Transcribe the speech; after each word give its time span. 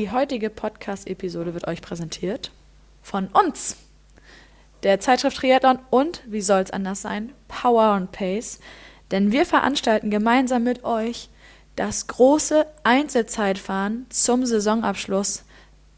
Die 0.00 0.10
heutige 0.10 0.48
Podcast-Episode 0.48 1.52
wird 1.52 1.68
euch 1.68 1.82
präsentiert 1.82 2.52
von 3.02 3.26
uns, 3.26 3.76
der 4.82 4.98
Zeitschrift 4.98 5.36
Triathlon 5.36 5.78
und, 5.90 6.22
wie 6.26 6.40
soll 6.40 6.62
es 6.62 6.70
anders 6.70 7.02
sein, 7.02 7.34
Power 7.48 7.82
and 7.82 8.10
Pace. 8.10 8.60
Denn 9.10 9.30
wir 9.30 9.44
veranstalten 9.44 10.08
gemeinsam 10.08 10.62
mit 10.62 10.84
euch 10.84 11.28
das 11.76 12.06
große 12.06 12.64
Einzelzeitfahren 12.82 14.06
zum 14.08 14.46
Saisonabschluss 14.46 15.44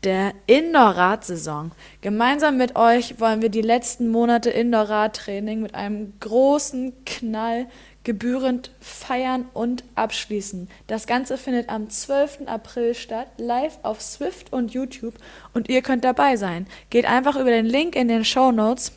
der 0.02 0.32
Indoor-Radsaison. 0.48 1.70
Gemeinsam 2.00 2.56
mit 2.56 2.74
euch 2.74 3.20
wollen 3.20 3.40
wir 3.40 3.50
die 3.50 3.62
letzten 3.62 4.08
Monate 4.08 4.50
Indoor-Radtraining 4.50 5.62
mit 5.62 5.76
einem 5.76 6.14
großen 6.18 7.04
Knall 7.04 7.68
gebührend 8.04 8.70
feiern 8.80 9.46
und 9.54 9.84
abschließen. 9.94 10.68
Das 10.86 11.06
Ganze 11.06 11.38
findet 11.38 11.68
am 11.68 11.88
12. 11.88 12.40
April 12.46 12.94
statt, 12.94 13.28
live 13.36 13.78
auf 13.82 14.00
Swift 14.00 14.52
und 14.52 14.72
YouTube 14.72 15.14
und 15.54 15.68
ihr 15.68 15.82
könnt 15.82 16.04
dabei 16.04 16.36
sein. 16.36 16.66
Geht 16.90 17.06
einfach 17.06 17.36
über 17.36 17.50
den 17.50 17.66
Link 17.66 17.94
in 17.94 18.08
den 18.08 18.24
Show 18.24 18.50
Notes 18.50 18.92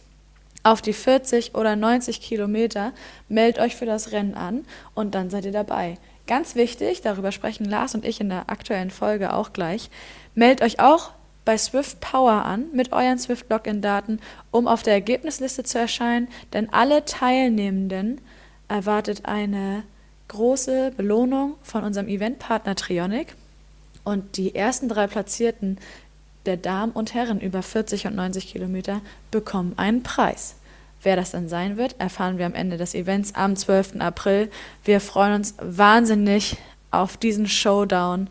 auf 0.64 0.82
die 0.82 0.94
40 0.94 1.54
oder 1.54 1.76
90 1.76 2.22
Kilometer, 2.22 2.92
meldet 3.30 3.62
euch 3.62 3.76
für 3.76 3.86
das 3.86 4.12
Rennen 4.12 4.34
an 4.34 4.66
und 4.96 5.14
dann 5.14 5.30
seid 5.30 5.46
ihr 5.46 5.52
dabei. 5.52 5.98
Ganz 6.26 6.56
wichtig, 6.56 7.02
darüber 7.02 7.32
sprechen 7.32 7.66
Lars 7.66 7.94
und 7.94 8.04
ich 8.04 8.20
in 8.20 8.30
der 8.30 8.50
aktuellen 8.50 8.90
Folge 8.90 9.32
auch 9.34 9.54
gleich. 9.54 9.92
Meldet 10.34 10.64
euch 10.64 10.80
auch 10.80 11.12
bei 11.46 11.56
Swift 11.60 12.00
Power 12.00 12.44
an 12.44 12.66
mit 12.74 12.92
euren 12.92 13.20
Swift 13.20 13.48
Login-Daten, 13.52 14.20
um 14.50 14.68
auf 14.68 14.82
der 14.82 14.94
Ergebnisliste 14.94 15.64
zu 15.64 15.78
erscheinen, 15.78 16.28
denn 16.54 16.74
alle 16.74 17.06
Teilnehmenden 17.06 18.20
erwartet 18.68 19.26
eine 19.26 19.84
große 20.28 20.92
Belohnung 20.96 21.56
von 21.62 21.84
unserem 21.84 22.08
Eventpartner 22.08 22.76
Trionic 22.76 23.36
und 24.04 24.38
die 24.38 24.56
ersten 24.56 24.90
drei 24.90 25.08
Platzierten 25.08 25.78
der 26.46 26.58
Damen 26.58 26.92
und 26.92 27.14
Herren 27.14 27.42
über 27.42 27.62
40 27.62 28.08
und 28.08 28.16
90 28.16 28.48
Kilometer 28.48 29.02
bekommen 29.32 29.74
einen 29.78 30.04
Preis. 30.04 30.56
Wer 31.02 31.16
das 31.16 31.32
dann 31.32 31.50
sein 31.50 31.78
wird, 31.78 32.00
erfahren 32.00 32.38
wir 32.38 32.46
am 32.46 32.56
Ende 32.56 32.78
des 32.78 32.96
Events 32.96 33.36
am 33.36 33.56
12. 33.56 34.00
April. 34.00 34.50
Wir 34.84 35.00
freuen 35.00 35.36
uns 35.36 35.56
wahnsinnig 35.60 36.58
auf 36.92 37.18
diesen 37.18 37.48
Showdown 37.48 38.30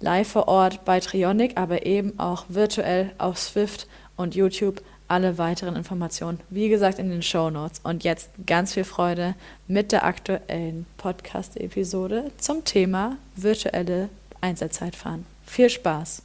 live 0.00 0.28
vor 0.28 0.48
Ort 0.48 0.84
bei 0.84 1.00
Trionic, 1.00 1.56
aber 1.56 1.86
eben 1.86 2.18
auch 2.18 2.46
virtuell 2.48 3.12
auf 3.18 3.38
Swift 3.38 3.86
und 4.16 4.34
YouTube. 4.34 4.82
Alle 5.08 5.38
weiteren 5.38 5.76
Informationen, 5.76 6.40
wie 6.50 6.68
gesagt, 6.68 6.98
in 6.98 7.10
den 7.10 7.22
Show 7.22 7.48
Notes. 7.48 7.80
Und 7.84 8.02
jetzt 8.02 8.28
ganz 8.44 8.74
viel 8.74 8.82
Freude 8.82 9.36
mit 9.68 9.92
der 9.92 10.04
aktuellen 10.04 10.84
Podcast-Episode 10.96 12.32
zum 12.38 12.64
Thema 12.64 13.16
virtuelle 13.36 14.08
Einzelzeitfahren. 14.40 15.24
Viel 15.44 15.70
Spaß! 15.70 16.22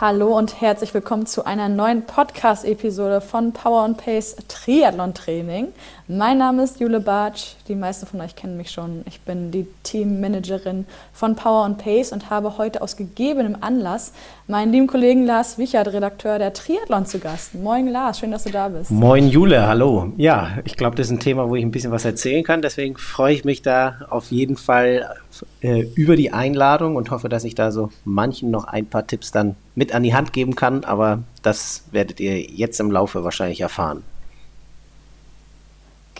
Hallo 0.00 0.38
und 0.38 0.60
herzlich 0.60 0.94
willkommen 0.94 1.26
zu 1.26 1.44
einer 1.44 1.68
neuen 1.68 2.06
Podcast-Episode 2.06 3.20
von 3.20 3.52
Power 3.52 3.82
and 3.82 3.98
Pace 3.98 4.36
Triathlon 4.46 5.14
Training. 5.14 5.74
Mein 6.12 6.38
Name 6.38 6.64
ist 6.64 6.80
Jule 6.80 6.98
Bartsch. 6.98 7.54
Die 7.68 7.76
meisten 7.76 8.04
von 8.04 8.20
euch 8.20 8.34
kennen 8.34 8.56
mich 8.56 8.72
schon. 8.72 9.02
Ich 9.06 9.20
bin 9.20 9.52
die 9.52 9.68
Teammanagerin 9.84 10.84
von 11.12 11.36
Power 11.36 11.64
and 11.64 11.78
Pace 11.78 12.10
und 12.10 12.30
habe 12.30 12.58
heute 12.58 12.82
aus 12.82 12.96
gegebenem 12.96 13.58
Anlass 13.60 14.12
meinen 14.48 14.72
lieben 14.72 14.88
Kollegen 14.88 15.24
Lars 15.24 15.56
Wichert, 15.56 15.86
Redakteur 15.86 16.40
der 16.40 16.52
Triathlon, 16.52 17.06
zu 17.06 17.20
Gast. 17.20 17.54
Moin 17.54 17.86
Lars, 17.86 18.18
schön, 18.18 18.32
dass 18.32 18.42
du 18.42 18.50
da 18.50 18.66
bist. 18.66 18.90
Moin 18.90 19.28
Jule, 19.28 19.68
hallo. 19.68 20.12
Ja, 20.16 20.58
ich 20.64 20.76
glaube, 20.76 20.96
das 20.96 21.06
ist 21.06 21.12
ein 21.12 21.20
Thema, 21.20 21.48
wo 21.48 21.54
ich 21.54 21.62
ein 21.62 21.70
bisschen 21.70 21.92
was 21.92 22.04
erzählen 22.04 22.42
kann. 22.42 22.60
Deswegen 22.60 22.96
freue 22.96 23.32
ich 23.32 23.44
mich 23.44 23.62
da 23.62 24.00
auf 24.10 24.32
jeden 24.32 24.56
Fall 24.56 25.14
äh, 25.60 25.82
über 25.94 26.16
die 26.16 26.32
Einladung 26.32 26.96
und 26.96 27.12
hoffe, 27.12 27.28
dass 27.28 27.44
ich 27.44 27.54
da 27.54 27.70
so 27.70 27.88
manchen 28.04 28.50
noch 28.50 28.64
ein 28.64 28.86
paar 28.86 29.06
Tipps 29.06 29.30
dann 29.30 29.54
mit 29.76 29.94
an 29.94 30.02
die 30.02 30.12
Hand 30.12 30.32
geben 30.32 30.56
kann. 30.56 30.82
Aber 30.82 31.22
das 31.42 31.84
werdet 31.92 32.18
ihr 32.18 32.40
jetzt 32.40 32.80
im 32.80 32.90
Laufe 32.90 33.22
wahrscheinlich 33.22 33.60
erfahren. 33.60 34.02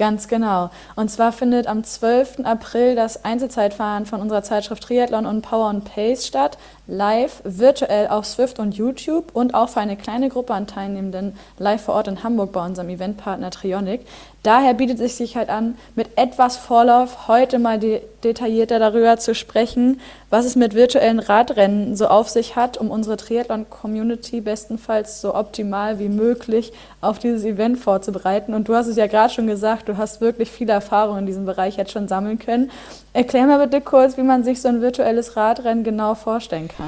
Ganz 0.01 0.29
genau. 0.29 0.71
Und 0.97 1.11
zwar 1.11 1.31
findet 1.31 1.67
am 1.67 1.85
12. 1.85 2.41
April 2.45 2.95
das 2.95 3.23
Einzelzeitfahren 3.23 4.07
von 4.07 4.23
unserer 4.23 4.43
Zeitschrift 4.43 4.83
Triathlon 4.83 5.27
und 5.27 5.43
Power 5.43 5.69
and 5.69 5.85
Pace 5.85 6.27
statt, 6.27 6.57
live, 6.91 7.41
virtuell 7.45 8.09
auf 8.09 8.27
Swift 8.27 8.59
und 8.59 8.75
YouTube 8.75 9.31
und 9.33 9.55
auch 9.55 9.71
für 9.71 9.81
eine 9.81 9.97
kleine 9.97 10.29
Gruppe 10.29 10.53
an 10.53 10.67
Teilnehmenden 10.67 11.37
live 11.59 11.83
vor 11.83 11.95
Ort 11.95 12.09
in 12.09 12.23
Hamburg 12.23 12.53
bei 12.53 12.65
unserem 12.65 12.89
Eventpartner 12.89 13.51
Trionic. 13.51 14.05
Daher 14.43 14.73
bietet 14.73 15.01
es 15.01 15.19
sich 15.19 15.37
halt 15.37 15.51
an, 15.51 15.77
mit 15.95 16.17
etwas 16.17 16.57
Vorlauf 16.57 17.29
heute 17.29 17.59
mal 17.59 17.79
de 17.79 18.01
detaillierter 18.25 18.79
darüber 18.79 19.17
zu 19.17 19.35
sprechen, 19.35 20.01
was 20.29 20.45
es 20.45 20.55
mit 20.55 20.75
virtuellen 20.75 21.21
Radrennen 21.21 21.97
so 21.97 22.07
auf 22.07 22.29
sich 22.29 22.55
hat, 22.55 22.77
um 22.77 22.91
unsere 22.91 23.17
Triathlon-Community 23.17 24.43
bestenfalls 24.43 25.23
so 25.23 25.35
optimal 25.35 25.99
wie 25.99 26.11
möglich 26.11 26.73
auf 27.01 27.19
dieses 27.19 27.45
Event 27.45 27.79
vorzubereiten. 27.79 28.53
Und 28.53 28.69
du 28.69 28.75
hast 28.75 28.89
es 28.89 28.97
ja 28.97 29.07
gerade 29.07 29.33
schon 29.33 29.47
gesagt, 29.47 29.89
du 29.89 29.97
hast 29.97 30.21
wirklich 30.21 30.51
viele 30.51 30.73
Erfahrungen 30.73 31.21
in 31.21 31.27
diesem 31.27 31.47
Bereich 31.47 31.79
jetzt 31.79 31.93
schon 31.93 32.09
sammeln 32.09 32.39
können. 32.39 32.71
Erklär 33.13 33.47
mal 33.47 33.67
bitte 33.67 33.81
kurz, 33.81 34.17
wie 34.17 34.23
man 34.23 34.45
sich 34.45 34.61
so 34.61 34.69
ein 34.69 34.83
virtuelles 34.83 35.37
Radrennen 35.37 35.83
genau 35.83 36.15
vorstellen 36.15 36.69
kann. 36.69 36.80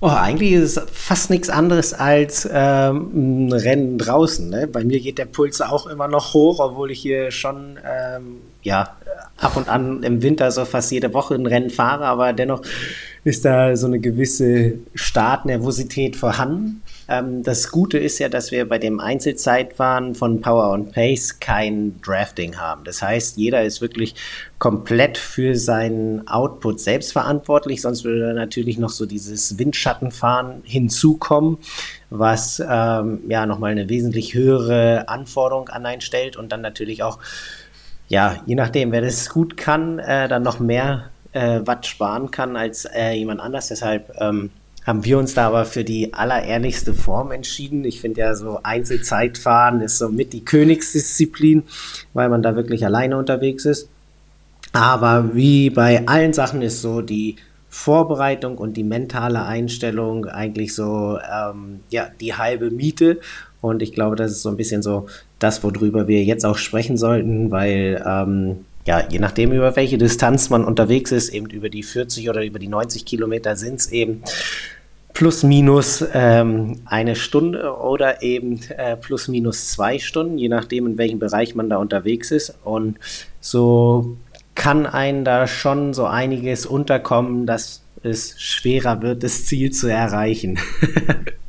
Oh, 0.00 0.08
eigentlich 0.08 0.52
ist 0.52 0.76
es 0.76 0.84
fast 0.92 1.30
nichts 1.30 1.48
anderes 1.48 1.94
als 1.94 2.46
ähm, 2.52 3.48
ein 3.48 3.52
Rennen 3.52 3.96
draußen. 3.96 4.50
Ne? 4.50 4.66
Bei 4.66 4.84
mir 4.84 5.00
geht 5.00 5.16
der 5.16 5.24
Puls 5.24 5.62
auch 5.62 5.86
immer 5.86 6.08
noch 6.08 6.34
hoch, 6.34 6.60
obwohl 6.60 6.90
ich 6.90 7.00
hier 7.00 7.30
schon 7.30 7.78
ähm, 7.82 8.42
ja, 8.62 8.96
ab 9.38 9.56
und 9.56 9.68
an 9.68 10.02
im 10.02 10.22
Winter 10.22 10.50
so 10.50 10.64
fast 10.64 10.90
jede 10.92 11.14
Woche 11.14 11.34
ein 11.34 11.46
Rennen 11.46 11.70
fahre, 11.70 12.04
aber 12.04 12.32
dennoch 12.32 12.62
ist 13.24 13.44
da 13.44 13.76
so 13.76 13.86
eine 13.86 13.98
gewisse 13.98 14.74
Startnervosität 14.94 16.16
vorhanden. 16.16 16.82
Ähm, 17.08 17.42
das 17.42 17.70
Gute 17.70 17.98
ist 17.98 18.18
ja, 18.18 18.28
dass 18.28 18.50
wir 18.50 18.68
bei 18.68 18.78
dem 18.78 19.00
Einzelzeitfahren 19.00 20.14
von 20.14 20.40
Power 20.40 20.70
und 20.70 20.92
Pace 20.92 21.38
kein 21.40 22.00
Drafting 22.00 22.56
haben. 22.56 22.84
Das 22.84 23.02
heißt, 23.02 23.36
jeder 23.36 23.62
ist 23.62 23.80
wirklich 23.80 24.14
komplett 24.58 25.18
für 25.18 25.56
seinen 25.56 26.26
Output 26.26 26.80
selbst 26.80 27.12
verantwortlich, 27.12 27.82
sonst 27.82 28.04
würde 28.04 28.32
natürlich 28.34 28.78
noch 28.78 28.90
so 28.90 29.06
dieses 29.06 29.58
Windschattenfahren 29.58 30.62
hinzukommen, 30.64 31.58
was 32.10 32.62
ähm, 32.66 33.20
ja 33.28 33.46
nochmal 33.46 33.72
eine 33.72 33.88
wesentlich 33.88 34.34
höhere 34.34 35.08
Anforderung 35.08 35.68
an 35.68 35.84
einen 35.84 36.00
stellt 36.00 36.36
und 36.36 36.52
dann 36.52 36.62
natürlich 36.62 37.02
auch, 37.02 37.18
ja, 38.08 38.42
je 38.46 38.54
nachdem, 38.54 38.92
wer 38.92 39.00
das 39.00 39.28
gut 39.28 39.56
kann, 39.56 39.98
äh, 39.98 40.28
dann 40.28 40.42
noch 40.42 40.60
mehr 40.60 41.10
äh, 41.32 41.60
Watt 41.64 41.86
sparen 41.86 42.30
kann 42.30 42.56
als 42.56 42.86
äh, 42.86 43.12
jemand 43.12 43.40
anders. 43.40 43.68
Deshalb 43.68 44.14
ähm, 44.18 44.50
haben 44.84 45.04
wir 45.04 45.18
uns 45.18 45.34
da 45.34 45.48
aber 45.48 45.64
für 45.64 45.82
die 45.82 46.12
allerehrlichste 46.12 46.94
Form 46.94 47.32
entschieden. 47.32 47.84
Ich 47.84 48.00
finde 48.00 48.20
ja 48.20 48.34
so 48.34 48.60
Einzelzeitfahren 48.62 49.80
ist 49.80 49.98
so 49.98 50.10
mit 50.10 50.32
die 50.32 50.44
Königsdisziplin, 50.44 51.64
weil 52.12 52.28
man 52.28 52.42
da 52.42 52.54
wirklich 52.54 52.84
alleine 52.84 53.16
unterwegs 53.16 53.64
ist. 53.64 53.88
Aber 54.72 55.34
wie 55.34 55.70
bei 55.70 56.06
allen 56.06 56.32
Sachen 56.32 56.60
ist 56.60 56.82
so 56.82 57.00
die 57.00 57.36
Vorbereitung 57.70 58.58
und 58.58 58.76
die 58.76 58.84
mentale 58.84 59.44
Einstellung 59.44 60.26
eigentlich 60.26 60.74
so 60.74 61.18
ähm, 61.18 61.80
ja 61.90 62.08
die 62.20 62.34
halbe 62.34 62.70
Miete. 62.70 63.20
Und 63.60 63.82
ich 63.82 63.92
glaube, 63.92 64.16
das 64.16 64.32
ist 64.32 64.42
so 64.42 64.50
ein 64.50 64.56
bisschen 64.56 64.82
so 64.82 65.06
das, 65.38 65.62
worüber 65.64 66.06
wir 66.06 66.22
jetzt 66.22 66.44
auch 66.44 66.58
sprechen 66.58 66.98
sollten, 66.98 67.50
weil 67.50 68.04
ähm, 68.06 68.64
ja, 68.86 69.02
je 69.08 69.18
nachdem, 69.18 69.52
über 69.52 69.74
welche 69.76 69.96
Distanz 69.96 70.50
man 70.50 70.64
unterwegs 70.64 71.10
ist, 71.10 71.30
eben 71.30 71.46
über 71.46 71.70
die 71.70 71.82
40 71.82 72.28
oder 72.28 72.44
über 72.44 72.58
die 72.58 72.68
90 72.68 73.04
Kilometer 73.06 73.56
sind 73.56 73.80
es 73.80 73.90
eben 73.90 74.22
plus 75.14 75.44
minus 75.44 76.04
ähm, 76.12 76.80
eine 76.84 77.14
Stunde 77.14 77.76
oder 77.76 78.22
eben 78.22 78.60
äh, 78.76 78.96
plus 78.96 79.28
minus 79.28 79.70
zwei 79.70 79.98
Stunden, 79.98 80.36
je 80.36 80.48
nachdem, 80.48 80.86
in 80.86 80.98
welchem 80.98 81.20
Bereich 81.20 81.54
man 81.54 81.70
da 81.70 81.76
unterwegs 81.78 82.32
ist. 82.32 82.58
Und 82.64 82.98
so 83.40 84.16
kann 84.56 84.86
einen 84.86 85.24
da 85.24 85.46
schon 85.46 85.94
so 85.94 86.04
einiges 86.06 86.66
unterkommen, 86.66 87.46
dass 87.46 87.82
es 88.02 88.40
schwerer 88.40 89.02
wird, 89.02 89.22
das 89.22 89.46
Ziel 89.46 89.70
zu 89.70 89.86
erreichen. 89.86 90.58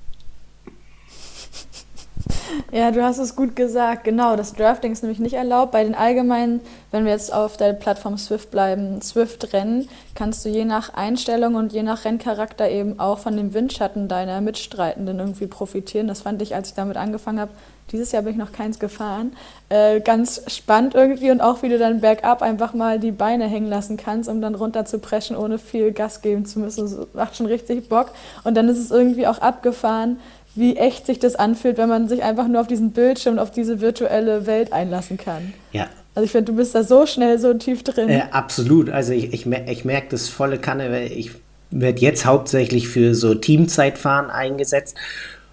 Ja, 2.76 2.92
du 2.92 3.02
hast 3.02 3.20
es 3.20 3.38
gut 3.38 3.56
gesagt. 3.56 4.04
Genau, 4.04 4.36
das 4.36 4.52
Drafting 4.52 4.92
ist 4.92 5.02
nämlich 5.02 5.20
nicht 5.20 5.36
erlaubt. 5.36 5.72
Bei 5.72 5.86
den 5.86 5.96
allgemeinen, 5.96 6.60
wenn 6.92 7.06
wir 7.06 7.14
jetzt 7.14 7.34
auf 7.34 7.56
der 7.56 7.72
Plattform 7.72 8.18
Swift 8.18 8.52
bleiben, 8.52 9.02
Swift-Rennen, 9.02 9.88
kannst 10.14 10.44
du 10.44 10.50
je 10.50 10.66
nach 10.66 10.94
Einstellung 10.94 11.56
und 11.56 11.72
je 11.72 11.84
nach 11.84 12.04
Renncharakter 12.04 12.70
eben 12.70 13.00
auch 13.00 13.20
von 13.20 13.38
dem 13.38 13.54
Windschatten 13.54 14.10
deiner 14.10 14.42
Mitstreitenden 14.42 15.20
irgendwie 15.20 15.48
profitieren. 15.48 16.10
Das 16.10 16.24
fand 16.24 16.42
ich, 16.42 16.54
als 16.54 16.68
ich 16.68 16.76
damit 16.76 16.98
angefangen 16.98 17.40
habe, 17.40 17.52
dieses 17.92 18.12
Jahr 18.12 18.24
bin 18.24 18.34
ich 18.34 18.38
noch 18.38 18.52
keins 18.52 18.80
gefahren, 18.80 19.38
äh, 19.70 20.02
ganz 20.02 20.42
spannend 20.48 20.96
irgendwie 20.96 21.30
und 21.30 21.40
auch 21.40 21.62
wie 21.62 21.70
du 21.70 21.78
dann 21.78 22.02
bergab 22.02 22.42
einfach 22.42 22.74
mal 22.74 23.00
die 23.00 23.12
Beine 23.12 23.46
hängen 23.48 23.70
lassen 23.70 23.96
kannst, 23.96 24.28
um 24.28 24.42
dann 24.42 24.56
runter 24.56 24.86
zu 24.86 25.00
preschen, 25.00 25.36
ohne 25.36 25.60
viel 25.60 25.92
Gas 25.92 26.22
geben 26.22 26.46
zu 26.46 26.60
müssen. 26.60 26.82
Das 26.82 27.08
macht 27.14 27.36
schon 27.36 27.46
richtig 27.46 27.88
Bock. 27.88 28.12
Und 28.44 28.56
dann 28.58 28.68
ist 28.70 28.80
es 28.80 28.90
irgendwie 28.90 29.28
auch 29.28 29.38
abgefahren, 29.38 30.20
wie 30.56 30.78
echt 30.78 31.06
sich 31.06 31.20
das 31.20 31.36
anfühlt, 31.36 31.78
wenn 31.78 31.90
man 31.90 32.08
sich 32.08 32.24
einfach 32.24 32.48
nur 32.48 32.62
auf 32.62 32.68
diesen 32.68 32.92
Bildschirm, 32.92 33.40
auf 33.40 33.52
diese 33.52 33.82
virtuelle 33.82 34.46
Welt 34.48 34.74
einlassen 34.74 35.18
kann. 35.18 35.54
Ja, 35.72 35.88
Also 36.14 36.26
ich 36.26 36.32
finde, 36.32 36.52
du 36.52 36.58
bist 36.58 36.76
da 36.76 36.84
so 36.84 37.06
schnell 37.06 37.40
so 37.40 37.54
tief 37.54 37.84
drin. 37.84 38.10
Äh, 38.10 38.24
absolut. 38.32 38.90
Also 38.90 39.14
ich, 39.14 39.34
ich, 39.34 39.46
ich 39.46 39.86
merke 39.86 40.08
das 40.12 40.30
volle 40.30 40.58
Kanne, 40.58 40.92
weil 40.92 41.12
ich 41.12 41.32
werde 41.72 42.00
jetzt 42.00 42.26
hauptsächlich 42.26 42.88
für 42.88 43.16
so 43.16 43.36
Teamzeitfahren 43.36 44.30
eingesetzt. 44.30 44.96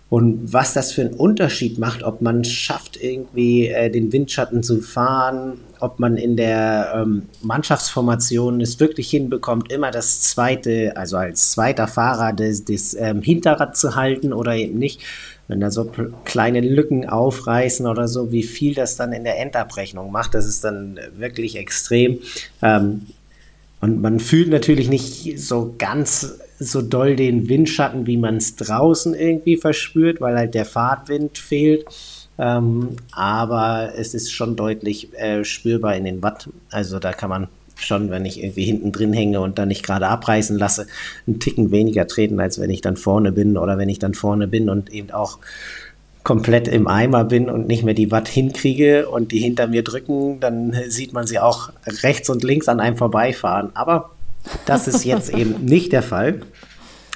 Und 0.09 0.53
was 0.53 0.75
das 0.75 0.93
für 0.93 1.01
einen 1.01 1.15
Unterschied 1.15 1.79
macht, 1.79 2.03
ob 2.03 2.21
man 2.21 2.45
schafft, 2.45 3.03
irgendwie 3.03 3.69
äh, 3.69 3.91
den 3.91 4.13
Windschatten 4.13 4.63
zu 4.63 4.83
fahren, 4.83 5.59
ob 5.82 5.99
man 5.99 6.17
in 6.17 6.37
der 6.37 6.93
ähm, 6.96 7.29
Mannschaftsformation 7.43 8.61
es 8.61 8.81
wirklich 8.81 9.11
hinbekommt, 9.11 9.73
immer 9.73 9.90
das 9.90 10.20
zweite, 10.23 10.96
also 10.96 11.17
als 11.17 11.50
zweiter 11.52 11.88
Fahrer 11.88 12.32
das, 12.32 12.64
das 12.64 12.94
ähm, 12.94 13.23
Hinterrad 13.23 13.76
zu 13.76 13.94
halten 13.94 14.32
oder 14.32 14.55
eben 14.55 14.79
nicht. 14.79 15.00
Wenn 15.49 15.61
da 15.61 15.70
so 15.70 15.90
kleine 16.25 16.61
Lücken 16.61 17.08
aufreißen 17.08 17.87
oder 17.87 18.08
so, 18.08 18.32
wie 18.32 18.44
viel 18.44 18.75
das 18.75 18.96
dann 18.96 19.12
in 19.12 19.25
der 19.25 19.38
Endabrechnung 19.38 20.11
macht, 20.11 20.34
das 20.34 20.46
ist 20.46 20.64
dann 20.64 20.99
wirklich 21.17 21.56
extrem. 21.56 22.20
Ähm, 22.62 23.06
und 23.81 24.00
man 24.00 24.20
fühlt 24.20 24.49
natürlich 24.49 24.88
nicht 24.88 25.40
so 25.40 25.75
ganz 25.76 26.38
so 26.61 26.82
doll 26.82 27.17
den 27.17 27.49
Windschatten, 27.49 28.06
wie 28.06 28.17
man 28.17 28.37
es 28.37 28.55
draußen 28.55 29.14
irgendwie 29.14 29.56
verspürt, 29.56 30.20
weil 30.20 30.37
halt 30.37 30.55
der 30.55 30.64
Fahrtwind 30.64 31.37
fehlt. 31.37 31.84
Ähm, 32.38 32.96
aber 33.12 33.93
es 33.96 34.14
ist 34.14 34.32
schon 34.32 34.56
deutlich 34.56 35.12
äh, 35.14 35.44
spürbar 35.44 35.96
in 35.96 36.05
den 36.05 36.23
Watt. 36.23 36.49
Also 36.70 36.99
da 36.99 37.12
kann 37.12 37.31
man 37.31 37.49
schon, 37.76 38.11
wenn 38.11 38.25
ich 38.25 38.43
irgendwie 38.43 38.64
hinten 38.64 38.93
drin 38.93 39.12
hänge 39.12 39.40
und 39.40 39.58
dann 39.58 39.69
nicht 39.69 39.84
gerade 39.84 40.08
abreißen 40.08 40.58
lasse, 40.58 40.87
einen 41.26 41.40
Ticken 41.40 41.70
weniger 41.70 42.06
treten, 42.06 42.40
als 42.40 42.61
wenn 42.61 42.70
ich 42.70 42.81
dann 42.81 42.96
vorne 42.96 43.32
bin 43.32 43.56
oder 43.58 43.79
wenn 43.79 43.88
ich 43.88 43.99
dann 43.99 44.14
vorne 44.14 44.46
bin 44.49 44.69
und 44.69 44.90
eben 44.93 45.11
auch 45.11 45.38
komplett 46.23 46.69
im 46.69 46.87
Eimer 46.87 47.25
bin 47.25 47.50
und 47.50 47.67
nicht 47.67 47.82
mehr 47.82 47.94
die 47.94 48.11
Watt 48.11 48.29
hinkriege 48.29 49.08
und 49.08 49.32
die 49.32 49.40
hinter 49.40 49.67
mir 49.67 49.82
drücken, 49.82 50.38
dann 50.40 50.75
sieht 50.88 51.12
man 51.12 51.26
sie 51.26 51.40
auch 51.40 51.70
rechts 52.02 52.31
und 52.31 52.44
links 52.44 52.69
an 52.69 52.81
einem 52.81 52.96
vorbeifahren. 52.96 53.70
Aber 53.75 54.11
das 54.64 54.87
ist 54.87 55.05
jetzt 55.05 55.31
eben 55.37 55.64
nicht 55.64 55.93
der 55.93 56.02
Fall. 56.02 56.43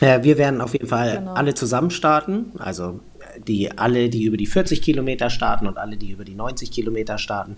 Äh, 0.00 0.22
wir 0.24 0.38
werden 0.38 0.60
auf 0.60 0.72
jeden 0.72 0.88
Fall 0.88 1.18
genau. 1.18 1.34
alle 1.34 1.54
zusammen 1.54 1.90
starten, 1.90 2.52
also 2.58 3.00
die 3.47 3.77
alle, 3.77 4.09
die 4.09 4.25
über 4.25 4.37
die 4.37 4.47
40 4.47 4.83
Kilometer 4.83 5.31
starten 5.31 5.67
und 5.67 5.79
alle, 5.79 5.97
die 5.97 6.11
über 6.11 6.25
die 6.25 6.35
90 6.35 6.71
Kilometer 6.71 7.19
starten, 7.19 7.56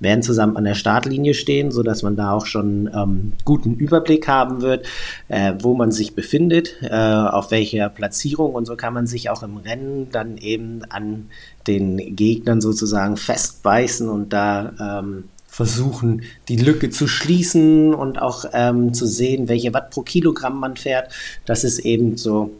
werden 0.00 0.22
zusammen 0.22 0.56
an 0.56 0.64
der 0.64 0.74
Startlinie 0.74 1.34
stehen, 1.34 1.70
sodass 1.70 2.02
man 2.02 2.16
da 2.16 2.32
auch 2.32 2.46
schon 2.46 2.90
ähm, 2.94 3.32
guten 3.44 3.74
Überblick 3.74 4.28
haben 4.28 4.62
wird, 4.62 4.86
äh, 5.28 5.54
wo 5.60 5.74
man 5.74 5.92
sich 5.92 6.14
befindet, 6.14 6.76
äh, 6.82 6.88
auf 6.90 7.50
welcher 7.50 7.88
Platzierung 7.88 8.54
und 8.54 8.66
so 8.66 8.76
kann 8.76 8.94
man 8.94 9.06
sich 9.06 9.30
auch 9.30 9.42
im 9.42 9.56
Rennen 9.56 10.08
dann 10.10 10.36
eben 10.38 10.82
an 10.90 11.28
den 11.66 12.16
Gegnern 12.16 12.60
sozusagen 12.60 13.16
festbeißen 13.16 14.08
und 14.08 14.32
da 14.32 15.00
ähm, 15.00 15.24
versuchen, 15.52 16.22
die 16.48 16.56
Lücke 16.56 16.88
zu 16.88 17.06
schließen 17.06 17.92
und 17.92 18.20
auch 18.20 18.46
ähm, 18.54 18.94
zu 18.94 19.06
sehen, 19.06 19.48
welche 19.48 19.74
Watt 19.74 19.90
pro 19.90 20.00
Kilogramm 20.00 20.58
man 20.58 20.78
fährt. 20.78 21.12
Das 21.44 21.62
ist 21.62 21.80
eben 21.80 22.16
so 22.16 22.52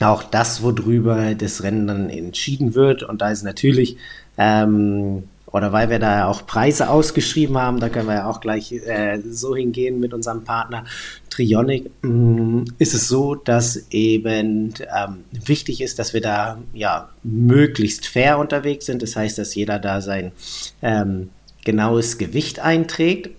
auch 0.00 0.22
das, 0.22 0.62
worüber 0.62 1.34
das 1.34 1.62
Rennen 1.62 1.86
dann 1.86 2.10
entschieden 2.10 2.74
wird. 2.74 3.02
Und 3.02 3.20
da 3.20 3.30
ist 3.30 3.42
natürlich, 3.42 3.96
ähm, 4.36 5.24
oder 5.46 5.72
weil 5.72 5.90
wir 5.90 5.98
da 5.98 6.26
auch 6.26 6.46
Preise 6.46 6.90
ausgeschrieben 6.90 7.56
haben, 7.58 7.80
da 7.80 7.88
können 7.88 8.06
wir 8.06 8.16
ja 8.16 8.30
auch 8.30 8.40
gleich 8.40 8.72
äh, 8.72 9.20
so 9.28 9.56
hingehen 9.56 9.98
mit 9.98 10.12
unserem 10.12 10.44
Partner 10.44 10.84
Trionic, 11.30 11.86
äh, 12.04 12.64
ist 12.78 12.94
es 12.94 13.08
so, 13.08 13.34
dass 13.34 13.86
eben 13.90 14.74
ähm, 14.94 15.24
wichtig 15.30 15.80
ist, 15.80 15.98
dass 15.98 16.14
wir 16.14 16.20
da 16.20 16.58
ja 16.74 17.08
möglichst 17.22 18.06
fair 18.06 18.38
unterwegs 18.38 18.86
sind. 18.86 19.02
Das 19.02 19.16
heißt, 19.16 19.38
dass 19.38 19.54
jeder 19.54 19.78
da 19.78 20.00
sein 20.00 20.32
ähm, 20.82 21.30
genaues 21.64 22.18
Gewicht 22.18 22.60
einträgt. 22.60 23.30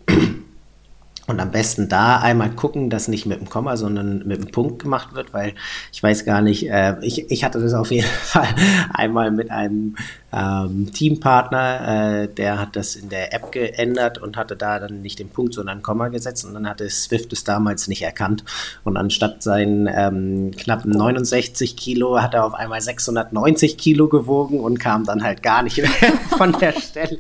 Und 1.30 1.40
am 1.40 1.52
besten 1.52 1.88
da 1.90 2.18
einmal 2.18 2.50
gucken, 2.50 2.90
dass 2.90 3.08
nicht 3.08 3.28
mit 3.28 3.40
dem 3.40 3.48
Komma, 3.48 3.78
sondern 3.78 4.26
mit 4.26 4.42
dem 4.42 4.50
Punkt 4.50 4.82
gemacht 4.82 5.14
wird, 5.14 5.32
weil 5.32 5.54
ich 5.94 6.02
weiß 6.02 6.26
gar 6.26 6.42
nicht, 6.42 6.68
äh, 6.68 6.96
ich, 7.02 7.30
ich 7.30 7.44
hatte 7.44 7.60
das 7.60 7.76
auf 7.76 7.92
jeden 7.92 8.08
Fall 8.24 8.48
einmal 8.92 9.30
mit 9.30 9.52
einem 9.52 9.96
ähm, 10.34 10.92
Teampartner, 10.92 12.24
äh, 12.24 12.28
der 12.30 12.58
hat 12.58 12.76
das 12.76 12.96
in 12.96 13.10
der 13.10 13.32
App 13.32 13.52
geändert 13.52 14.18
und 14.18 14.38
hatte 14.38 14.56
da 14.56 14.80
dann 14.80 15.04
nicht 15.04 15.20
den 15.20 15.30
Punkt, 15.30 15.54
sondern 15.54 15.84
Komma 15.84 16.08
gesetzt 16.08 16.46
und 16.46 16.56
dann 16.56 16.68
hatte 16.68 16.90
Swift 16.90 17.32
es 17.32 17.44
damals 17.44 17.88
nicht 17.88 18.02
erkannt. 18.02 18.44
Und 18.84 18.98
anstatt 18.98 19.44
seinen 19.44 19.86
ähm, 19.86 20.50
knappen 20.58 20.90
69 20.90 21.78
Kilo 21.78 22.20
hat 22.24 22.34
er 22.34 22.44
auf 22.44 22.56
einmal 22.56 22.82
690 22.82 23.78
Kilo 23.78 24.08
gewogen 24.08 24.60
und 24.62 24.80
kam 24.80 25.06
dann 25.06 25.22
halt 25.22 25.44
gar 25.44 25.62
nicht 25.62 25.78
mehr 26.02 26.14
von 26.40 26.54
der 26.54 26.74
Stelle. 26.74 27.20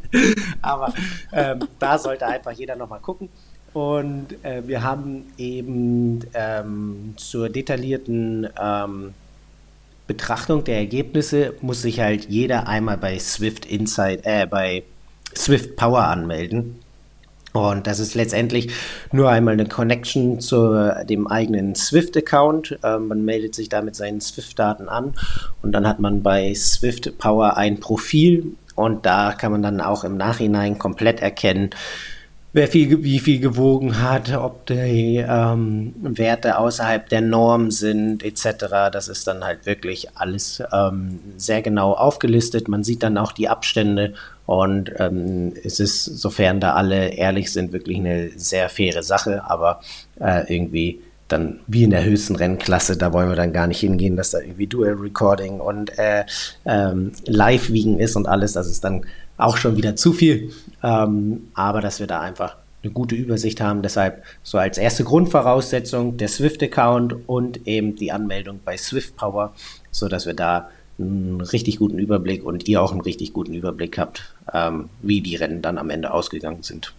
Aber 0.64 0.96
ähm, 1.32 1.60
da 1.78 2.00
sollte 2.00 2.26
einfach 2.26 2.54
jeder 2.54 2.76
nochmal 2.76 3.02
gucken. 3.02 3.30
Und 3.74 4.44
äh, 4.44 4.68
wir 4.68 4.84
haben 4.84 5.26
eben 5.38 6.22
ähm, 6.34 7.14
zur 7.18 7.50
detaillierten 7.50 8.48
ähm, 8.60 9.14
Betrachtung 10.08 10.64
der 10.64 10.78
Ergebnisse 10.78 11.54
muss 11.62 11.84
sich 11.84 12.00
halt 12.00 12.26
jeder 12.30 12.68
einmal 12.68 12.98
bei 12.98 13.20
Swift 13.20 13.66
Insight, 13.68 14.22
äh, 14.24 14.48
bei 14.48 14.84
Swift 15.36 15.76
Power 15.76 16.06
anmelden. 16.06 16.80
Und 17.54 17.88
das 17.88 18.00
ist 18.00 18.16
letztendlich 18.16 18.72
nur 19.12 19.30
einmal 19.30 19.54
eine 19.54 19.68
Connection 19.68 20.40
zu 20.40 20.94
dem 21.06 21.28
eigenen 21.28 21.76
Swift-Account. 21.76 22.80
Ähm, 22.84 23.08
man 23.08 23.26
meldet 23.26 23.56
sich 23.56 23.70
da 23.70 23.82
mit 23.82 23.96
seinen 23.96 24.22
Swift-Daten 24.22 24.88
an 24.88 25.14
und 25.62 25.72
dann 25.72 25.88
hat 25.88 26.00
man 26.00 26.22
bei 26.22 26.54
Swift 26.56 27.18
Power 27.18 27.58
ein 27.58 27.80
Profil 27.80 28.56
und 28.76 29.06
da 29.06 29.34
kann 29.34 29.52
man 29.52 29.62
dann 29.62 29.82
auch 29.82 30.04
im 30.04 30.16
Nachhinein 30.16 30.80
komplett 30.80 31.22
erkennen, 31.22 31.72
wer 32.54 32.68
viel, 32.68 33.04
wie 33.04 33.20
viel 33.20 33.40
gewogen 33.40 34.02
hat, 34.02 34.36
ob 34.36 34.66
die 34.66 35.24
ähm, 35.28 35.94
Werte 36.02 36.58
außerhalb 36.58 37.08
der 37.10 37.22
Norm 37.22 37.72
sind, 37.72 38.24
etc. 38.24 38.92
Das 38.92 39.08
ist 39.08 39.28
dann 39.28 39.44
halt 39.44 39.66
wirklich 39.66 40.10
alles 40.16 40.64
ähm, 40.74 41.20
sehr 41.38 41.62
genau 41.62 41.94
aufgelistet. 41.94 42.68
Man 42.68 42.84
sieht 42.84 43.04
dann 43.04 43.18
auch 43.18 43.32
die 43.32 43.50
Abstände 43.50 44.14
und 44.46 44.92
ähm, 44.98 45.54
es 45.64 45.80
ist, 45.80 46.06
sofern 46.06 46.60
da 46.60 46.74
alle 46.74 47.10
ehrlich 47.10 47.52
sind, 47.54 47.72
wirklich 47.72 47.98
eine 47.98 48.32
sehr 48.36 48.70
faire 48.70 49.04
Sache, 49.04 49.44
aber 49.46 49.82
äh, 50.20 50.52
irgendwie 50.54 51.02
dann 51.28 51.60
wie 51.68 51.84
in 51.84 51.92
der 51.92 52.04
höchsten 52.04 52.36
Rennklasse, 52.36 52.98
da 52.98 53.14
wollen 53.14 53.30
wir 53.30 53.36
dann 53.36 53.54
gar 53.54 53.68
nicht 53.68 53.80
hingehen, 53.80 54.16
dass 54.16 54.32
da 54.32 54.40
irgendwie 54.40 54.66
Dual 54.66 54.94
Recording 54.94 55.60
und 55.60 55.98
äh, 56.00 56.26
ähm, 56.66 57.12
Live-Wiegen 57.26 58.00
ist 58.00 58.16
und 58.16 58.28
alles. 58.28 58.54
Das 58.54 58.68
ist 58.68 58.84
dann 58.84 59.06
auch 59.40 59.58
schon 59.58 59.76
wieder 59.78 59.96
zu 59.96 60.14
viel. 60.14 60.52
Ähm, 60.84 61.48
aber 61.56 61.82
dass 61.82 62.00
wir 62.00 62.08
da 62.08 62.20
einfach 62.20 62.56
eine 62.84 62.94
gute 62.94 63.16
Übersicht 63.16 63.62
haben. 63.62 63.82
Deshalb 63.82 64.24
so 64.44 64.58
als 64.58 64.78
erste 64.78 65.04
Grundvoraussetzung 65.04 66.18
der 66.18 66.28
Swift-Account 66.28 67.28
und 67.28 67.68
eben 67.68 67.96
die 67.96 68.12
Anmeldung 68.12 68.60
bei 68.64 68.78
Swift 68.78 69.18
Power, 69.18 69.54
sodass 69.92 70.26
wir 70.26 70.34
da 70.34 70.70
einen 70.98 71.42
richtig 71.42 71.78
guten 71.78 71.98
Überblick 71.98 72.44
und 72.46 72.68
ihr 72.68 72.82
auch 72.82 72.92
einen 72.92 73.02
richtig 73.02 73.34
guten 73.34 73.54
Überblick 73.54 73.98
habt, 73.98 74.34
ähm, 74.54 74.90
wie 75.02 75.22
die 75.22 75.36
Rennen 75.36 75.62
dann 75.62 75.78
am 75.78 75.90
Ende 75.90 76.14
ausgegangen 76.14 76.64
sind. 76.64 76.94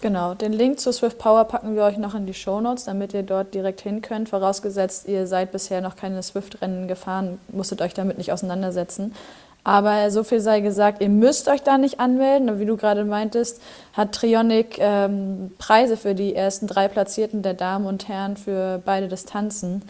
Genau, 0.00 0.34
den 0.34 0.52
Link 0.52 0.80
zu 0.80 0.92
Swift 0.92 1.16
Power 1.18 1.44
packen 1.44 1.76
wir 1.76 1.84
euch 1.84 1.96
noch 1.96 2.14
in 2.14 2.26
die 2.26 2.34
Show 2.34 2.60
Notes, 2.60 2.84
damit 2.84 3.14
ihr 3.14 3.22
dort 3.22 3.54
direkt 3.54 3.80
hin 3.80 4.02
könnt. 4.02 4.28
Vorausgesetzt, 4.28 5.08
ihr 5.08 5.26
seid 5.26 5.50
bisher 5.52 5.80
noch 5.80 5.96
keine 5.96 6.22
Swift-Rennen 6.22 6.88
gefahren, 6.88 7.38
musstet 7.48 7.80
euch 7.80 7.94
damit 7.94 8.18
nicht 8.18 8.30
auseinandersetzen. 8.30 9.14
Aber 9.64 10.10
so 10.10 10.24
viel 10.24 10.40
sei 10.40 10.60
gesagt, 10.60 11.00
ihr 11.00 11.08
müsst 11.08 11.48
euch 11.48 11.62
da 11.62 11.78
nicht 11.78 11.98
anmelden. 11.98 12.60
wie 12.60 12.66
du 12.66 12.76
gerade 12.76 13.04
meintest, 13.04 13.62
hat 13.94 14.12
Trionic 14.12 14.76
ähm, 14.78 15.52
Preise 15.58 15.96
für 15.96 16.14
die 16.14 16.34
ersten 16.34 16.66
drei 16.66 16.86
Platzierten 16.86 17.42
der 17.42 17.54
Damen 17.54 17.86
und 17.86 18.06
Herren 18.06 18.36
für 18.36 18.82
beide 18.84 19.08
Distanzen 19.08 19.82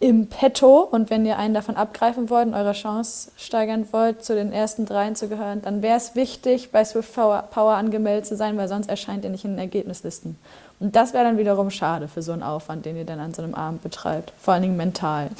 im 0.00 0.26
Petto. 0.26 0.80
Und 0.80 1.10
wenn 1.10 1.24
ihr 1.24 1.38
einen 1.38 1.54
davon 1.54 1.76
abgreifen 1.76 2.28
wollt 2.28 2.48
und 2.48 2.54
eure 2.54 2.72
Chance 2.72 3.30
steigern 3.36 3.86
wollt, 3.92 4.24
zu 4.24 4.34
den 4.34 4.52
ersten 4.52 4.84
dreien 4.84 5.14
zu 5.14 5.28
gehören, 5.28 5.62
dann 5.62 5.80
wäre 5.80 5.96
es 5.96 6.16
wichtig, 6.16 6.72
bei 6.72 6.84
Swift 6.84 7.14
Power 7.14 7.74
angemeldet 7.74 8.26
zu 8.26 8.34
sein, 8.34 8.56
weil 8.56 8.66
sonst 8.66 8.88
erscheint 8.88 9.22
ihr 9.22 9.30
nicht 9.30 9.44
in 9.44 9.52
den 9.52 9.60
Ergebnislisten. 9.60 10.36
Und 10.80 10.96
das 10.96 11.12
wäre 11.12 11.24
dann 11.24 11.38
wiederum 11.38 11.70
schade 11.70 12.08
für 12.08 12.22
so 12.22 12.32
einen 12.32 12.42
Aufwand, 12.42 12.84
den 12.84 12.96
ihr 12.96 13.04
dann 13.04 13.20
an 13.20 13.34
so 13.34 13.42
einem 13.42 13.54
Abend 13.54 13.82
betreibt. 13.82 14.32
Vor 14.38 14.54
allen 14.54 14.62
Dingen 14.62 14.76
mental. 14.76 15.30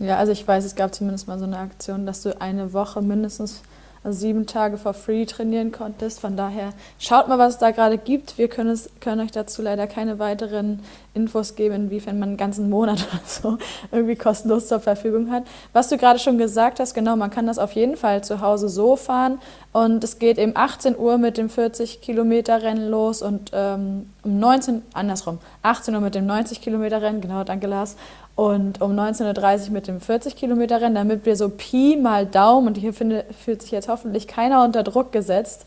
Ja, 0.00 0.16
also 0.16 0.32
ich 0.32 0.48
weiß, 0.48 0.64
es 0.64 0.74
gab 0.74 0.94
zumindest 0.94 1.28
mal 1.28 1.38
so 1.38 1.44
eine 1.44 1.58
Aktion, 1.58 2.06
dass 2.06 2.22
du 2.22 2.40
eine 2.40 2.72
Woche 2.72 3.02
mindestens 3.02 3.62
also 4.02 4.18
sieben 4.18 4.46
Tage 4.46 4.78
for 4.78 4.94
free 4.94 5.26
trainieren 5.26 5.72
konntest. 5.72 6.20
Von 6.20 6.34
daher 6.36 6.72
schaut 6.98 7.28
mal, 7.28 7.38
was 7.38 7.54
es 7.54 7.58
da 7.58 7.70
gerade 7.70 7.98
gibt. 7.98 8.38
Wir 8.38 8.48
können, 8.48 8.70
es, 8.70 8.88
können 9.00 9.20
euch 9.20 9.30
dazu 9.30 9.60
leider 9.60 9.86
keine 9.86 10.18
weiteren 10.18 10.80
Infos 11.12 11.54
geben, 11.54 11.74
inwiefern 11.74 12.18
man 12.18 12.30
einen 12.30 12.38
ganzen 12.38 12.70
Monat 12.70 13.06
oder 13.12 13.20
so 13.26 13.58
irgendwie 13.92 14.16
kostenlos 14.16 14.68
zur 14.68 14.80
Verfügung 14.80 15.30
hat. 15.30 15.44
Was 15.74 15.88
du 15.88 15.98
gerade 15.98 16.18
schon 16.18 16.38
gesagt 16.38 16.80
hast, 16.80 16.94
genau, 16.94 17.14
man 17.16 17.30
kann 17.30 17.46
das 17.46 17.58
auf 17.58 17.72
jeden 17.72 17.96
Fall 17.96 18.24
zu 18.24 18.40
Hause 18.40 18.70
so 18.70 18.96
fahren. 18.96 19.38
Und 19.72 20.02
es 20.02 20.18
geht 20.18 20.38
eben 20.38 20.52
18 20.54 20.96
Uhr 20.96 21.18
mit 21.18 21.36
dem 21.36 21.50
40 21.50 22.00
Kilometer 22.00 22.62
Rennen 22.62 22.88
los 22.88 23.20
und 23.20 23.50
ähm, 23.52 24.06
um 24.22 24.38
19, 24.38 24.82
andersrum, 24.94 25.38
18 25.62 25.94
Uhr 25.94 26.00
mit 26.00 26.14
dem 26.14 26.26
90 26.26 26.60
Kilometer 26.60 27.02
Rennen, 27.02 27.20
genau, 27.20 27.44
danke 27.44 27.66
Lars, 27.66 27.96
und 28.36 28.80
um 28.80 28.92
19.30 28.92 29.66
Uhr 29.66 29.72
mit 29.72 29.86
dem 29.86 30.00
40 30.00 30.36
Kilometer 30.36 30.80
Rennen, 30.80 30.94
damit 30.94 31.26
wir 31.26 31.36
so 31.36 31.48
Pi 31.48 31.96
mal 31.96 32.26
Daumen, 32.26 32.68
und 32.68 32.76
hier 32.76 32.92
finde, 32.92 33.24
fühlt 33.44 33.62
sich 33.62 33.70
jetzt 33.70 33.88
hoffentlich 33.88 34.26
keiner 34.26 34.64
unter 34.64 34.82
Druck 34.82 35.12
gesetzt, 35.12 35.66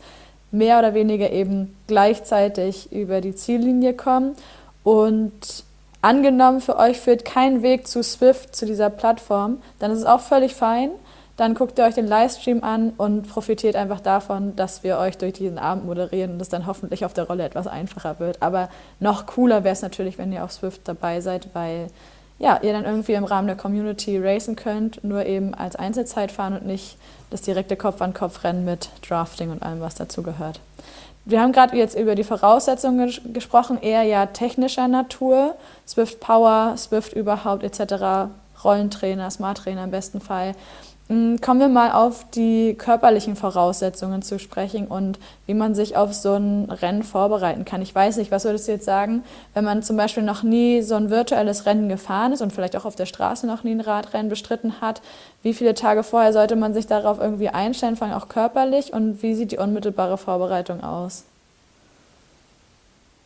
mehr 0.50 0.78
oder 0.78 0.94
weniger 0.94 1.30
eben 1.30 1.76
gleichzeitig 1.86 2.92
über 2.92 3.20
die 3.20 3.34
Ziellinie 3.34 3.94
kommen. 3.94 4.34
Und 4.82 5.64
angenommen, 6.02 6.60
für 6.60 6.76
euch 6.78 7.00
führt 7.00 7.24
kein 7.24 7.62
Weg 7.62 7.86
zu 7.86 8.02
Swift, 8.02 8.54
zu 8.54 8.66
dieser 8.66 8.90
Plattform, 8.90 9.58
dann 9.78 9.90
ist 9.90 9.98
es 9.98 10.04
auch 10.04 10.20
völlig 10.20 10.54
fein. 10.54 10.90
Dann 11.36 11.54
guckt 11.54 11.78
ihr 11.78 11.84
euch 11.84 11.94
den 11.94 12.06
Livestream 12.06 12.62
an 12.62 12.92
und 12.96 13.28
profitiert 13.28 13.74
einfach 13.74 13.98
davon, 13.98 14.54
dass 14.54 14.84
wir 14.84 14.98
euch 14.98 15.18
durch 15.18 15.32
diesen 15.32 15.58
Abend 15.58 15.84
moderieren 15.84 16.34
und 16.34 16.42
es 16.42 16.48
dann 16.48 16.66
hoffentlich 16.66 17.04
auf 17.04 17.12
der 17.12 17.24
Rolle 17.24 17.44
etwas 17.44 17.66
einfacher 17.66 18.20
wird. 18.20 18.40
Aber 18.40 18.68
noch 19.00 19.26
cooler 19.26 19.64
wäre 19.64 19.72
es 19.72 19.82
natürlich, 19.82 20.16
wenn 20.16 20.32
ihr 20.32 20.44
auf 20.44 20.52
Swift 20.52 20.82
dabei 20.84 21.20
seid, 21.20 21.48
weil 21.52 21.88
ja, 22.38 22.58
ihr 22.62 22.72
dann 22.72 22.84
irgendwie 22.84 23.12
im 23.12 23.24
Rahmen 23.24 23.46
der 23.46 23.56
Community 23.56 24.18
racen 24.18 24.56
könnt, 24.56 25.02
nur 25.04 25.24
eben 25.24 25.54
als 25.54 25.76
Einzelzeit 25.76 26.32
fahren 26.32 26.54
und 26.54 26.66
nicht 26.66 26.96
das 27.30 27.42
direkte 27.42 27.76
Kopf-an-Kopf-Rennen 27.76 28.64
mit 28.64 28.90
Drafting 29.06 29.50
und 29.50 29.62
allem, 29.62 29.80
was 29.80 29.94
dazu 29.94 30.22
gehört. 30.22 30.60
Wir 31.24 31.40
haben 31.40 31.52
gerade 31.52 31.76
jetzt 31.76 31.98
über 31.98 32.14
die 32.14 32.24
Voraussetzungen 32.24 33.06
ges 33.06 33.20
gesprochen, 33.32 33.78
eher 33.80 34.02
ja 34.02 34.26
technischer 34.26 34.88
Natur, 34.88 35.54
Swift 35.86 36.20
Power, 36.20 36.74
Swift 36.76 37.14
überhaupt 37.14 37.62
etc., 37.62 38.30
Rollentrainer, 38.62 39.30
Smart 39.30 39.58
Trainer 39.58 39.84
im 39.84 39.90
besten 39.90 40.20
Fall. 40.20 40.54
Mm, 41.08 41.36
kommen 41.36 41.60
wir 41.60 41.68
mal 41.68 41.92
auf 41.92 42.24
die 42.30 42.74
körperlichen 42.78 43.36
Voraussetzungen 43.36 44.22
zu 44.22 44.38
sprechen 44.38 44.86
und 44.86 45.18
wie 45.46 45.52
man 45.52 45.74
sich 45.74 45.96
auf 45.96 46.14
so 46.14 46.32
ein 46.34 46.70
Rennen 46.70 47.02
vorbereiten 47.02 47.66
kann. 47.66 47.82
Ich 47.82 47.94
weiß 47.94 48.16
nicht, 48.16 48.30
was 48.30 48.44
würdest 48.44 48.68
du 48.68 48.72
jetzt 48.72 48.86
sagen, 48.86 49.22
wenn 49.52 49.64
man 49.64 49.82
zum 49.82 49.98
Beispiel 49.98 50.22
noch 50.22 50.42
nie 50.42 50.80
so 50.80 50.94
ein 50.94 51.10
virtuelles 51.10 51.66
Rennen 51.66 51.90
gefahren 51.90 52.32
ist 52.32 52.40
und 52.40 52.54
vielleicht 52.54 52.74
auch 52.74 52.86
auf 52.86 52.96
der 52.96 53.04
Straße 53.04 53.46
noch 53.46 53.64
nie 53.64 53.72
ein 53.72 53.82
Radrennen 53.82 54.30
bestritten 54.30 54.80
hat? 54.80 55.02
Wie 55.42 55.52
viele 55.52 55.74
Tage 55.74 56.04
vorher 56.04 56.32
sollte 56.32 56.56
man 56.56 56.72
sich 56.72 56.86
darauf 56.86 57.20
irgendwie 57.20 57.50
einstellen, 57.50 57.96
vor 57.96 58.06
allem 58.06 58.16
auch 58.16 58.28
körperlich 58.28 58.94
und 58.94 59.22
wie 59.22 59.34
sieht 59.34 59.52
die 59.52 59.58
unmittelbare 59.58 60.16
Vorbereitung 60.16 60.82
aus? 60.82 61.24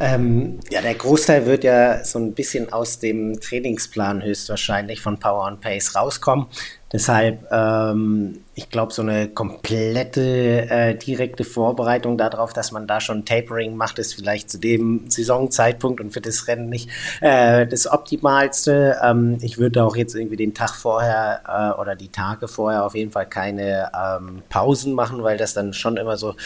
Ähm, 0.00 0.60
ja, 0.70 0.80
der 0.80 0.94
Großteil 0.94 1.46
wird 1.46 1.64
ja 1.64 2.04
so 2.04 2.20
ein 2.20 2.32
bisschen 2.32 2.72
aus 2.72 3.00
dem 3.00 3.40
Trainingsplan 3.40 4.22
höchstwahrscheinlich 4.22 5.00
von 5.00 5.18
Power 5.18 5.46
and 5.46 5.60
Pace 5.60 5.96
rauskommen. 5.96 6.46
Deshalb, 6.90 7.46
ähm, 7.52 8.40
ich 8.54 8.70
glaube, 8.70 8.94
so 8.94 9.02
eine 9.02 9.28
komplette 9.28 10.70
äh, 10.70 10.94
direkte 10.94 11.44
Vorbereitung 11.44 12.16
darauf, 12.16 12.54
dass 12.54 12.72
man 12.72 12.86
da 12.86 13.00
schon 13.00 13.26
Tapering 13.26 13.76
macht, 13.76 13.98
ist 13.98 14.14
vielleicht 14.14 14.50
zu 14.50 14.58
dem 14.58 15.10
Saisonzeitpunkt 15.10 16.00
und 16.00 16.12
für 16.12 16.22
das 16.22 16.48
Rennen 16.48 16.70
nicht 16.70 16.88
äh, 17.20 17.66
das 17.66 17.86
Optimalste. 17.92 18.96
Ähm, 19.04 19.36
ich 19.42 19.58
würde 19.58 19.84
auch 19.84 19.96
jetzt 19.96 20.14
irgendwie 20.14 20.36
den 20.36 20.54
Tag 20.54 20.70
vorher 20.76 21.42
äh, 21.46 21.78
oder 21.78 21.94
die 21.94 22.08
Tage 22.08 22.48
vorher 22.48 22.86
auf 22.86 22.94
jeden 22.94 23.12
Fall 23.12 23.26
keine 23.26 23.90
ähm, 23.94 24.42
Pausen 24.48 24.94
machen, 24.94 25.22
weil 25.22 25.36
das 25.36 25.52
dann 25.52 25.74
schon 25.74 25.98
immer 25.98 26.16
so 26.16 26.36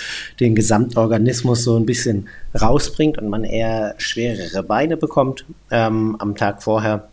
den 0.41 0.57
Gesamtorganismus 0.57 1.63
so 1.63 1.77
ein 1.77 1.87
bisschen 1.87 2.29
rausbringt 2.61 3.17
und 3.17 3.29
man 3.29 3.45
eher 3.45 3.95
schwerere 3.99 4.65
Beine 4.65 4.97
bekommt 4.97 5.45
ähm, 5.71 6.17
am 6.19 6.35
Tag 6.35 6.65
vorher 6.65 7.09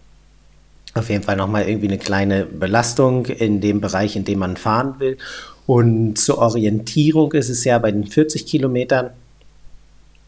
auf 1.00 1.10
jeden 1.10 1.24
Fall 1.24 1.36
nochmal 1.36 1.68
irgendwie 1.68 1.88
eine 1.88 1.98
kleine 1.98 2.46
Belastung 2.46 3.26
in 3.26 3.62
dem 3.62 3.82
Bereich, 3.82 4.16
in 4.16 4.26
dem 4.26 4.40
man 4.40 4.58
fahren 4.58 4.96
will. 5.00 5.18
Und 5.66 6.18
zur 6.18 6.40
Orientierung 6.40 7.34
ist 7.34 7.50
es 7.50 7.64
ja 7.64 7.78
bei 7.80 7.92
den 7.92 8.06
40 8.06 8.46
Kilometern 8.46 9.12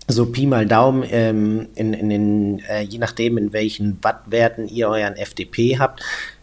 so 0.07 0.25
Pi 0.25 0.45
mal 0.45 0.65
Daumen, 0.65 1.03
ähm, 1.09 1.67
in, 1.75 1.93
in, 1.93 2.11
in 2.11 2.59
äh, 2.69 2.81
je 2.81 2.97
nachdem, 2.97 3.37
in 3.37 3.53
welchen 3.53 3.97
Wattwerten 4.03 4.67
ihr 4.67 4.89
euren 4.89 5.15
FDP 5.15 5.79
habt, 5.79 6.01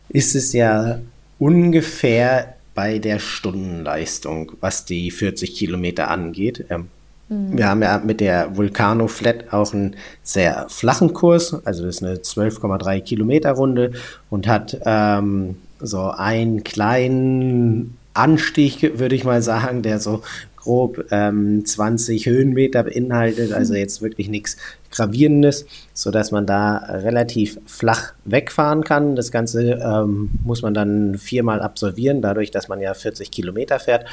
ist 0.08 0.34
es 0.34 0.52
ja 0.52 1.00
ungefähr 1.38 2.54
bei 2.74 2.98
der 2.98 3.18
Stundenleistung, 3.18 4.52
was 4.60 4.84
die 4.84 5.10
40 5.10 5.54
Kilometer 5.54 6.10
angeht. 6.10 6.64
Ähm. 6.70 6.88
Wir 7.28 7.68
haben 7.68 7.82
ja 7.82 8.00
mit 8.02 8.20
der 8.20 8.56
Vulcano 8.56 9.06
Flat 9.06 9.52
auch 9.52 9.74
einen 9.74 9.96
sehr 10.22 10.66
flachen 10.68 11.12
Kurs, 11.12 11.54
also 11.66 11.84
das 11.84 11.96
ist 11.96 12.02
eine 12.02 12.16
12,3 12.16 13.00
Kilometer 13.02 13.52
Runde 13.52 13.92
und 14.30 14.46
hat 14.46 14.78
ähm, 14.86 15.56
so 15.78 16.10
einen 16.10 16.64
kleinen 16.64 17.98
Anstieg, 18.14 18.98
würde 18.98 19.14
ich 19.14 19.24
mal 19.24 19.42
sagen, 19.42 19.82
der 19.82 20.00
so 20.00 20.22
grob 20.56 21.06
ähm, 21.10 21.64
20 21.64 22.26
Höhenmeter 22.26 22.82
beinhaltet, 22.82 23.52
also 23.52 23.74
mhm. 23.74 23.80
jetzt 23.80 24.02
wirklich 24.02 24.28
nichts 24.28 24.56
Gravierendes, 24.90 25.66
sodass 25.94 26.30
man 26.30 26.46
da 26.46 26.76
relativ 26.76 27.58
flach 27.66 28.12
wegfahren 28.24 28.84
kann. 28.84 29.16
Das 29.16 29.30
Ganze 29.30 29.80
ähm, 29.82 30.30
muss 30.44 30.62
man 30.62 30.74
dann 30.74 31.16
viermal 31.16 31.60
absolvieren, 31.60 32.22
dadurch, 32.22 32.50
dass 32.50 32.68
man 32.68 32.80
ja 32.80 32.94
40 32.94 33.30
Kilometer 33.30 33.78
fährt. 33.78 34.06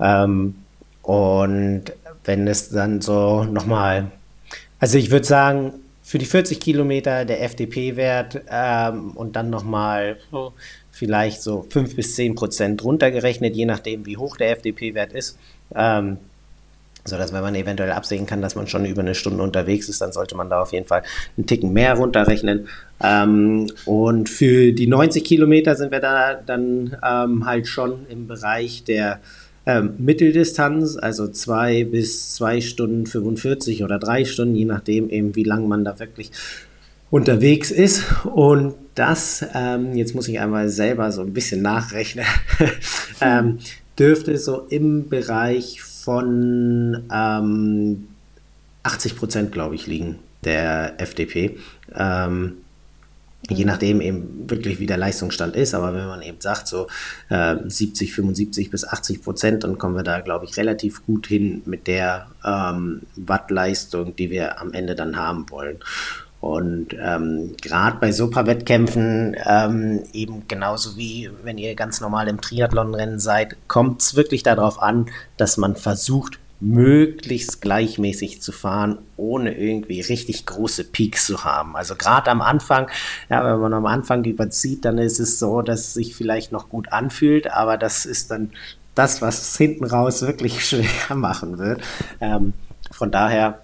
Ähm, 0.00 0.54
und 1.02 1.84
wenn 2.24 2.46
es 2.46 2.70
dann 2.70 3.00
so 3.00 3.44
nochmal, 3.44 4.10
also 4.78 4.98
ich 4.98 5.10
würde 5.10 5.26
sagen, 5.26 5.74
für 6.02 6.18
die 6.18 6.26
40 6.26 6.60
Kilometer 6.60 7.24
der 7.24 7.42
FDP-Wert 7.42 8.42
ähm, 8.50 9.12
und 9.12 9.36
dann 9.36 9.50
nochmal 9.50 10.18
so 10.30 10.52
vielleicht 10.90 11.42
so 11.42 11.64
5 11.68 11.96
bis 11.96 12.16
10 12.16 12.34
Prozent 12.34 12.84
runtergerechnet, 12.84 13.56
je 13.56 13.64
nachdem, 13.64 14.04
wie 14.04 14.16
hoch 14.16 14.36
der 14.36 14.50
FDP-Wert 14.50 15.12
ist. 15.12 15.38
Ähm, 15.74 16.18
so 17.04 17.16
dass 17.16 17.32
wenn 17.32 17.42
man 17.42 17.54
eventuell 17.54 17.90
absehen 17.90 18.26
kann, 18.26 18.42
dass 18.42 18.54
man 18.54 18.68
schon 18.68 18.84
über 18.84 19.02
eine 19.02 19.14
Stunde 19.14 19.42
unterwegs 19.42 19.88
ist, 19.88 20.00
dann 20.00 20.12
sollte 20.12 20.36
man 20.36 20.48
da 20.48 20.62
auf 20.62 20.72
jeden 20.72 20.86
Fall 20.86 21.02
einen 21.36 21.46
Ticken 21.46 21.72
mehr 21.72 21.94
runterrechnen. 21.94 22.68
Ähm, 23.02 23.70
und 23.86 24.28
für 24.28 24.72
die 24.72 24.86
90 24.86 25.24
Kilometer 25.24 25.74
sind 25.74 25.90
wir 25.90 26.00
da 26.00 26.34
dann 26.34 26.96
ähm, 27.04 27.44
halt 27.44 27.66
schon 27.66 28.06
im 28.08 28.28
Bereich 28.28 28.84
der 28.84 29.20
ähm, 29.66 29.94
Mitteldistanz, 29.98 30.96
also 30.96 31.28
zwei 31.28 31.84
bis 31.84 32.34
zwei 32.34 32.60
Stunden 32.60 33.06
45 33.06 33.84
oder 33.84 33.98
drei 33.98 34.24
Stunden, 34.24 34.54
je 34.54 34.64
nachdem 34.64 35.08
eben, 35.08 35.36
wie 35.36 35.44
lang 35.44 35.68
man 35.68 35.84
da 35.84 35.98
wirklich 35.98 36.32
unterwegs 37.10 37.70
ist. 37.70 38.04
Und 38.24 38.74
das, 38.94 39.46
ähm, 39.54 39.94
jetzt 39.94 40.14
muss 40.14 40.28
ich 40.28 40.40
einmal 40.40 40.68
selber 40.68 41.12
so 41.12 41.22
ein 41.22 41.32
bisschen 41.32 41.62
nachrechnen, 41.62 42.26
ähm, 43.20 43.58
dürfte 43.98 44.36
so 44.38 44.66
im 44.68 45.08
Bereich 45.08 45.80
von 45.80 47.04
ähm, 47.12 48.08
80 48.82 49.16
Prozent, 49.16 49.52
glaube 49.52 49.76
ich, 49.76 49.86
liegen, 49.86 50.18
der 50.44 51.00
FDP. 51.00 51.58
Je 53.48 53.64
nachdem 53.64 54.00
eben 54.00 54.48
wirklich, 54.48 54.78
wie 54.78 54.86
der 54.86 54.98
Leistungsstand 54.98 55.56
ist. 55.56 55.74
Aber 55.74 55.94
wenn 55.94 56.06
man 56.06 56.22
eben 56.22 56.40
sagt, 56.40 56.68
so 56.68 56.86
äh, 57.28 57.56
70, 57.64 58.14
75 58.14 58.70
bis 58.70 58.86
80 58.86 59.22
Prozent, 59.22 59.64
dann 59.64 59.78
kommen 59.78 59.96
wir 59.96 60.04
da, 60.04 60.20
glaube 60.20 60.44
ich, 60.44 60.56
relativ 60.56 61.04
gut 61.04 61.26
hin 61.26 61.62
mit 61.64 61.86
der 61.86 62.28
ähm, 62.44 63.02
Wattleistung, 63.16 64.14
die 64.14 64.30
wir 64.30 64.60
am 64.60 64.72
Ende 64.72 64.94
dann 64.94 65.16
haben 65.16 65.50
wollen. 65.50 65.78
Und 66.42 66.88
ähm, 67.00 67.54
gerade 67.62 67.98
bei 68.00 68.10
Super-Wettkämpfen, 68.10 69.36
ähm, 69.46 70.02
eben 70.12 70.48
genauso 70.48 70.96
wie 70.96 71.30
wenn 71.44 71.56
ihr 71.56 71.76
ganz 71.76 72.00
normal 72.00 72.26
im 72.26 72.40
Triathlonrennen 72.40 73.20
seid, 73.20 73.56
kommt 73.68 74.02
es 74.02 74.16
wirklich 74.16 74.42
darauf 74.42 74.82
an, 74.82 75.06
dass 75.36 75.56
man 75.56 75.76
versucht, 75.76 76.40
möglichst 76.62 77.60
gleichmäßig 77.60 78.40
zu 78.40 78.52
fahren, 78.52 78.98
ohne 79.16 79.58
irgendwie 79.58 80.00
richtig 80.00 80.46
große 80.46 80.84
Peaks 80.84 81.26
zu 81.26 81.42
haben. 81.42 81.74
Also 81.74 81.96
gerade 81.96 82.30
am 82.30 82.40
Anfang, 82.40 82.88
ja, 83.28 83.44
wenn 83.44 83.60
man 83.60 83.74
am 83.74 83.86
Anfang 83.86 84.24
überzieht, 84.24 84.84
dann 84.84 84.98
ist 84.98 85.18
es 85.18 85.40
so, 85.40 85.60
dass 85.62 85.80
es 85.80 85.94
sich 85.94 86.14
vielleicht 86.14 86.52
noch 86.52 86.68
gut 86.68 86.92
anfühlt, 86.92 87.50
aber 87.50 87.76
das 87.76 88.06
ist 88.06 88.30
dann 88.30 88.52
das, 88.94 89.20
was 89.20 89.42
es 89.42 89.56
hinten 89.56 89.84
raus 89.84 90.22
wirklich 90.22 90.64
schwer 90.68 91.16
machen 91.16 91.58
wird. 91.58 91.82
Ähm, 92.20 92.52
von 92.92 93.10
daher 93.10 93.58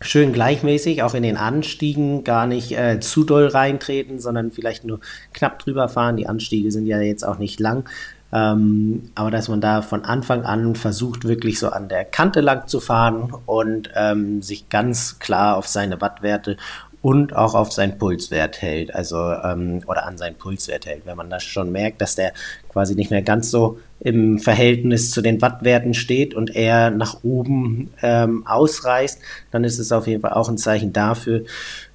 schön 0.00 0.32
gleichmäßig, 0.32 1.04
auch 1.04 1.14
in 1.14 1.22
den 1.22 1.36
Anstiegen 1.36 2.24
gar 2.24 2.48
nicht 2.48 2.72
äh, 2.72 2.98
zu 2.98 3.22
doll 3.22 3.46
reintreten, 3.46 4.18
sondern 4.18 4.50
vielleicht 4.50 4.84
nur 4.84 4.98
knapp 5.32 5.60
drüber 5.60 5.88
fahren. 5.88 6.16
Die 6.16 6.26
Anstiege 6.26 6.72
sind 6.72 6.86
ja 6.86 7.00
jetzt 7.00 7.24
auch 7.24 7.38
nicht 7.38 7.60
lang. 7.60 7.84
Ähm, 8.32 9.10
aber 9.14 9.30
dass 9.30 9.48
man 9.48 9.60
da 9.60 9.82
von 9.82 10.04
Anfang 10.04 10.44
an 10.44 10.74
versucht, 10.76 11.24
wirklich 11.24 11.58
so 11.58 11.70
an 11.70 11.88
der 11.88 12.04
Kante 12.04 12.40
lang 12.40 12.68
zu 12.68 12.80
fahren 12.80 13.32
und 13.46 13.90
ähm, 13.94 14.40
sich 14.42 14.68
ganz 14.68 15.18
klar 15.18 15.56
auf 15.56 15.66
seine 15.66 16.00
Wattwerte 16.00 16.56
und 17.02 17.34
auch 17.34 17.54
auf 17.54 17.72
seinen 17.72 17.98
Pulswert 17.98 18.60
hält, 18.60 18.94
also 18.94 19.16
ähm, 19.16 19.82
oder 19.86 20.06
an 20.06 20.18
seinen 20.18 20.36
Pulswert 20.36 20.86
hält. 20.86 21.06
Wenn 21.06 21.16
man 21.16 21.30
das 21.30 21.42
schon 21.42 21.72
merkt, 21.72 22.00
dass 22.02 22.14
der 22.14 22.32
quasi 22.68 22.94
nicht 22.94 23.10
mehr 23.10 23.22
ganz 23.22 23.50
so 23.50 23.78
im 24.00 24.38
Verhältnis 24.38 25.10
zu 25.10 25.22
den 25.22 25.40
Wattwerten 25.40 25.94
steht 25.94 26.34
und 26.34 26.54
er 26.54 26.90
nach 26.90 27.22
oben 27.22 27.90
ähm, 28.02 28.46
ausreißt, 28.46 29.20
dann 29.50 29.64
ist 29.64 29.78
es 29.78 29.92
auf 29.92 30.06
jeden 30.06 30.20
Fall 30.22 30.32
auch 30.32 30.48
ein 30.48 30.58
Zeichen 30.58 30.92
dafür, 30.92 31.44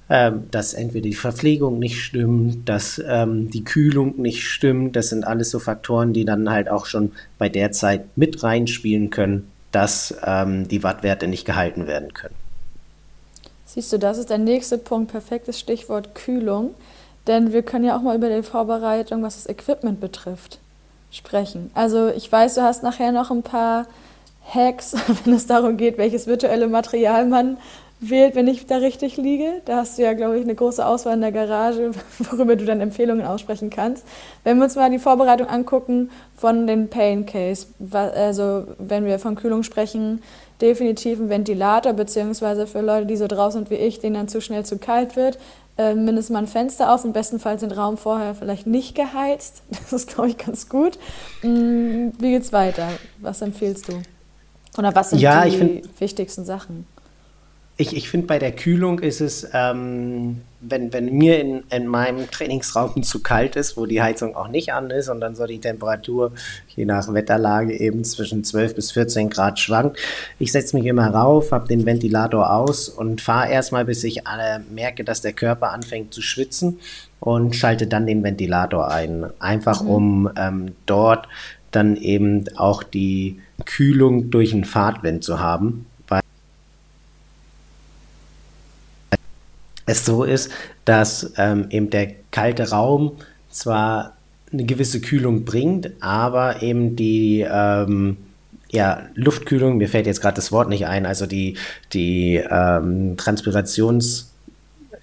ähm, 0.08 0.48
dass 0.50 0.74
entweder 0.74 1.08
die 1.08 1.14
Verpflegung 1.14 1.78
nicht 1.78 2.00
stimmt, 2.00 2.68
dass 2.68 3.02
ähm, 3.06 3.50
die 3.50 3.64
Kühlung 3.64 4.20
nicht 4.20 4.44
stimmt. 4.44 4.94
Das 4.94 5.08
sind 5.08 5.26
alles 5.26 5.50
so 5.50 5.58
Faktoren, 5.58 6.12
die 6.12 6.24
dann 6.24 6.48
halt 6.50 6.68
auch 6.68 6.86
schon 6.86 7.12
bei 7.38 7.48
der 7.48 7.72
Zeit 7.72 8.04
mit 8.16 8.42
reinspielen 8.42 9.10
können, 9.10 9.50
dass 9.72 10.14
ähm, 10.24 10.68
die 10.68 10.82
Wattwerte 10.82 11.26
nicht 11.26 11.44
gehalten 11.44 11.86
werden 11.86 12.14
können. 12.14 12.34
Siehst 13.64 13.92
du, 13.92 13.98
das 13.98 14.18
ist 14.18 14.30
der 14.30 14.38
nächste 14.38 14.78
Punkt, 14.78 15.10
perfektes 15.10 15.58
Stichwort 15.58 16.14
Kühlung. 16.14 16.74
Denn 17.26 17.52
wir 17.52 17.62
können 17.62 17.84
ja 17.84 17.96
auch 17.96 18.02
mal 18.02 18.16
über 18.16 18.28
die 18.28 18.42
Vorbereitung, 18.42 19.22
was 19.22 19.34
das 19.34 19.48
Equipment 19.48 20.00
betrifft, 20.00 20.60
sprechen. 21.10 21.70
Also 21.74 22.08
ich 22.08 22.30
weiß, 22.30 22.54
du 22.54 22.62
hast 22.62 22.82
nachher 22.82 23.10
noch 23.10 23.30
ein 23.30 23.42
paar 23.42 23.86
Hacks, 24.48 24.94
wenn 25.24 25.34
es 25.34 25.46
darum 25.46 25.76
geht, 25.76 25.98
welches 25.98 26.26
virtuelle 26.26 26.68
Material 26.68 27.26
man 27.26 27.58
wählt, 28.00 28.34
wenn 28.34 28.46
ich 28.46 28.66
da 28.66 28.76
richtig 28.76 29.16
liege. 29.16 29.62
Da 29.64 29.76
hast 29.78 29.98
du 29.98 30.02
ja, 30.02 30.12
glaube 30.12 30.38
ich, 30.38 30.44
eine 30.44 30.54
große 30.54 30.84
Auswahl 30.84 31.14
in 31.14 31.22
der 31.22 31.32
Garage, 31.32 31.92
worüber 32.18 32.56
du 32.56 32.64
dann 32.64 32.80
Empfehlungen 32.80 33.24
aussprechen 33.24 33.70
kannst. 33.70 34.04
Wenn 34.44 34.58
wir 34.58 34.64
uns 34.64 34.76
mal 34.76 34.90
die 34.90 34.98
Vorbereitung 34.98 35.48
angucken 35.48 36.10
von 36.36 36.66
den 36.66 36.88
Pain 36.88 37.26
Case, 37.26 37.68
also 37.90 38.66
wenn 38.78 39.04
wir 39.04 39.18
von 39.18 39.34
Kühlung 39.34 39.62
sprechen, 39.62 40.22
definitiv 40.60 41.18
ein 41.18 41.28
Ventilator, 41.28 41.92
beziehungsweise 41.92 42.66
für 42.66 42.80
Leute, 42.80 43.06
die 43.06 43.16
so 43.16 43.26
draußen 43.26 43.60
sind 43.60 43.70
wie 43.70 43.82
ich, 43.82 43.98
denen 44.00 44.14
dann 44.14 44.28
zu 44.28 44.40
schnell 44.40 44.64
zu 44.64 44.78
kalt 44.78 45.16
wird, 45.16 45.38
äh, 45.78 45.94
mindestens 45.94 46.32
mal 46.32 46.38
ein 46.40 46.46
Fenster 46.46 46.92
auf, 46.92 47.04
im 47.04 47.12
besten 47.12 47.38
Fall 47.38 47.58
den 47.58 47.70
Raum 47.70 47.98
vorher 47.98 48.34
vielleicht 48.34 48.66
nicht 48.66 48.94
geheizt. 48.94 49.62
Das 49.70 49.92
ist, 49.92 50.08
glaube 50.08 50.30
ich, 50.30 50.38
ganz 50.38 50.68
gut. 50.68 50.98
Mm, 51.42 52.08
wie 52.18 52.30
geht's 52.30 52.52
weiter? 52.52 52.88
Was 53.20 53.42
empfiehlst 53.42 53.88
du? 53.88 54.02
Oder 54.78 54.94
was 54.94 55.10
sind 55.10 55.20
ja, 55.20 55.44
die 55.44 55.82
wichtigsten 55.98 56.44
Sachen? 56.44 56.86
Ich, 57.78 57.94
ich 57.94 58.08
finde, 58.08 58.26
bei 58.26 58.38
der 58.38 58.52
Kühlung 58.52 59.00
ist 59.00 59.20
es, 59.20 59.46
ähm, 59.52 60.40
wenn, 60.60 60.94
wenn 60.94 61.12
mir 61.12 61.40
in, 61.40 61.62
in 61.70 61.86
meinem 61.86 62.30
Trainingsraum 62.30 63.02
zu 63.02 63.22
kalt 63.22 63.54
ist, 63.56 63.76
wo 63.76 63.84
die 63.84 64.00
Heizung 64.00 64.34
auch 64.34 64.48
nicht 64.48 64.72
an 64.72 64.90
ist 64.90 65.08
und 65.08 65.20
dann 65.20 65.36
so 65.36 65.46
die 65.46 65.60
Temperatur 65.60 66.32
je 66.74 66.86
nach 66.86 67.12
Wetterlage 67.12 67.78
eben 67.78 68.02
zwischen 68.04 68.44
12 68.44 68.74
bis 68.74 68.92
14 68.92 69.28
Grad 69.28 69.58
schwankt, 69.58 69.98
ich 70.38 70.52
setze 70.52 70.76
mich 70.76 70.86
immer 70.86 71.08
rauf, 71.08 71.52
habe 71.52 71.68
den 71.68 71.84
Ventilator 71.84 72.50
aus 72.50 72.88
und 72.88 73.20
fahre 73.20 73.50
erstmal, 73.50 73.84
bis 73.84 74.04
ich 74.04 74.20
äh, 74.20 74.58
merke, 74.70 75.04
dass 75.04 75.20
der 75.20 75.32
Körper 75.34 75.72
anfängt 75.72 76.14
zu 76.14 76.22
schwitzen 76.22 76.80
und 77.20 77.56
schalte 77.56 77.86
dann 77.86 78.06
den 78.06 78.22
Ventilator 78.22 78.90
ein. 78.90 79.26
Einfach 79.38 79.82
mhm. 79.82 79.90
um 79.90 80.30
ähm, 80.36 80.72
dort 80.86 81.28
dann 81.72 81.96
eben 81.96 82.44
auch 82.56 82.82
die 82.82 83.40
Kühlung 83.64 84.30
durch 84.30 84.52
einen 84.52 84.64
Fahrtwind 84.64 85.24
zu 85.24 85.40
haben 85.40 85.85
es 89.86 90.04
so 90.04 90.24
ist, 90.24 90.50
dass 90.84 91.32
ähm, 91.36 91.66
eben 91.70 91.90
der 91.90 92.12
kalte 92.30 92.70
Raum 92.70 93.12
zwar 93.50 94.16
eine 94.52 94.64
gewisse 94.64 95.00
Kühlung 95.00 95.44
bringt, 95.44 95.90
aber 96.00 96.62
eben 96.62 96.96
die 96.96 97.46
ähm, 97.48 98.16
ja, 98.70 99.02
Luftkühlung, 99.14 99.78
mir 99.78 99.88
fällt 99.88 100.06
jetzt 100.06 100.20
gerade 100.20 100.36
das 100.36 100.52
Wort 100.52 100.68
nicht 100.68 100.86
ein, 100.86 101.06
also 101.06 101.26
die, 101.26 101.56
die 101.92 102.36
ähm, 102.36 103.16
Transpirations- 103.16 104.26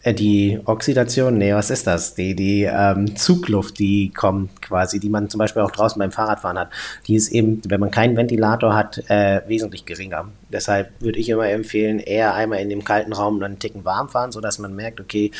äh, 0.03 0.13
die 0.13 0.59
Oxidation, 0.65 1.37
nee, 1.37 1.53
was 1.53 1.69
ist 1.69 1.87
das? 1.87 2.13
Die, 2.13 2.35
die 2.35 2.63
ähm, 2.63 3.15
Zugluft, 3.15 3.79
die 3.79 4.09
kommt 4.09 4.61
quasi, 4.61 4.99
die 4.99 5.09
man 5.09 5.29
zum 5.29 5.39
Beispiel 5.39 5.61
auch 5.61 5.71
draußen 5.71 5.97
beim 5.97 6.11
Fahrradfahren 6.11 6.59
hat, 6.59 6.69
die 7.07 7.15
ist 7.15 7.29
eben, 7.29 7.61
wenn 7.67 7.79
man 7.79 7.89
keinen 7.89 8.15
Ventilator 8.15 8.75
hat, 8.75 9.09
äh, 9.09 9.41
wesentlich 9.47 9.85
geringer. 9.85 10.29
Deshalb 10.53 10.91
würde 10.99 11.19
ich 11.19 11.27
immer 11.29 11.49
empfehlen, 11.49 11.99
eher 11.99 12.33
einmal 12.35 12.59
in 12.59 12.69
dem 12.69 12.83
kalten 12.83 13.11
Raum 13.11 13.39
dann 13.39 13.51
einen 13.51 13.59
Ticken 13.59 13.83
warm 13.83 14.07
fahren, 14.07 14.31
sodass 14.31 14.59
man 14.59 14.75
merkt, 14.75 15.01
okay, 15.01 15.31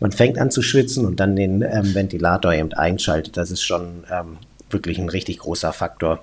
man 0.00 0.12
fängt 0.12 0.38
an 0.38 0.50
zu 0.50 0.62
schwitzen 0.62 1.06
und 1.06 1.20
dann 1.20 1.36
den 1.36 1.62
ähm, 1.62 1.94
Ventilator 1.94 2.52
eben 2.52 2.72
einschaltet. 2.72 3.36
Das 3.36 3.50
ist 3.50 3.62
schon 3.62 4.04
ähm, 4.10 4.38
wirklich 4.70 4.98
ein 4.98 5.08
richtig 5.08 5.38
großer 5.38 5.72
Faktor. 5.72 6.20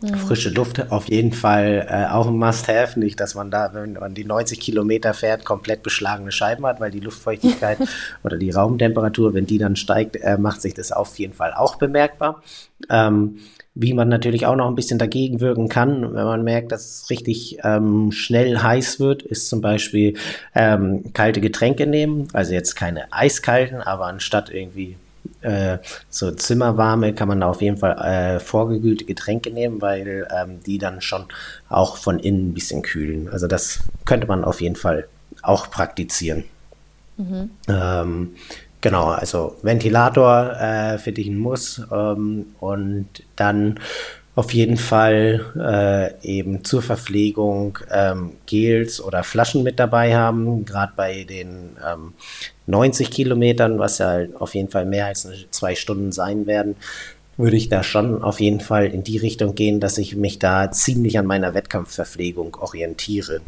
Mhm. 0.00 0.14
Frische 0.14 0.50
Luft 0.50 0.92
auf 0.92 1.08
jeden 1.08 1.32
Fall 1.32 1.86
äh, 1.90 2.06
auch 2.10 2.28
ein 2.28 2.36
Must-Have. 2.36 2.98
Nicht, 3.00 3.18
dass 3.18 3.34
man 3.34 3.50
da, 3.50 3.70
wenn 3.74 3.94
man 3.94 4.14
die 4.14 4.24
90 4.24 4.60
Kilometer 4.60 5.12
fährt, 5.12 5.44
komplett 5.44 5.82
beschlagene 5.82 6.30
Scheiben 6.30 6.64
hat, 6.66 6.80
weil 6.80 6.90
die 6.90 7.00
Luftfeuchtigkeit 7.00 7.78
oder 8.24 8.36
die 8.36 8.50
Raumtemperatur, 8.50 9.34
wenn 9.34 9.46
die 9.46 9.58
dann 9.58 9.76
steigt, 9.76 10.16
äh, 10.16 10.38
macht 10.38 10.62
sich 10.62 10.74
das 10.74 10.92
auf 10.92 11.18
jeden 11.18 11.34
Fall 11.34 11.52
auch 11.52 11.76
bemerkbar. 11.76 12.42
Ähm, 12.88 13.40
wie 13.80 13.94
man 13.94 14.08
natürlich 14.08 14.44
auch 14.44 14.56
noch 14.56 14.66
ein 14.66 14.74
bisschen 14.74 14.98
dagegen 14.98 15.40
wirken 15.40 15.68
kann, 15.68 16.02
wenn 16.02 16.24
man 16.24 16.42
merkt, 16.42 16.72
dass 16.72 17.02
es 17.02 17.10
richtig 17.10 17.58
ähm, 17.62 18.10
schnell 18.10 18.58
heiß 18.58 18.98
wird, 18.98 19.22
ist 19.22 19.48
zum 19.48 19.60
Beispiel 19.60 20.14
ähm, 20.52 21.12
kalte 21.12 21.40
Getränke 21.40 21.86
nehmen. 21.86 22.26
Also 22.32 22.54
jetzt 22.54 22.74
keine 22.74 23.12
eiskalten, 23.12 23.80
aber 23.80 24.06
anstatt 24.06 24.50
irgendwie 24.50 24.96
äh, 25.42 25.78
so 26.10 26.32
Zimmerwarme 26.32 27.14
kann 27.14 27.28
man 27.28 27.40
da 27.40 27.48
auf 27.48 27.62
jeden 27.62 27.76
Fall 27.76 27.96
äh, 27.98 28.40
vorgekühlte 28.40 29.04
Getränke 29.04 29.52
nehmen, 29.52 29.80
weil 29.80 30.26
ähm, 30.36 30.58
die 30.66 30.78
dann 30.78 31.00
schon 31.00 31.26
auch 31.68 31.98
von 31.98 32.18
innen 32.18 32.48
ein 32.48 32.54
bisschen 32.54 32.82
kühlen. 32.82 33.28
Also 33.28 33.46
das 33.46 33.84
könnte 34.04 34.26
man 34.26 34.42
auf 34.42 34.60
jeden 34.60 34.76
Fall 34.76 35.06
auch 35.42 35.70
praktizieren. 35.70 36.42
Mhm. 37.16 37.50
Genau, 38.80 39.06
also 39.06 39.56
Ventilator 39.62 40.52
äh, 40.52 40.98
finde 40.98 41.20
ich 41.20 41.28
ein 41.28 41.38
Muss 41.38 41.82
ähm, 41.90 42.46
und 42.60 43.08
dann 43.34 43.80
auf 44.36 44.54
jeden 44.54 44.76
Fall 44.76 45.44
äh, 45.58 46.24
eben 46.24 46.62
zur 46.62 46.80
Verpflegung 46.80 47.80
ähm, 47.90 48.34
Gels 48.46 49.00
oder 49.00 49.24
Flaschen 49.24 49.64
mit 49.64 49.80
dabei 49.80 50.16
haben, 50.16 50.64
gerade 50.64 50.92
bei 50.94 51.24
den 51.24 51.76
ähm, 51.84 52.12
90 52.66 53.10
Kilometern, 53.10 53.80
was 53.80 53.98
ja 53.98 54.20
auf 54.38 54.54
jeden 54.54 54.70
Fall 54.70 54.86
mehr 54.86 55.06
als 55.06 55.26
zwei 55.50 55.74
Stunden 55.74 56.12
sein 56.12 56.46
werden, 56.46 56.76
würde 57.36 57.56
ich 57.56 57.68
da 57.68 57.82
schon 57.82 58.22
auf 58.22 58.38
jeden 58.38 58.60
Fall 58.60 58.86
in 58.86 59.02
die 59.02 59.18
Richtung 59.18 59.56
gehen, 59.56 59.80
dass 59.80 59.98
ich 59.98 60.14
mich 60.14 60.38
da 60.38 60.70
ziemlich 60.70 61.18
an 61.18 61.26
meiner 61.26 61.54
Wettkampfverpflegung 61.54 62.56
orientiere. 62.60 63.40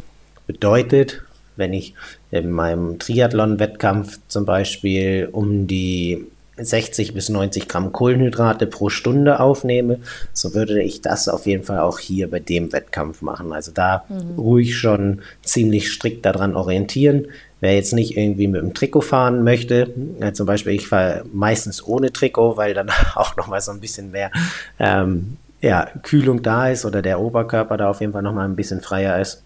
Bedeutet, 0.49 1.23
wenn 1.61 1.73
ich 1.73 1.95
in 2.33 2.51
meinem 2.51 2.99
Triathlon-Wettkampf 2.99 4.19
zum 4.27 4.45
Beispiel 4.45 5.29
um 5.31 5.69
die 5.69 6.27
60 6.57 7.15
bis 7.15 7.29
90 7.29 7.69
Gramm 7.69 7.93
Kohlenhydrate 7.93 8.67
pro 8.67 8.89
Stunde 8.89 9.41
aufnehme, 9.41 9.99
so 10.33 10.55
würde 10.55 10.83
ich 10.83 11.01
das 11.01 11.29
auf 11.29 11.47
jeden 11.47 11.65
Fall 11.65 11.79
auch 11.79 11.99
hier 11.99 12.31
bei 12.31 12.41
dem 12.41 12.73
Wettkampf 12.73 13.23
machen. 13.23 13.53
Also 13.53 13.73
da 13.73 14.05
mhm. 14.09 14.39
ruhig 14.39 14.77
schon 14.77 15.23
ziemlich 15.43 15.93
strikt 15.93 16.27
daran 16.27 16.57
orientieren. 16.57 17.29
Wer 17.61 17.75
jetzt 17.75 17.93
nicht 17.93 18.17
irgendwie 18.17 18.49
mit 18.49 18.63
dem 18.63 18.75
Trikot 18.75 19.03
fahren 19.03 19.45
möchte, 19.45 19.93
äh, 20.21 20.33
zum 20.33 20.47
Beispiel 20.47 20.73
ich 20.73 20.89
fahre 20.89 21.25
meistens 21.33 21.87
ohne 21.87 22.13
Trikot, 22.13 22.57
weil 22.57 22.75
dann 22.75 22.91
auch 23.15 23.37
nochmal 23.37 23.61
so 23.61 23.71
ein 23.71 23.81
bisschen 23.81 24.11
mehr 24.11 24.31
ähm, 24.79 25.37
ja, 25.61 25.89
Kühlung 26.03 26.43
da 26.43 26.69
ist 26.69 26.85
oder 26.87 27.03
der 27.03 27.21
Oberkörper 27.21 27.77
da 27.77 27.91
auf 27.91 28.01
jeden 28.01 28.13
Fall 28.13 28.23
nochmal 28.23 28.49
ein 28.49 28.57
bisschen 28.57 28.81
freier 28.81 29.21
ist 29.21 29.43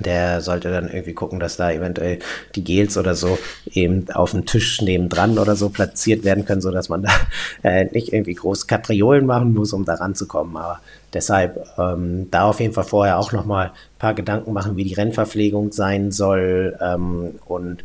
der 0.00 0.40
sollte 0.40 0.70
dann 0.70 0.88
irgendwie 0.88 1.12
gucken, 1.12 1.38
dass 1.38 1.56
da 1.56 1.70
eventuell 1.70 2.18
die 2.56 2.64
Gels 2.64 2.96
oder 2.96 3.14
so 3.14 3.38
eben 3.70 4.10
auf 4.12 4.32
dem 4.32 4.44
Tisch 4.44 4.80
nebendran 4.82 5.38
oder 5.38 5.54
so 5.54 5.68
platziert 5.68 6.24
werden 6.24 6.44
können, 6.44 6.60
sodass 6.60 6.88
man 6.88 7.02
da 7.02 7.10
äh, 7.62 7.84
nicht 7.84 8.12
irgendwie 8.12 8.34
groß 8.34 8.66
Kapriolen 8.66 9.24
machen 9.26 9.54
muss, 9.54 9.72
um 9.72 9.84
da 9.84 9.94
ranzukommen. 9.94 10.56
Aber 10.56 10.80
deshalb 11.12 11.64
ähm, 11.78 12.28
da 12.30 12.44
auf 12.44 12.58
jeden 12.58 12.74
Fall 12.74 12.84
vorher 12.84 13.18
auch 13.18 13.32
nochmal 13.32 13.66
ein 13.66 13.98
paar 13.98 14.14
Gedanken 14.14 14.52
machen, 14.52 14.76
wie 14.76 14.84
die 14.84 14.94
Rennverpflegung 14.94 15.70
sein 15.70 16.10
soll 16.10 16.76
ähm, 16.80 17.36
und 17.46 17.84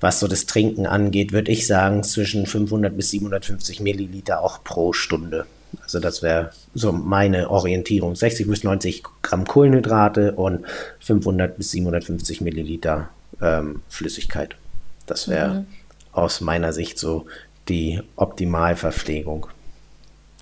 was 0.00 0.18
so 0.18 0.28
das 0.28 0.46
Trinken 0.46 0.86
angeht, 0.86 1.32
würde 1.32 1.52
ich 1.52 1.66
sagen, 1.66 2.02
zwischen 2.02 2.46
500 2.46 2.96
bis 2.96 3.10
750 3.10 3.80
Milliliter 3.80 4.42
auch 4.42 4.64
pro 4.64 4.94
Stunde. 4.94 5.44
Also 5.82 6.00
das 6.00 6.22
wäre 6.22 6.50
so 6.74 6.92
meine 6.92 7.50
Orientierung. 7.50 8.14
60 8.14 8.46
bis 8.48 8.64
90 8.64 9.02
Gramm 9.22 9.46
Kohlenhydrate 9.46 10.32
und 10.32 10.64
500 11.00 11.56
bis 11.56 11.70
750 11.72 12.40
Milliliter 12.40 13.08
ähm, 13.40 13.82
Flüssigkeit. 13.88 14.56
Das 15.06 15.28
wäre 15.28 15.54
mhm. 15.54 15.66
aus 16.12 16.40
meiner 16.40 16.72
Sicht 16.72 16.98
so 16.98 17.26
die 17.68 18.02
Optimalverpflegung. 18.16 19.46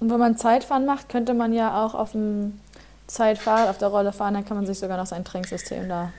Und 0.01 0.11
wenn 0.11 0.19
man 0.19 0.37
Zeitfahren 0.37 0.87
macht, 0.87 1.09
könnte 1.09 1.35
man 1.35 1.53
ja 1.53 1.85
auch 1.85 1.95
auf 1.95 2.13
dem 2.13 2.61
Zeitfahrrad, 3.07 3.69
auf 3.69 3.79
der 3.79 3.89
Rolle 3.89 4.13
fahren, 4.13 4.35
dann 4.35 4.45
kann 4.45 4.57
man 4.57 4.67
sich 4.67 4.79
sogar 4.79 4.97
noch 4.97 5.07
sein 5.07 5.25
Trinksystem 5.25 5.89
da 5.89 6.13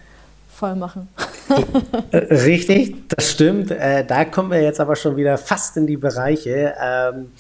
voll 0.50 0.76
machen. 0.76 1.08
Äh, 2.12 2.18
richtig, 2.18 3.10
das 3.10 3.32
stimmt. 3.32 3.72
Äh, 3.72 4.06
da 4.06 4.24
kommen 4.26 4.52
wir 4.52 4.62
jetzt 4.62 4.80
aber 4.80 4.96
schon 4.96 5.16
wieder 5.16 5.38
fast 5.38 5.78
in 5.78 5.88
die 5.88 5.98
Bereiche. 5.98 6.76
Ähm, 6.80 7.32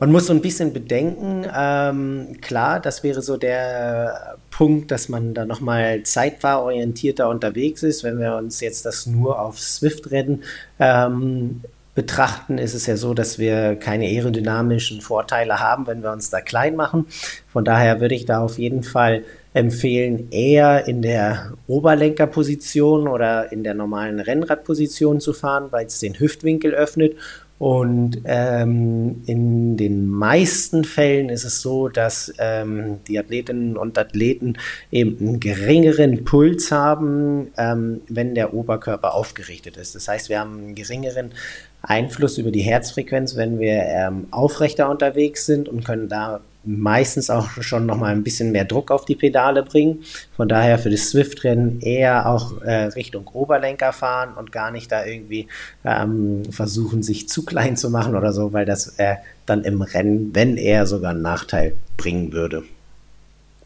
Man 0.00 0.12
muss 0.12 0.26
so 0.26 0.32
ein 0.32 0.40
bisschen 0.40 0.72
bedenken, 0.72 1.44
ähm, 1.52 2.36
klar, 2.40 2.78
das 2.78 3.02
wäre 3.02 3.20
so 3.20 3.36
der 3.36 4.36
Punkt, 4.50 4.92
dass 4.92 5.08
man 5.08 5.34
da 5.34 5.44
nochmal 5.44 6.04
zeitfahrorientierter 6.04 7.28
unterwegs 7.28 7.82
ist. 7.82 8.04
Wenn 8.04 8.20
wir 8.20 8.36
uns 8.36 8.60
jetzt 8.60 8.86
das 8.86 9.06
nur 9.06 9.40
auf 9.40 9.58
Swift-Rennen 9.58 10.44
ähm, 10.78 11.62
betrachten, 11.96 12.58
ist 12.58 12.74
es 12.74 12.86
ja 12.86 12.96
so, 12.96 13.12
dass 13.12 13.40
wir 13.40 13.74
keine 13.74 14.04
aerodynamischen 14.04 15.00
Vorteile 15.00 15.58
haben, 15.58 15.88
wenn 15.88 16.00
wir 16.04 16.12
uns 16.12 16.30
da 16.30 16.40
klein 16.40 16.76
machen. 16.76 17.06
Von 17.52 17.64
daher 17.64 18.00
würde 18.00 18.14
ich 18.14 18.24
da 18.24 18.40
auf 18.40 18.56
jeden 18.56 18.84
Fall 18.84 19.24
empfehlen, 19.52 20.30
eher 20.30 20.86
in 20.86 21.02
der 21.02 21.54
Oberlenkerposition 21.66 23.08
oder 23.08 23.50
in 23.50 23.64
der 23.64 23.74
normalen 23.74 24.20
Rennradposition 24.20 25.20
zu 25.20 25.32
fahren, 25.32 25.72
weil 25.72 25.86
es 25.86 25.98
den 25.98 26.20
Hüftwinkel 26.20 26.72
öffnet 26.72 27.16
und 27.58 28.22
ähm, 28.24 29.22
in 29.26 29.76
den 29.76 30.06
meisten 30.06 30.84
Fällen 30.84 31.28
ist 31.28 31.44
es 31.44 31.60
so, 31.60 31.88
dass 31.88 32.32
ähm, 32.38 33.00
die 33.08 33.18
Athletinnen 33.18 33.76
und 33.76 33.98
Athleten 33.98 34.54
eben 34.92 35.18
einen 35.18 35.40
geringeren 35.40 36.24
Puls 36.24 36.70
haben, 36.70 37.48
ähm, 37.56 38.00
wenn 38.08 38.36
der 38.36 38.54
Oberkörper 38.54 39.12
aufgerichtet 39.12 39.76
ist. 39.76 39.96
Das 39.96 40.06
heißt, 40.06 40.28
wir 40.28 40.38
haben 40.38 40.58
einen 40.58 40.74
geringeren 40.76 41.32
Einfluss 41.82 42.38
über 42.38 42.50
die 42.50 42.60
Herzfrequenz, 42.60 43.36
wenn 43.36 43.58
wir 43.58 43.84
ähm, 43.84 44.26
aufrechter 44.30 44.90
unterwegs 44.90 45.46
sind 45.46 45.68
und 45.68 45.84
können 45.84 46.08
da 46.08 46.40
meistens 46.64 47.30
auch 47.30 47.48
schon 47.62 47.86
noch 47.86 47.96
mal 47.96 48.12
ein 48.12 48.22
bisschen 48.22 48.52
mehr 48.52 48.64
Druck 48.64 48.90
auf 48.90 49.04
die 49.04 49.14
Pedale 49.14 49.62
bringen. 49.62 50.04
Von 50.36 50.48
daher 50.48 50.78
für 50.78 50.90
das 50.90 51.08
Swift-Rennen 51.08 51.80
eher 51.80 52.28
auch 52.28 52.60
äh, 52.62 52.84
Richtung 52.84 53.26
Oberlenker 53.28 53.92
fahren 53.92 54.34
und 54.36 54.52
gar 54.52 54.70
nicht 54.70 54.92
da 54.92 55.04
irgendwie 55.04 55.48
ähm, 55.84 56.42
versuchen, 56.50 57.02
sich 57.02 57.28
zu 57.28 57.44
klein 57.44 57.76
zu 57.76 57.90
machen 57.90 58.16
oder 58.16 58.32
so, 58.32 58.52
weil 58.52 58.66
das 58.66 58.98
äh, 58.98 59.16
dann 59.46 59.64
im 59.64 59.80
Rennen, 59.80 60.34
wenn 60.34 60.56
eher 60.56 60.86
sogar 60.86 61.12
einen 61.12 61.22
Nachteil 61.22 61.74
bringen 61.96 62.32
würde. 62.32 62.64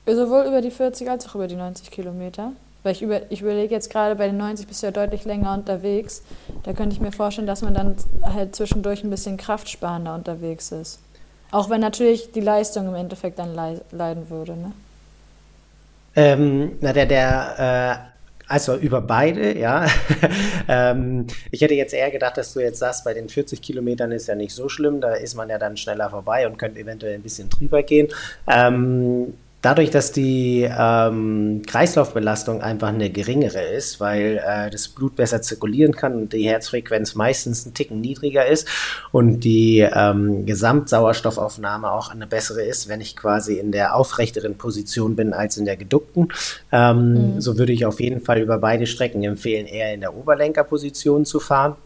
Sowohl 0.06 0.46
über 0.46 0.60
die 0.60 0.70
40 0.70 1.08
als 1.08 1.28
auch 1.28 1.34
über 1.34 1.48
die 1.48 1.56
90 1.56 1.90
Kilometer. 1.90 2.52
Weil 2.82 2.92
ich, 2.92 3.02
über, 3.02 3.30
ich 3.30 3.42
überlege 3.42 3.74
jetzt 3.74 3.90
gerade, 3.90 4.16
bei 4.16 4.26
den 4.26 4.36
90 4.36 4.66
bist 4.66 4.82
du 4.82 4.86
ja 4.88 4.90
deutlich 4.90 5.24
länger 5.24 5.54
unterwegs. 5.54 6.22
Da 6.64 6.72
könnte 6.72 6.94
ich 6.94 7.00
mir 7.00 7.12
vorstellen, 7.12 7.46
dass 7.46 7.62
man 7.62 7.74
dann 7.74 7.96
halt 8.22 8.56
zwischendurch 8.56 9.04
ein 9.04 9.10
bisschen 9.10 9.36
kraftsparender 9.36 10.14
unterwegs 10.14 10.72
ist. 10.72 10.98
Auch 11.52 11.70
wenn 11.70 11.80
natürlich 11.80 12.32
die 12.32 12.40
Leistung 12.40 12.88
im 12.88 12.94
Endeffekt 12.94 13.38
dann 13.38 13.54
leiden 13.54 14.30
würde, 14.30 14.52
ne? 14.56 14.72
Ähm, 16.14 16.72
na, 16.80 16.92
der, 16.92 17.06
der, 17.06 18.08
äh, 18.08 18.12
also 18.48 18.76
über 18.76 19.00
beide, 19.00 19.56
ja. 19.58 19.86
ähm, 20.68 21.26
ich 21.50 21.62
hätte 21.62 21.74
jetzt 21.74 21.94
eher 21.94 22.10
gedacht, 22.10 22.36
dass 22.36 22.52
du 22.52 22.60
jetzt 22.60 22.78
sagst, 22.78 23.04
bei 23.04 23.14
den 23.14 23.28
40 23.28 23.62
Kilometern 23.62 24.12
ist 24.12 24.26
ja 24.26 24.34
nicht 24.34 24.54
so 24.54 24.68
schlimm, 24.68 25.00
da 25.00 25.14
ist 25.14 25.34
man 25.34 25.48
ja 25.48 25.58
dann 25.58 25.76
schneller 25.76 26.10
vorbei 26.10 26.46
und 26.46 26.58
könnte 26.58 26.80
eventuell 26.80 27.14
ein 27.14 27.22
bisschen 27.22 27.48
drüber 27.48 27.82
gehen. 27.82 28.08
Ähm, 28.46 29.34
Dadurch, 29.62 29.90
dass 29.90 30.10
die 30.10 30.68
ähm, 30.68 31.62
Kreislaufbelastung 31.64 32.62
einfach 32.62 32.88
eine 32.88 33.10
geringere 33.10 33.62
ist, 33.62 34.00
weil 34.00 34.42
äh, 34.44 34.70
das 34.70 34.88
Blut 34.88 35.14
besser 35.14 35.40
zirkulieren 35.40 35.94
kann 35.94 36.14
und 36.16 36.32
die 36.32 36.48
Herzfrequenz 36.48 37.14
meistens 37.14 37.64
einen 37.64 37.72
Ticken 37.72 38.00
niedriger 38.00 38.44
ist 38.44 38.66
und 39.12 39.40
die 39.40 39.78
ähm, 39.78 40.46
Gesamtsauerstoffaufnahme 40.46 41.92
auch 41.92 42.10
eine 42.10 42.26
bessere 42.26 42.62
ist, 42.62 42.88
wenn 42.88 43.00
ich 43.00 43.16
quasi 43.16 43.54
in 43.54 43.70
der 43.70 43.94
aufrechteren 43.94 44.56
Position 44.56 45.14
bin 45.14 45.32
als 45.32 45.56
in 45.56 45.64
der 45.64 45.76
geduckten, 45.76 46.32
ähm, 46.72 47.34
mhm. 47.34 47.40
so 47.40 47.56
würde 47.56 47.72
ich 47.72 47.86
auf 47.86 48.00
jeden 48.00 48.20
Fall 48.20 48.40
über 48.40 48.58
beide 48.58 48.88
Strecken 48.88 49.22
empfehlen, 49.22 49.66
eher 49.66 49.94
in 49.94 50.00
der 50.00 50.16
Oberlenkerposition 50.16 51.24
zu 51.24 51.38
fahren. 51.38 51.76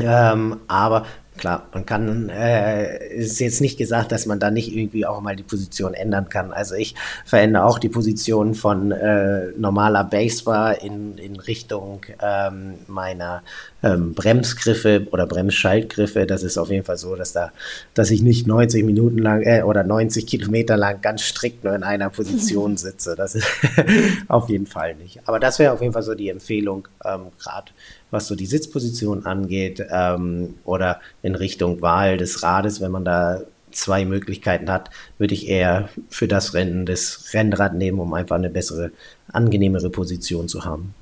Ähm, 0.00 0.56
aber 0.66 1.04
Klar, 1.40 1.62
man 1.72 1.86
kann, 1.86 2.28
äh, 2.28 3.02
ist 3.14 3.40
jetzt 3.40 3.62
nicht 3.62 3.78
gesagt, 3.78 4.12
dass 4.12 4.26
man 4.26 4.38
da 4.38 4.50
nicht 4.50 4.76
irgendwie 4.76 5.06
auch 5.06 5.22
mal 5.22 5.36
die 5.36 5.42
Position 5.42 5.94
ändern 5.94 6.28
kann. 6.28 6.52
Also 6.52 6.74
ich 6.74 6.94
verändere 7.24 7.64
auch 7.64 7.78
die 7.78 7.88
Position 7.88 8.54
von 8.54 8.92
äh, 8.92 9.46
normaler 9.56 10.04
Basebar 10.04 10.82
in, 10.82 11.16
in 11.16 11.36
Richtung 11.36 12.04
ähm, 12.20 12.74
meiner 12.88 13.42
ähm, 13.82 14.14
Bremsgriffe 14.14 15.06
oder 15.10 15.26
Bremsschaltgriffe. 15.26 16.26
Das 16.26 16.42
ist 16.42 16.58
auf 16.58 16.70
jeden 16.70 16.84
Fall 16.84 16.96
so, 16.96 17.16
dass 17.16 17.32
da, 17.32 17.52
dass 17.94 18.10
ich 18.10 18.22
nicht 18.22 18.46
90 18.46 18.84
Minuten 18.84 19.18
lang 19.18 19.42
äh, 19.42 19.62
oder 19.62 19.84
90 19.84 20.26
Kilometer 20.26 20.76
lang 20.76 21.00
ganz 21.00 21.22
strikt 21.22 21.64
nur 21.64 21.74
in 21.74 21.82
einer 21.82 22.10
Position 22.10 22.76
sitze. 22.78 23.14
Das 23.16 23.34
ist 23.34 23.46
auf 24.28 24.48
jeden 24.48 24.66
Fall 24.66 24.94
nicht. 24.94 25.20
Aber 25.26 25.40
das 25.40 25.58
wäre 25.58 25.72
auf 25.72 25.80
jeden 25.80 25.92
Fall 25.92 26.02
so 26.02 26.14
die 26.14 26.28
Empfehlung, 26.28 26.88
ähm, 27.04 27.26
gerade 27.38 27.72
was 28.10 28.26
so 28.26 28.34
die 28.34 28.46
Sitzposition 28.46 29.24
angeht 29.24 29.84
ähm, 29.90 30.54
oder 30.64 31.00
in 31.22 31.34
Richtung 31.34 31.80
Wahl 31.80 32.16
des 32.16 32.42
Rades, 32.42 32.80
wenn 32.80 32.90
man 32.90 33.04
da 33.04 33.42
zwei 33.70 34.04
Möglichkeiten 34.04 34.70
hat, 34.70 34.90
würde 35.18 35.34
ich 35.34 35.48
eher 35.48 35.88
für 36.08 36.26
das 36.26 36.54
Rennen 36.54 36.86
das 36.86 37.30
Rennrad 37.32 37.74
nehmen, 37.74 38.00
um 38.00 38.12
einfach 38.14 38.36
eine 38.36 38.50
bessere, 38.50 38.90
angenehmere 39.32 39.90
Position 39.90 40.48
zu 40.48 40.64
haben. 40.64 40.94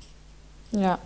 Ja. 0.71 0.99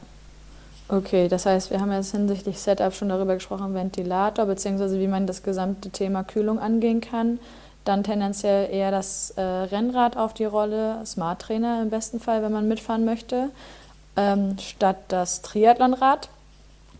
Okay, 0.89 1.27
das 1.27 1.45
heißt, 1.45 1.71
wir 1.71 1.79
haben 1.79 1.91
jetzt 1.91 2.11
hinsichtlich 2.11 2.59
Setup 2.59 2.93
schon 2.93 3.09
darüber 3.09 3.35
gesprochen, 3.35 3.73
Ventilator, 3.73 4.45
beziehungsweise 4.45 4.99
wie 4.99 5.07
man 5.07 5.25
das 5.25 5.41
gesamte 5.41 5.89
Thema 5.89 6.23
Kühlung 6.23 6.59
angehen 6.59 7.01
kann. 7.01 7.39
Dann 7.85 8.03
tendenziell 8.03 8.69
eher 8.71 8.91
das 8.91 9.31
äh, 9.31 9.41
Rennrad 9.41 10.17
auf 10.17 10.33
die 10.33 10.45
Rolle, 10.45 11.01
Smart 11.05 11.41
Trainer 11.41 11.81
im 11.81 11.89
besten 11.89 12.19
Fall, 12.19 12.41
wenn 12.43 12.51
man 12.51 12.67
mitfahren 12.67 13.05
möchte 13.05 13.49
ähm, 14.15 14.57
statt 14.59 14.97
das 15.07 15.41
Triathlonrad. 15.41 16.29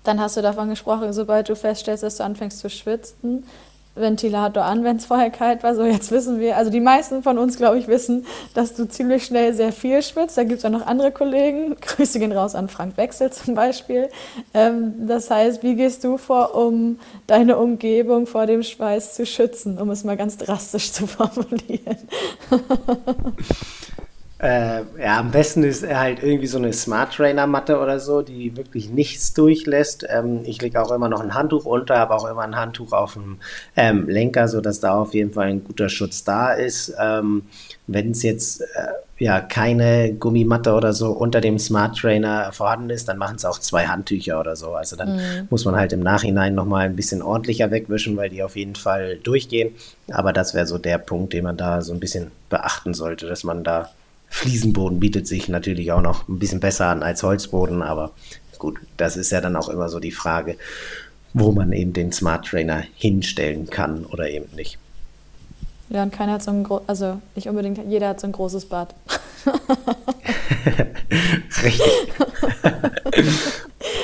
Dann 0.04 0.20
hast 0.20 0.36
du 0.36 0.42
davon 0.42 0.70
gesprochen, 0.70 1.14
sobald 1.14 1.50
du 1.50 1.56
feststellst, 1.56 2.04
dass 2.04 2.18
du 2.18 2.24
anfängst 2.24 2.60
zu 2.60 2.70
schwitzen, 2.70 3.46
Ventilator 3.96 4.64
an, 4.64 4.84
wenn 4.84 4.98
es 4.98 5.06
vorher 5.06 5.30
kalt 5.30 5.64
war. 5.64 5.76
So, 5.76 5.84
jetzt 5.84 6.12
wissen 6.12 6.40
wir, 6.40 6.58
also 6.58 6.72
die 6.72 6.80
meisten 6.80 7.22
von 7.22 7.38
uns, 7.38 7.58
glaube 7.58 7.78
ich, 7.78 7.88
wissen, 7.88 8.26
dass 8.54 8.74
du 8.74 8.88
ziemlich 8.88 9.26
schnell 9.26 9.54
sehr 9.54 9.72
viel 9.72 10.02
schwitzt. 10.02 10.38
Da 10.38 10.44
gibt 10.44 10.60
es 10.60 10.66
auch 10.66 10.72
noch 10.72 10.86
andere 10.86 11.12
Kollegen. 11.12 11.76
Grüße 11.82 12.20
gehen 12.20 12.32
raus 12.32 12.56
an 12.56 12.70
Frank 12.70 12.98
Wechsel 12.98 13.32
zum 13.32 13.56
Beispiel. 13.56 14.10
Ähm, 14.54 15.08
das 15.08 15.30
heißt, 15.30 15.64
wie 15.64 15.76
gehst 15.76 16.04
du 16.04 16.18
vor, 16.18 16.56
um 16.56 17.00
deine 17.28 17.58
Umgebung 17.58 18.26
vor 18.26 18.46
dem 18.46 18.64
Schweiß 18.64 19.16
zu 19.16 19.26
schützen, 19.26 19.78
um 19.78 19.90
es 19.92 20.04
mal 20.04 20.18
ganz 20.18 20.38
drastisch 20.38 20.92
zu 20.94 21.06
formulieren? 21.06 21.98
Äh, 24.44 24.82
ja, 25.00 25.20
am 25.20 25.32
besten 25.32 25.64
ist 25.64 25.88
halt 25.88 26.22
irgendwie 26.22 26.48
so 26.48 26.58
eine 26.58 26.74
Smart 26.74 27.14
Trainer 27.14 27.48
Matte 27.48 27.80
oder 27.80 28.02
so, 28.02 28.22
die 28.22 28.58
wirklich 28.58 28.90
nichts 28.90 29.34
durchlässt. 29.34 30.06
Ähm, 30.10 30.42
ich 30.44 30.62
lege 30.62 30.82
auch 30.82 30.92
immer 30.92 31.08
noch 31.08 31.22
ein 31.22 31.34
Handtuch 31.34 31.64
unter, 31.64 31.98
habe 31.98 32.14
auch 32.14 32.30
immer 32.30 32.42
ein 32.42 32.58
Handtuch 32.58 32.92
auf 32.92 33.14
dem 33.14 33.38
ähm, 33.78 34.10
Lenker, 34.10 34.50
sodass 34.50 34.82
da 34.82 34.96
auf 34.96 35.14
jeden 35.14 35.32
Fall 35.32 35.48
ein 35.48 35.64
guter 35.64 35.88
Schutz 35.88 36.26
da 36.26 36.52
ist. 36.52 36.94
Ähm, 37.00 37.44
Wenn 37.88 38.12
es 38.12 38.22
jetzt 38.22 38.60
äh, 38.60 38.66
ja 39.18 39.40
keine 39.40 40.14
Gummimatte 40.14 40.74
oder 40.74 40.92
so 40.92 41.12
unter 41.12 41.40
dem 41.40 41.58
Smart 41.58 41.98
Trainer 41.98 42.52
vorhanden 42.52 42.90
ist, 42.90 43.08
dann 43.08 43.18
machen 43.18 43.38
es 43.38 43.46
auch 43.46 43.60
zwei 43.60 43.88
Handtücher 43.88 44.42
oder 44.42 44.58
so. 44.58 44.74
Also 44.74 44.98
dann 44.98 45.16
mhm. 45.16 45.48
muss 45.52 45.64
man 45.64 45.78
halt 45.78 45.94
im 45.94 46.02
Nachhinein 46.02 46.54
nochmal 46.54 46.88
ein 46.88 46.98
bisschen 46.98 47.22
ordentlicher 47.22 47.72
wegwischen, 47.72 48.18
weil 48.18 48.30
die 48.30 48.44
auf 48.44 48.58
jeden 48.58 48.76
Fall 48.76 49.16
durchgehen. 49.24 49.74
Aber 50.12 50.34
das 50.34 50.54
wäre 50.54 50.68
so 50.68 50.78
der 50.78 50.98
Punkt, 50.98 51.32
den 51.32 51.46
man 51.46 51.56
da 51.56 51.82
so 51.82 51.94
ein 51.94 52.02
bisschen 52.02 52.32
beachten 52.50 52.94
sollte, 52.94 53.26
dass 53.26 53.46
man 53.46 53.64
da 53.64 53.90
Fliesenboden 54.34 55.00
bietet 55.00 55.28
sich 55.28 55.48
natürlich 55.48 55.92
auch 55.92 56.02
noch 56.02 56.28
ein 56.28 56.40
bisschen 56.40 56.60
besser 56.60 56.88
an 56.88 57.04
als 57.04 57.22
Holzboden, 57.22 57.84
aber 57.84 58.14
gut, 58.58 58.80
das 58.98 59.16
ist 59.16 59.32
ja 59.32 59.42
dann 59.42 59.56
auch 59.56 59.70
immer 59.70 59.90
so 59.90 60.00
die 60.00 60.12
Frage, 60.12 60.58
wo 61.36 61.52
man 61.52 61.72
eben 61.72 61.94
den 61.94 62.12
Smart 62.12 62.48
Trainer 62.48 62.84
hinstellen 62.96 63.70
kann 63.70 64.06
oder 64.06 64.28
eben 64.28 64.48
nicht. 64.56 64.80
Ja, 65.90 66.02
und 66.02 66.12
keiner 66.12 66.34
hat 66.34 66.42
so 66.44 66.50
ein 66.50 66.64
großes, 66.64 66.90
also 66.90 67.22
nicht 67.36 67.48
unbedingt, 67.48 67.80
jeder 67.88 68.10
hat 68.10 68.20
so 68.20 68.26
ein 68.26 68.32
großes 68.32 68.66
Bad. 68.66 68.96
Richtig. 71.64 72.12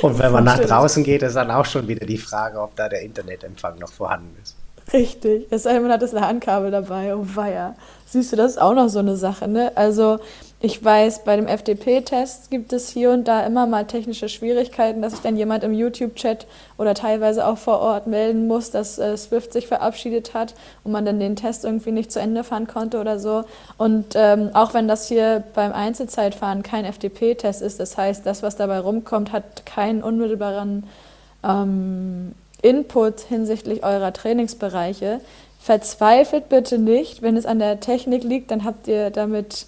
und 0.02 0.16
wenn 0.16 0.30
man 0.30 0.44
nach 0.44 0.60
draußen 0.60 1.02
geht, 1.02 1.22
ist 1.22 1.34
dann 1.34 1.50
auch 1.50 1.66
schon 1.66 1.88
wieder 1.88 2.06
die 2.06 2.18
Frage, 2.18 2.60
ob 2.60 2.76
da 2.76 2.88
der 2.88 3.02
Internetempfang 3.02 3.80
noch 3.80 3.92
vorhanden 3.92 4.36
ist. 4.40 4.54
Richtig. 4.92 5.46
Es 5.50 5.62
sei 5.62 5.74
denn, 5.74 5.82
man 5.82 5.92
hat 5.92 6.02
das 6.02 6.12
LAN-Kabel 6.12 6.70
dabei. 6.70 7.14
Oh 7.14 7.24
weia. 7.24 7.76
Siehst 8.06 8.32
du, 8.32 8.36
das 8.36 8.52
ist 8.52 8.58
auch 8.60 8.74
noch 8.74 8.88
so 8.88 8.98
eine 8.98 9.16
Sache, 9.16 9.46
ne? 9.46 9.70
Also 9.76 10.18
ich 10.58 10.84
weiß, 10.84 11.24
bei 11.24 11.36
dem 11.36 11.46
FDP-Test 11.46 12.50
gibt 12.50 12.72
es 12.72 12.90
hier 12.90 13.12
und 13.12 13.28
da 13.28 13.46
immer 13.46 13.66
mal 13.66 13.86
technische 13.86 14.28
Schwierigkeiten, 14.28 15.00
dass 15.00 15.12
sich 15.12 15.22
dann 15.22 15.36
jemand 15.36 15.62
im 15.62 15.72
YouTube-Chat 15.72 16.46
oder 16.76 16.94
teilweise 16.94 17.46
auch 17.46 17.56
vor 17.56 17.78
Ort 17.78 18.08
melden 18.08 18.48
muss, 18.48 18.70
dass 18.70 18.98
äh, 18.98 19.16
Swift 19.16 19.52
sich 19.52 19.68
verabschiedet 19.68 20.34
hat 20.34 20.54
und 20.82 20.90
man 20.90 21.04
dann 21.06 21.20
den 21.20 21.36
Test 21.36 21.64
irgendwie 21.64 21.92
nicht 21.92 22.10
zu 22.10 22.20
Ende 22.20 22.42
fahren 22.42 22.66
konnte 22.66 23.00
oder 23.00 23.20
so. 23.20 23.44
Und 23.78 24.14
ähm, 24.16 24.50
auch 24.54 24.74
wenn 24.74 24.88
das 24.88 25.06
hier 25.06 25.44
beim 25.54 25.72
Einzelzeitfahren 25.72 26.62
kein 26.64 26.84
FDP-Test 26.84 27.62
ist, 27.62 27.78
das 27.78 27.96
heißt, 27.96 28.26
das, 28.26 28.42
was 28.42 28.56
dabei 28.56 28.80
rumkommt, 28.80 29.32
hat 29.32 29.64
keinen 29.64 30.02
unmittelbaren 30.02 30.84
ähm, 31.44 32.34
Input 32.62 33.20
hinsichtlich 33.20 33.82
eurer 33.84 34.12
Trainingsbereiche. 34.12 35.20
Verzweifelt 35.60 36.48
bitte 36.48 36.78
nicht, 36.78 37.22
wenn 37.22 37.36
es 37.36 37.46
an 37.46 37.58
der 37.58 37.80
Technik 37.80 38.24
liegt, 38.24 38.50
dann 38.50 38.64
habt 38.64 38.88
ihr 38.88 39.10
damit 39.10 39.66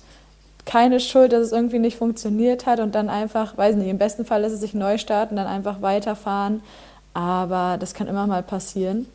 keine 0.65 1.01
Schuld, 1.01 1.33
dass 1.33 1.41
es 1.43 1.53
irgendwie 1.53 1.79
nicht 1.79 1.97
funktioniert 1.97 2.67
hat 2.67 2.81
und 2.81 2.95
dann 2.95 3.09
einfach, 3.09 3.57
weiß 3.57 3.77
nicht, 3.77 3.89
im 3.89 3.99
besten 3.99 4.25
Fall 4.25 4.45
ist 4.45 4.53
es 4.53 4.61
sich 4.61 4.75
neu 4.75 4.97
starten, 4.97 5.37
dann 5.37 5.47
einfach 5.47 5.83
weiterfahren. 5.83 6.63
Aber 7.15 7.77
das 7.79 7.95
kann 7.95 8.07
immer 8.07 8.27
mal 8.27 8.43
passieren. 8.43 9.07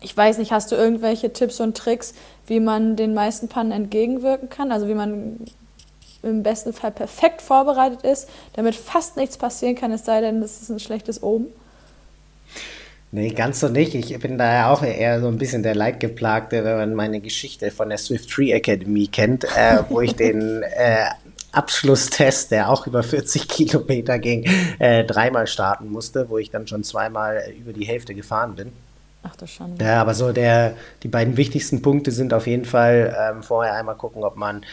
ich 0.00 0.16
weiß 0.16 0.38
nicht, 0.38 0.52
hast 0.52 0.72
du 0.72 0.76
irgendwelche 0.76 1.32
Tipps 1.32 1.60
und 1.60 1.76
Tricks, 1.76 2.14
wie 2.46 2.60
man 2.60 2.96
den 2.96 3.14
meisten 3.14 3.48
Pannen 3.48 3.70
entgegenwirken 3.70 4.48
kann? 4.48 4.72
Also 4.72 4.88
wie 4.88 4.94
man 4.94 5.38
im 6.22 6.42
besten 6.42 6.72
Fall 6.72 6.90
perfekt 6.90 7.42
vorbereitet 7.42 8.02
ist, 8.02 8.28
damit 8.54 8.74
fast 8.74 9.16
nichts 9.16 9.36
passieren 9.36 9.74
kann, 9.74 9.92
es 9.92 10.04
sei 10.04 10.20
denn, 10.20 10.40
das 10.40 10.60
ist 10.62 10.70
ein 10.70 10.80
schlechtes 10.80 11.22
Oben? 11.22 11.46
Nee, 13.12 13.30
ganz 13.30 13.58
so 13.58 13.68
nicht. 13.68 13.94
Ich 13.94 14.16
bin 14.20 14.38
da 14.38 14.52
ja 14.52 14.72
auch 14.72 14.82
eher 14.82 15.20
so 15.20 15.26
ein 15.26 15.38
bisschen 15.38 15.64
der 15.64 15.74
Leidgeplagte, 15.74 16.62
wenn 16.64 16.76
man 16.76 16.94
meine 16.94 17.20
Geschichte 17.20 17.72
von 17.72 17.88
der 17.88 17.98
Swift 17.98 18.30
Tree 18.30 18.52
Academy 18.52 19.08
kennt, 19.08 19.44
äh, 19.44 19.82
wo 19.88 20.00
ich 20.00 20.14
den 20.14 20.62
äh, 20.62 21.06
Abschlusstest, 21.50 22.52
der 22.52 22.70
auch 22.70 22.86
über 22.86 23.02
40 23.02 23.48
Kilometer 23.48 24.20
ging, 24.20 24.48
äh, 24.78 25.04
dreimal 25.04 25.48
starten 25.48 25.90
musste, 25.90 26.28
wo 26.28 26.38
ich 26.38 26.50
dann 26.50 26.68
schon 26.68 26.84
zweimal 26.84 27.42
über 27.58 27.72
die 27.72 27.84
Hälfte 27.84 28.14
gefahren 28.14 28.54
bin. 28.54 28.72
Ach 29.22 29.36
du 29.36 29.46
schon. 29.46 29.76
Ja, 29.78 30.00
aber 30.00 30.14
so 30.14 30.32
der, 30.32 30.74
die 31.02 31.08
beiden 31.08 31.36
wichtigsten 31.36 31.82
Punkte 31.82 32.10
sind 32.10 32.32
auf 32.32 32.46
jeden 32.46 32.64
Fall 32.64 33.14
ähm, 33.18 33.42
vorher 33.42 33.74
einmal 33.74 33.96
gucken, 33.96 34.24
ob 34.24 34.36
man 34.36 34.64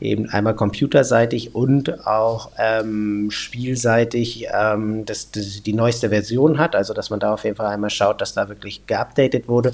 eben 0.00 0.28
einmal 0.30 0.54
computerseitig 0.54 1.54
und 1.54 2.06
auch 2.06 2.50
ähm, 2.58 3.30
spielseitig 3.30 4.46
ähm, 4.52 5.04
das, 5.04 5.30
das, 5.30 5.62
die 5.62 5.72
neueste 5.72 6.10
Version 6.10 6.58
hat. 6.58 6.76
Also 6.76 6.94
dass 6.94 7.10
man 7.10 7.20
da 7.20 7.34
auf 7.34 7.44
jeden 7.44 7.56
Fall 7.56 7.66
einmal 7.66 7.90
schaut, 7.90 8.20
dass 8.20 8.34
da 8.34 8.48
wirklich 8.48 8.86
geupdatet 8.86 9.48
wurde 9.48 9.72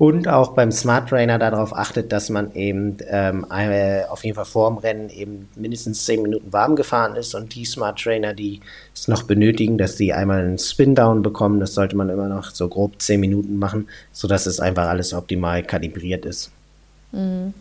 und 0.00 0.28
auch 0.28 0.52
beim 0.52 0.72
Smart 0.72 1.10
Trainer 1.10 1.38
darauf 1.38 1.76
achtet, 1.76 2.10
dass 2.10 2.30
man 2.30 2.54
eben 2.54 2.96
ähm, 3.06 3.44
auf 3.50 4.24
jeden 4.24 4.34
Fall 4.34 4.46
vorm 4.46 4.78
Rennen 4.78 5.10
eben 5.10 5.46
mindestens 5.56 6.06
10 6.06 6.22
Minuten 6.22 6.50
warm 6.54 6.74
gefahren 6.74 7.16
ist 7.16 7.34
und 7.34 7.54
die 7.54 7.66
Smart 7.66 7.98
Trainer, 8.00 8.32
die 8.32 8.62
es 8.94 9.08
noch 9.08 9.24
benötigen, 9.24 9.76
dass 9.76 9.96
die 9.96 10.14
einmal 10.14 10.40
einen 10.40 10.58
Spin-Down 10.58 11.20
bekommen, 11.20 11.60
das 11.60 11.74
sollte 11.74 11.96
man 11.96 12.08
immer 12.08 12.28
noch 12.28 12.48
so 12.50 12.66
grob 12.66 12.94
10 12.98 13.20
Minuten 13.20 13.58
machen, 13.58 13.88
sodass 14.10 14.46
es 14.46 14.58
einfach 14.58 14.88
alles 14.88 15.12
optimal 15.12 15.62
kalibriert 15.62 16.24
ist. 16.24 16.50
Mhm. 17.12 17.52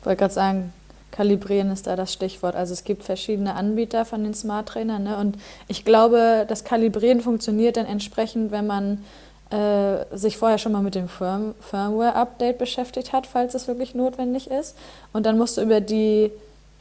Ich 0.00 0.06
wollte 0.06 0.18
gerade 0.18 0.34
sagen, 0.34 0.72
kalibrieren 1.14 1.70
ist 1.70 1.86
da 1.86 1.94
das 1.94 2.12
Stichwort. 2.12 2.56
Also 2.56 2.72
es 2.72 2.82
gibt 2.82 3.04
verschiedene 3.04 3.54
Anbieter 3.54 4.04
von 4.04 4.24
den 4.24 4.34
Smart 4.34 4.68
Trainern 4.68 5.04
ne? 5.04 5.16
und 5.16 5.36
ich 5.68 5.84
glaube, 5.84 6.44
das 6.48 6.64
Kalibrieren 6.64 7.20
funktioniert 7.20 7.76
dann 7.76 7.86
entsprechend, 7.86 8.50
wenn 8.50 8.66
man 8.66 9.04
äh, 9.50 10.04
sich 10.16 10.36
vorher 10.36 10.58
schon 10.58 10.72
mal 10.72 10.82
mit 10.82 10.96
dem 10.96 11.08
Firm 11.08 11.54
Firmware-Update 11.60 12.58
beschäftigt 12.58 13.12
hat, 13.12 13.28
falls 13.28 13.54
es 13.54 13.68
wirklich 13.68 13.94
notwendig 13.94 14.50
ist. 14.50 14.76
Und 15.12 15.24
dann 15.24 15.38
musst 15.38 15.56
du 15.56 15.62
über 15.62 15.80
die 15.80 16.32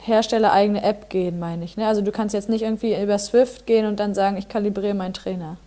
herstellereigene 0.02 0.82
App 0.82 1.10
gehen, 1.10 1.40
meine 1.40 1.64
ich. 1.64 1.78
Ne? 1.78 1.88
Also 1.88 2.02
du 2.02 2.12
kannst 2.12 2.34
jetzt 2.34 2.50
nicht 2.50 2.64
irgendwie 2.64 3.00
über 3.00 3.20
Swift 3.20 3.68
gehen 3.68 3.86
und 3.86 4.00
dann 4.00 4.16
sagen, 4.16 4.38
ich 4.38 4.50
kalibriere 4.50 4.96
meinen 4.96 5.14
Trainer. 5.14 5.58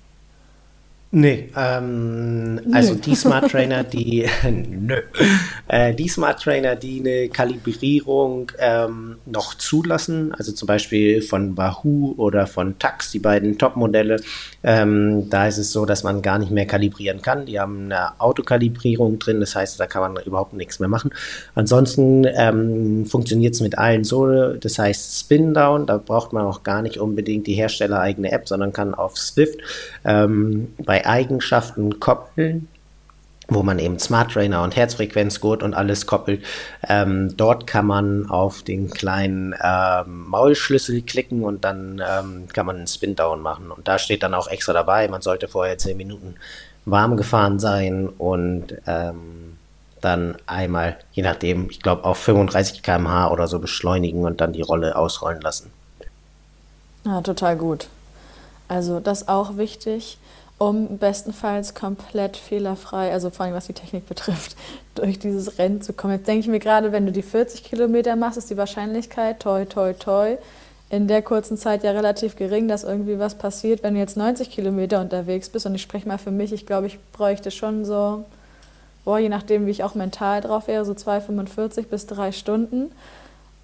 Nee, 1.12 1.50
ähm, 1.56 2.56
nö. 2.56 2.60
also 2.72 2.94
die 2.96 3.14
Smart 3.14 3.48
Trainer, 3.50 3.84
die, 3.84 4.26
nö, 4.50 4.96
äh, 5.68 5.94
die 5.94 6.08
Smart 6.08 6.42
Trainer, 6.42 6.74
die 6.74 7.00
eine 7.00 7.28
Kalibrierung 7.28 8.50
ähm, 8.58 9.16
noch 9.24 9.54
zulassen, 9.54 10.34
also 10.34 10.50
zum 10.50 10.66
Beispiel 10.66 11.22
von 11.22 11.56
Wahoo 11.56 12.14
oder 12.16 12.48
von 12.48 12.78
Tax, 12.80 13.12
die 13.12 13.20
beiden 13.20 13.56
Top-Modelle, 13.56 14.16
ähm, 14.64 15.30
da 15.30 15.46
ist 15.46 15.58
es 15.58 15.70
so, 15.70 15.86
dass 15.86 16.02
man 16.02 16.22
gar 16.22 16.40
nicht 16.40 16.50
mehr 16.50 16.66
kalibrieren 16.66 17.22
kann. 17.22 17.46
Die 17.46 17.60
haben 17.60 17.84
eine 17.84 18.20
Autokalibrierung 18.20 19.20
drin, 19.20 19.38
das 19.38 19.54
heißt, 19.54 19.78
da 19.78 19.86
kann 19.86 20.12
man 20.12 20.24
überhaupt 20.24 20.54
nichts 20.54 20.80
mehr 20.80 20.88
machen. 20.88 21.12
Ansonsten 21.54 22.26
ähm, 22.36 23.06
funktioniert 23.06 23.54
es 23.54 23.60
mit 23.60 23.78
allen 23.78 24.02
so, 24.02 24.54
das 24.54 24.78
heißt 24.78 25.20
Spin 25.20 25.54
Down, 25.54 25.86
da 25.86 25.98
braucht 25.98 26.32
man 26.32 26.44
auch 26.44 26.64
gar 26.64 26.82
nicht 26.82 26.98
unbedingt 26.98 27.46
die 27.46 27.54
herstellereigene 27.54 28.32
App, 28.32 28.48
sondern 28.48 28.72
kann 28.72 28.92
auf 28.92 29.16
Swift 29.16 29.60
ähm, 30.04 30.74
bei 30.84 30.95
bei 30.96 31.06
Eigenschaften 31.06 32.00
koppeln, 32.00 32.68
wo 33.48 33.62
man 33.62 33.78
eben 33.78 33.98
Smart 33.98 34.32
Trainer 34.32 34.62
und 34.62 34.76
Herzfrequenzgurt 34.76 35.62
und 35.62 35.74
alles 35.74 36.06
koppelt. 36.06 36.42
Ähm, 36.88 37.36
dort 37.36 37.66
kann 37.66 37.84
man 37.84 38.30
auf 38.30 38.62
den 38.62 38.88
kleinen 38.88 39.54
ähm, 39.62 40.26
Maulschlüssel 40.28 41.02
klicken 41.02 41.44
und 41.44 41.64
dann 41.64 42.00
ähm, 42.00 42.48
kann 42.50 42.64
man 42.64 42.76
einen 42.76 42.86
Spin-Down 42.86 43.42
machen. 43.42 43.70
Und 43.70 43.86
da 43.86 43.98
steht 43.98 44.22
dann 44.22 44.32
auch 44.32 44.48
extra 44.48 44.72
dabei, 44.72 45.06
man 45.08 45.20
sollte 45.20 45.48
vorher 45.48 45.76
10 45.76 45.98
Minuten 45.98 46.36
warm 46.86 47.18
gefahren 47.18 47.58
sein 47.58 48.08
und 48.08 48.74
ähm, 48.86 49.58
dann 50.00 50.36
einmal, 50.46 50.96
je 51.12 51.22
nachdem, 51.22 51.68
ich 51.68 51.82
glaube 51.82 52.04
auf 52.04 52.16
35 52.16 52.82
km/h 52.82 53.30
oder 53.30 53.48
so 53.48 53.58
beschleunigen 53.58 54.24
und 54.24 54.40
dann 54.40 54.54
die 54.54 54.62
Rolle 54.62 54.96
ausrollen 54.96 55.42
lassen. 55.42 55.70
Ja, 57.04 57.20
total 57.20 57.58
gut. 57.58 57.88
Also 58.68 58.98
das 58.98 59.28
auch 59.28 59.58
wichtig 59.58 60.16
um 60.58 60.98
bestenfalls 60.98 61.74
komplett 61.74 62.36
fehlerfrei, 62.36 63.12
also 63.12 63.30
vor 63.30 63.44
allem 63.44 63.54
was 63.54 63.66
die 63.66 63.74
Technik 63.74 64.08
betrifft, 64.08 64.56
durch 64.94 65.18
dieses 65.18 65.58
Rennen 65.58 65.82
zu 65.82 65.92
kommen. 65.92 66.14
Jetzt 66.14 66.26
denke 66.26 66.40
ich 66.40 66.48
mir 66.48 66.60
gerade, 66.60 66.92
wenn 66.92 67.06
du 67.06 67.12
die 67.12 67.22
40 67.22 67.62
Kilometer 67.64 68.16
machst, 68.16 68.38
ist 68.38 68.50
die 68.50 68.56
Wahrscheinlichkeit, 68.56 69.40
toi, 69.40 69.66
toi, 69.66 69.92
toi, 69.92 70.38
in 70.88 71.08
der 71.08 71.20
kurzen 71.20 71.58
Zeit 71.58 71.82
ja 71.82 71.90
relativ 71.90 72.36
gering, 72.36 72.68
dass 72.68 72.84
irgendwie 72.84 73.18
was 73.18 73.36
passiert, 73.36 73.82
wenn 73.82 73.94
du 73.94 74.00
jetzt 74.00 74.16
90 74.16 74.50
Kilometer 74.50 75.00
unterwegs 75.00 75.48
bist. 75.48 75.66
Und 75.66 75.74
ich 75.74 75.82
spreche 75.82 76.06
mal 76.06 76.18
für 76.18 76.30
mich, 76.30 76.52
ich 76.52 76.64
glaube, 76.64 76.86
ich 76.86 76.98
bräuchte 77.12 77.50
schon 77.50 77.84
so, 77.84 78.24
boah, 79.04 79.18
je 79.18 79.28
nachdem, 79.28 79.66
wie 79.66 79.72
ich 79.72 79.82
auch 79.82 79.94
mental 79.94 80.40
drauf 80.40 80.68
wäre, 80.68 80.84
so 80.84 80.92
2,45 80.92 81.88
bis 81.88 82.06
drei 82.06 82.30
Stunden. 82.32 82.92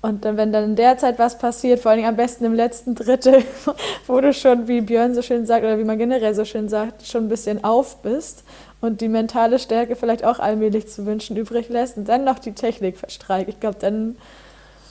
Und 0.02 0.24
dann, 0.24 0.36
wenn 0.36 0.52
dann 0.52 0.64
in 0.64 0.76
der 0.76 0.98
Zeit 0.98 1.20
was 1.20 1.38
passiert, 1.38 1.78
vor 1.78 1.92
allem 1.92 2.04
am 2.04 2.16
besten 2.16 2.44
im 2.44 2.54
letzten 2.54 2.96
Drittel, 2.96 3.44
wo 4.08 4.20
du 4.20 4.34
schon, 4.34 4.66
wie 4.66 4.80
Björn 4.80 5.14
so 5.14 5.22
schön 5.22 5.46
sagt, 5.46 5.64
oder 5.64 5.78
wie 5.78 5.84
man 5.84 5.96
generell 5.96 6.34
so 6.34 6.44
schön 6.44 6.68
sagt, 6.68 7.06
schon 7.06 7.26
ein 7.26 7.28
bisschen 7.28 7.62
auf 7.62 8.02
bist 8.02 8.42
und 8.80 9.00
die 9.00 9.08
mentale 9.08 9.60
Stärke 9.60 9.94
vielleicht 9.94 10.24
auch 10.24 10.40
allmählich 10.40 10.88
zu 10.88 11.06
wünschen 11.06 11.36
übrig 11.36 11.68
lässt 11.68 11.96
und 11.96 12.08
dann 12.08 12.24
noch 12.24 12.40
die 12.40 12.52
Technik 12.52 12.98
verstreicht. 12.98 13.48
Ich 13.48 13.60
glaube, 13.60 13.78
dann, 13.78 14.16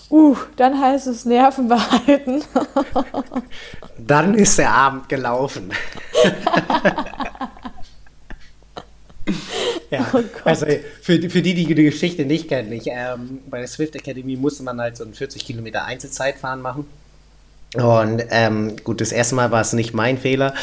uh, 0.10 0.38
dann 0.56 0.80
heißt 0.80 1.08
es 1.08 1.26
Nerven 1.26 1.68
behalten. 1.68 2.42
dann 3.98 4.34
ist 4.34 4.58
der 4.58 4.72
Abend 4.72 5.10
gelaufen. 5.10 5.74
Ja, 9.92 10.10
oh 10.14 10.24
also 10.46 10.66
für, 11.02 11.22
für 11.30 11.42
die, 11.42 11.54
die 11.54 11.76
die 11.76 11.84
Geschichte 11.84 12.26
nicht 12.26 12.48
kennen, 12.48 12.72
ich, 12.72 12.88
ähm, 12.88 13.40
bei 13.50 13.60
der 13.60 13.68
Swift 13.68 13.96
Academy 13.96 14.38
musste 14.38 14.64
man 14.64 14.80
halt 14.80 14.98
so 14.98 15.04
ein 15.04 15.14
40 15.14 15.46
Kilometer 15.46 15.86
Einzelzeitfahren 15.86 16.62
machen. 16.62 16.88
Und 17.76 18.24
ähm, 18.32 18.76
gut, 18.84 19.00
das 19.00 19.12
erste 19.12 19.36
Mal 19.36 19.52
war 19.52 19.62
es 19.62 19.74
nicht 19.74 19.94
mein 19.94 20.18
Fehler. 20.18 20.54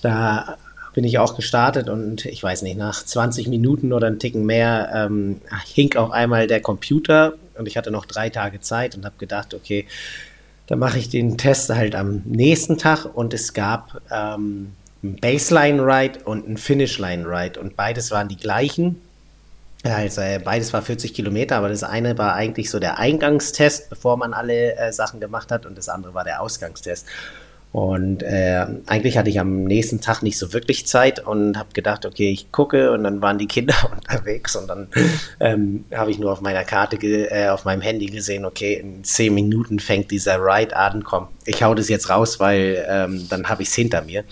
Da 0.00 0.56
bin 0.94 1.04
ich 1.04 1.18
auch 1.18 1.36
gestartet 1.36 1.88
und 1.88 2.24
ich 2.24 2.42
weiß 2.42 2.62
nicht, 2.62 2.76
nach 2.76 3.04
20 3.04 3.48
Minuten 3.48 3.92
oder 3.92 4.06
einen 4.06 4.18
Ticken 4.18 4.46
mehr 4.46 4.90
ähm, 4.94 5.40
hing 5.72 5.94
auch 5.96 6.10
einmal 6.10 6.46
der 6.46 6.60
Computer 6.60 7.34
und 7.56 7.68
ich 7.68 7.76
hatte 7.76 7.90
noch 7.90 8.04
drei 8.04 8.30
Tage 8.30 8.60
Zeit 8.60 8.96
und 8.96 9.04
habe 9.04 9.14
gedacht, 9.18 9.54
okay, 9.54 9.86
dann 10.66 10.78
mache 10.78 10.98
ich 10.98 11.08
den 11.08 11.38
Test 11.38 11.70
halt 11.70 11.94
am 11.94 12.22
nächsten 12.24 12.78
Tag 12.78 13.04
und 13.04 13.32
es 13.32 13.54
gab 13.54 14.02
ähm, 14.10 14.72
ein 15.02 15.16
Baseline-Ride 15.16 16.20
und 16.24 16.48
ein 16.48 16.56
Finish-Line-Ride 16.56 17.60
und 17.60 17.76
beides 17.76 18.10
waren 18.10 18.28
die 18.28 18.36
gleichen. 18.36 19.00
Also 19.84 20.22
beides 20.44 20.72
war 20.72 20.82
40 20.82 21.14
Kilometer, 21.14 21.56
aber 21.56 21.68
das 21.68 21.84
eine 21.84 22.18
war 22.18 22.34
eigentlich 22.34 22.68
so 22.68 22.80
der 22.80 22.98
Eingangstest, 22.98 23.90
bevor 23.90 24.16
man 24.16 24.34
alle 24.34 24.76
äh, 24.76 24.92
Sachen 24.92 25.20
gemacht 25.20 25.52
hat. 25.52 25.66
Und 25.66 25.78
das 25.78 25.88
andere 25.88 26.14
war 26.14 26.24
der 26.24 26.42
Ausgangstest. 26.42 27.06
Und 27.70 28.22
äh, 28.22 28.66
eigentlich 28.86 29.18
hatte 29.18 29.28
ich 29.28 29.38
am 29.38 29.64
nächsten 29.64 30.00
Tag 30.00 30.22
nicht 30.22 30.38
so 30.38 30.52
wirklich 30.52 30.86
Zeit 30.86 31.24
und 31.24 31.58
habe 31.58 31.68
gedacht, 31.74 32.06
okay, 32.06 32.30
ich 32.32 32.50
gucke. 32.50 32.90
Und 32.90 33.04
dann 33.04 33.22
waren 33.22 33.38
die 33.38 33.46
Kinder 33.46 33.74
unterwegs. 33.94 34.56
Und 34.56 34.68
dann 34.68 34.88
ähm, 35.38 35.84
habe 35.94 36.10
ich 36.10 36.18
nur 36.18 36.32
auf 36.32 36.40
meiner 36.40 36.64
Karte, 36.64 36.96
äh, 36.96 37.48
auf 37.50 37.64
meinem 37.64 37.82
Handy 37.82 38.06
gesehen, 38.06 38.46
okay, 38.46 38.74
in 38.74 39.04
zehn 39.04 39.32
Minuten 39.32 39.78
fängt 39.78 40.10
dieser 40.10 40.38
Ride 40.40 40.74
an, 40.74 41.04
komm, 41.04 41.28
ich 41.44 41.62
hau 41.62 41.74
das 41.74 41.88
jetzt 41.88 42.10
raus, 42.10 42.40
weil 42.40 42.84
ähm, 42.88 43.28
dann 43.28 43.48
habe 43.48 43.62
ich 43.62 43.68
es 43.68 43.74
hinter 43.76 44.02
mir 44.02 44.24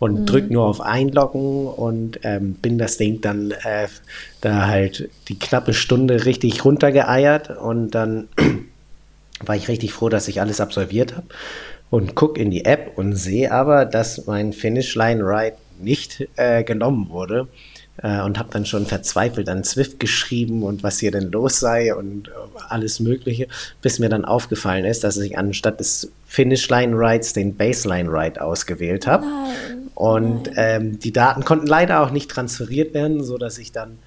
und 0.00 0.20
mhm. 0.20 0.26
drück 0.26 0.50
nur 0.50 0.64
auf 0.64 0.80
Einloggen 0.80 1.68
und 1.68 2.20
ähm, 2.24 2.54
bin 2.54 2.78
das 2.78 2.96
Ding 2.96 3.20
dann 3.20 3.52
äh, 3.52 3.86
da 4.40 4.66
halt 4.66 5.08
die 5.28 5.38
knappe 5.38 5.74
Stunde 5.74 6.24
richtig 6.24 6.64
runtergeeiert 6.64 7.50
und 7.50 7.92
dann 7.92 8.26
war 9.44 9.54
ich 9.54 9.68
richtig 9.68 9.92
froh, 9.92 10.08
dass 10.08 10.26
ich 10.26 10.40
alles 10.40 10.60
absolviert 10.60 11.14
habe 11.14 11.26
und 11.90 12.14
gucke 12.14 12.40
in 12.40 12.50
die 12.50 12.64
App 12.64 12.92
und 12.96 13.14
sehe 13.14 13.52
aber, 13.52 13.84
dass 13.84 14.26
mein 14.26 14.52
Finish 14.52 14.96
Line 14.96 15.22
Ride 15.22 15.56
nicht 15.78 16.26
äh, 16.36 16.64
genommen 16.64 17.10
wurde 17.10 17.46
äh, 18.02 18.20
und 18.22 18.38
habe 18.38 18.48
dann 18.52 18.66
schon 18.66 18.86
verzweifelt 18.86 19.48
an 19.48 19.64
Swift 19.64 20.00
geschrieben 20.00 20.62
und 20.62 20.82
was 20.82 20.98
hier 20.98 21.10
denn 21.10 21.30
los 21.30 21.60
sei 21.60 21.94
und 21.94 22.28
äh, 22.28 22.30
alles 22.68 23.00
Mögliche, 23.00 23.48
bis 23.82 23.98
mir 23.98 24.08
dann 24.08 24.24
aufgefallen 24.24 24.84
ist, 24.84 25.04
dass 25.04 25.16
ich 25.18 25.38
anstatt 25.38 25.80
des 25.80 26.10
Finish 26.26 26.68
Line 26.68 26.94
Rides 26.96 27.32
den 27.32 27.56
Baseline 27.56 28.10
Ride 28.10 28.42
ausgewählt 28.42 29.06
habe. 29.06 29.26
Und 29.94 30.50
ähm, 30.56 30.98
die 30.98 31.12
Daten 31.12 31.44
konnten 31.44 31.66
leider 31.66 32.00
auch 32.00 32.10
nicht 32.10 32.30
transferiert 32.30 32.94
werden, 32.94 33.22
so 33.22 33.36
dass 33.36 33.58
ich 33.58 33.72
dann 33.72 33.98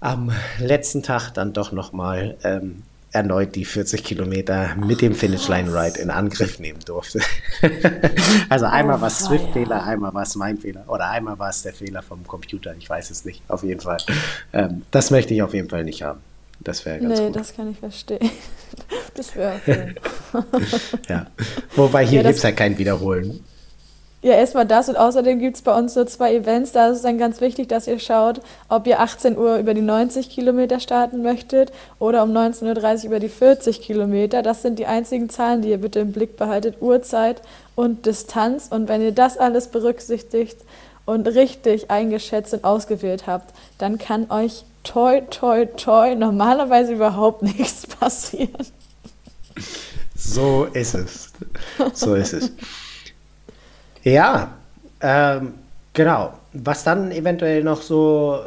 am 0.00 0.32
letzten 0.58 1.02
Tag 1.02 1.30
dann 1.32 1.52
doch 1.52 1.72
nochmal 1.72 2.36
ähm, 2.42 2.82
erneut 3.12 3.56
die 3.56 3.64
40 3.64 4.04
Kilometer 4.04 4.74
mit 4.76 5.00
dem 5.00 5.14
Finishline 5.14 5.72
Ride 5.72 5.98
in 5.98 6.10
Angriff 6.10 6.58
nehmen 6.58 6.80
durfte. 6.84 7.20
also 8.48 8.66
einmal 8.66 8.98
oh, 8.98 9.00
war 9.00 9.08
es 9.08 9.18
Swift-Fehler, 9.18 9.82
einmal 9.84 10.14
war 10.14 10.22
es 10.22 10.36
mein 10.36 10.58
Fehler 10.58 10.84
oder 10.86 11.10
einmal 11.10 11.38
war 11.38 11.50
es 11.50 11.62
der 11.62 11.72
Fehler 11.72 12.02
vom 12.02 12.26
Computer. 12.26 12.74
Ich 12.78 12.88
weiß 12.88 13.10
es 13.10 13.24
nicht, 13.24 13.42
auf 13.48 13.62
jeden 13.62 13.80
Fall. 13.80 13.98
Ähm, 14.52 14.82
das 14.90 15.10
möchte 15.10 15.34
ich 15.34 15.42
auf 15.42 15.54
jeden 15.54 15.68
Fall 15.68 15.84
nicht 15.84 16.02
haben. 16.02 16.20
Das 16.60 16.84
wäre 16.84 17.00
ganz 17.00 17.18
nee, 17.18 17.26
gut. 17.26 17.36
das 17.36 17.54
kann 17.54 17.70
ich 17.70 17.78
verstehen. 17.78 18.30
Das 19.14 19.34
wäre 19.34 19.60
schön. 19.64 19.96
ja. 21.08 21.26
Wobei 21.74 22.06
hier 22.06 22.22
ja, 22.22 22.28
gibt 22.28 22.36
es 22.36 22.42
ja 22.44 22.52
kein 22.52 22.78
Wiederholen. 22.78 23.44
Ja, 24.22 24.34
erstmal 24.34 24.66
das 24.66 24.90
und 24.90 24.96
außerdem 24.96 25.38
gibt 25.38 25.56
es 25.56 25.62
bei 25.62 25.74
uns 25.74 25.94
so 25.94 26.04
zwei 26.04 26.34
Events. 26.34 26.72
Da 26.72 26.88
ist 26.88 26.96
es 26.98 27.02
dann 27.02 27.16
ganz 27.16 27.40
wichtig, 27.40 27.68
dass 27.68 27.86
ihr 27.86 27.98
schaut, 27.98 28.42
ob 28.68 28.86
ihr 28.86 29.00
18 29.00 29.38
Uhr 29.38 29.56
über 29.56 29.72
die 29.72 29.80
90 29.80 30.28
Kilometer 30.28 30.78
starten 30.78 31.22
möchtet 31.22 31.72
oder 31.98 32.22
um 32.22 32.30
19.30 32.32 32.98
Uhr 32.98 33.06
über 33.06 33.18
die 33.18 33.30
40 33.30 33.80
Kilometer. 33.80 34.42
Das 34.42 34.60
sind 34.60 34.78
die 34.78 34.84
einzigen 34.84 35.30
Zahlen, 35.30 35.62
die 35.62 35.70
ihr 35.70 35.78
bitte 35.78 36.00
im 36.00 36.12
Blick 36.12 36.36
behaltet. 36.36 36.82
Uhrzeit 36.82 37.40
und 37.74 38.04
Distanz. 38.04 38.68
Und 38.70 38.88
wenn 38.88 39.00
ihr 39.00 39.12
das 39.12 39.38
alles 39.38 39.68
berücksichtigt 39.68 40.58
und 41.06 41.26
richtig 41.26 41.90
eingeschätzt 41.90 42.52
und 42.52 42.64
ausgewählt 42.64 43.26
habt, 43.26 43.54
dann 43.78 43.96
kann 43.96 44.30
euch 44.30 44.64
toi, 44.84 45.22
toi, 45.30 45.64
toi 45.64 46.14
normalerweise 46.14 46.92
überhaupt 46.92 47.40
nichts 47.58 47.86
passieren. 47.86 48.66
So 50.14 50.66
ist 50.74 50.92
es. 50.92 51.32
So 51.94 52.14
ist 52.14 52.34
es. 52.34 52.52
Ja, 54.02 54.52
ähm, 55.00 55.54
genau. 55.92 56.34
Was 56.52 56.84
dann 56.84 57.12
eventuell 57.12 57.62
noch 57.62 57.82
so 57.82 58.40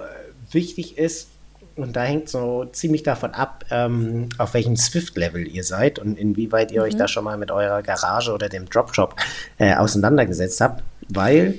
wichtig 0.51 0.97
ist, 0.97 1.29
und 1.75 1.95
da 1.95 2.03
hängt 2.03 2.29
so 2.29 2.65
ziemlich 2.65 3.03
davon 3.03 3.31
ab, 3.31 3.65
ähm, 3.71 4.29
auf 4.37 4.53
welchem 4.53 4.75
Swift-Level 4.77 5.47
ihr 5.47 5.63
seid 5.63 5.97
und 5.97 6.19
inwieweit 6.19 6.71
ihr 6.71 6.81
mhm. 6.81 6.87
euch 6.87 6.95
da 6.95 7.07
schon 7.07 7.23
mal 7.23 7.37
mit 7.37 7.49
eurer 7.49 7.81
Garage 7.81 8.31
oder 8.31 8.49
dem 8.49 8.69
Dropshop 8.69 9.15
äh, 9.57 9.73
auseinandergesetzt 9.75 10.61
habt, 10.61 10.83
weil 11.09 11.57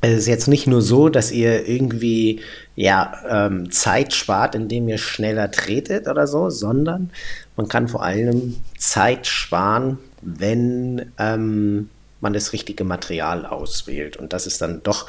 es 0.00 0.20
ist 0.20 0.26
jetzt 0.28 0.48
nicht 0.48 0.66
nur 0.66 0.80
so, 0.80 1.08
dass 1.08 1.32
ihr 1.32 1.68
irgendwie 1.68 2.40
ja, 2.76 3.12
ähm, 3.28 3.70
Zeit 3.70 4.14
spart, 4.14 4.54
indem 4.54 4.88
ihr 4.88 4.98
schneller 4.98 5.50
tretet 5.50 6.06
oder 6.06 6.26
so, 6.26 6.50
sondern 6.50 7.10
man 7.56 7.68
kann 7.68 7.88
vor 7.88 8.02
allem 8.02 8.56
Zeit 8.78 9.26
sparen, 9.26 9.98
wenn 10.22 11.12
ähm, 11.18 11.90
man 12.20 12.32
das 12.32 12.52
richtige 12.52 12.84
Material 12.84 13.46
auswählt. 13.46 14.16
Und 14.16 14.32
das 14.32 14.46
ist 14.46 14.60
dann 14.60 14.82
doch 14.82 15.06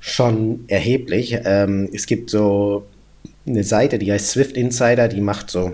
schon 0.00 0.64
erheblich. 0.68 1.38
Ähm, 1.44 1.88
es 1.92 2.06
gibt 2.06 2.30
so 2.30 2.86
eine 3.46 3.64
Seite, 3.64 3.98
die 3.98 4.12
heißt 4.12 4.30
Swift 4.30 4.56
Insider, 4.56 5.08
die 5.08 5.20
macht 5.20 5.50
so 5.50 5.72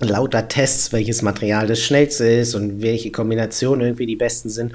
lauter 0.00 0.48
Tests, 0.48 0.92
welches 0.92 1.22
Material 1.22 1.66
das 1.66 1.80
schnellste 1.80 2.26
ist 2.28 2.54
und 2.54 2.82
welche 2.82 3.10
Kombinationen 3.10 3.80
irgendwie 3.86 4.06
die 4.06 4.16
besten 4.16 4.48
sind. 4.48 4.72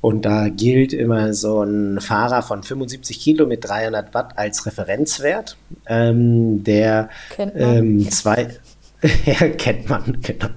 Und 0.00 0.24
da 0.24 0.48
gilt 0.48 0.92
immer 0.92 1.32
so 1.32 1.62
ein 1.62 2.00
Fahrer 2.00 2.42
von 2.42 2.64
75 2.64 3.20
Kilo 3.20 3.46
mit 3.46 3.64
300 3.64 4.12
Watt 4.14 4.36
als 4.36 4.66
Referenzwert, 4.66 5.56
ähm, 5.86 6.64
der 6.64 7.08
ähm, 7.38 8.10
zwei, 8.10 8.48
ja, 9.24 9.48
kennt 9.50 9.88
man, 9.88 10.18
genau. 10.20 10.48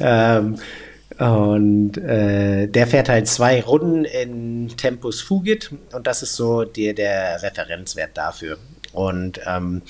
Ähm, 0.00 0.56
und 1.20 1.98
äh, 1.98 2.66
der 2.66 2.86
fährt 2.86 3.10
halt 3.10 3.28
zwei 3.28 3.60
Runden 3.60 4.06
in 4.06 4.68
Tempus 4.74 5.20
Fugit 5.20 5.70
und 5.92 6.06
das 6.06 6.22
ist 6.22 6.34
so 6.34 6.64
die, 6.64 6.94
der 6.94 7.42
Referenzwert 7.42 8.16
dafür. 8.16 8.56
Und 8.94 9.38
ähm, 9.46 9.82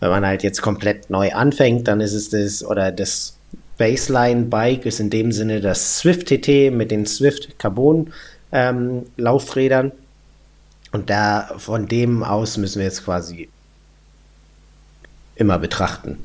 wenn 0.00 0.08
man 0.08 0.24
halt 0.24 0.42
jetzt 0.42 0.62
komplett 0.62 1.10
neu 1.10 1.32
anfängt, 1.32 1.86
dann 1.86 2.00
ist 2.00 2.14
es 2.14 2.30
das, 2.30 2.64
oder 2.64 2.92
das 2.92 3.36
Baseline-Bike 3.76 4.86
ist 4.86 5.00
in 5.00 5.10
dem 5.10 5.32
Sinne 5.32 5.60
das 5.60 5.98
Swift 5.98 6.28
TT 6.28 6.72
mit 6.72 6.90
den 6.90 7.04
Swift 7.04 7.58
Carbon 7.58 8.14
ähm, 8.50 9.04
Laufrädern. 9.18 9.92
Und 10.92 11.10
da 11.10 11.50
von 11.58 11.88
dem 11.88 12.22
aus 12.22 12.56
müssen 12.56 12.78
wir 12.78 12.86
jetzt 12.86 13.04
quasi 13.04 13.50
immer 15.36 15.58
betrachten. 15.58 16.24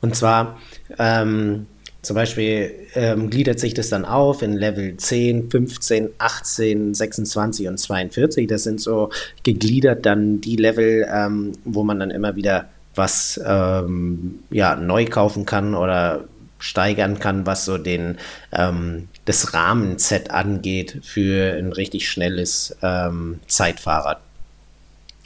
Und 0.00 0.14
zwar 0.14 0.60
ähm, 0.98 1.66
zum 2.02 2.14
Beispiel 2.14 2.72
ähm, 2.94 3.30
gliedert 3.30 3.58
sich 3.58 3.74
das 3.74 3.88
dann 3.88 4.04
auf 4.04 4.42
in 4.42 4.52
Level 4.52 4.96
10, 4.96 5.50
15, 5.50 6.10
18, 6.18 6.94
26 6.94 7.66
und 7.66 7.78
42. 7.78 8.46
Das 8.46 8.62
sind 8.62 8.80
so 8.80 9.10
gegliedert 9.42 10.06
dann 10.06 10.40
die 10.40 10.54
Level, 10.54 11.04
ähm, 11.12 11.52
wo 11.64 11.82
man 11.82 11.98
dann 11.98 12.12
immer 12.12 12.36
wieder 12.36 12.68
was 12.94 13.40
ähm, 13.44 14.38
ja, 14.50 14.76
neu 14.76 15.06
kaufen 15.06 15.46
kann 15.46 15.74
oder 15.74 16.24
steigern 16.58 17.18
kann, 17.18 17.44
was 17.44 17.64
so 17.64 17.76
den 17.76 18.18
ähm, 18.52 19.08
das 19.24 19.52
Rahmenset 19.52 20.30
angeht 20.30 21.00
für 21.02 21.54
ein 21.58 21.72
richtig 21.72 22.08
schnelles 22.08 22.76
ähm, 22.82 23.40
Zeitfahrrad. 23.48 24.20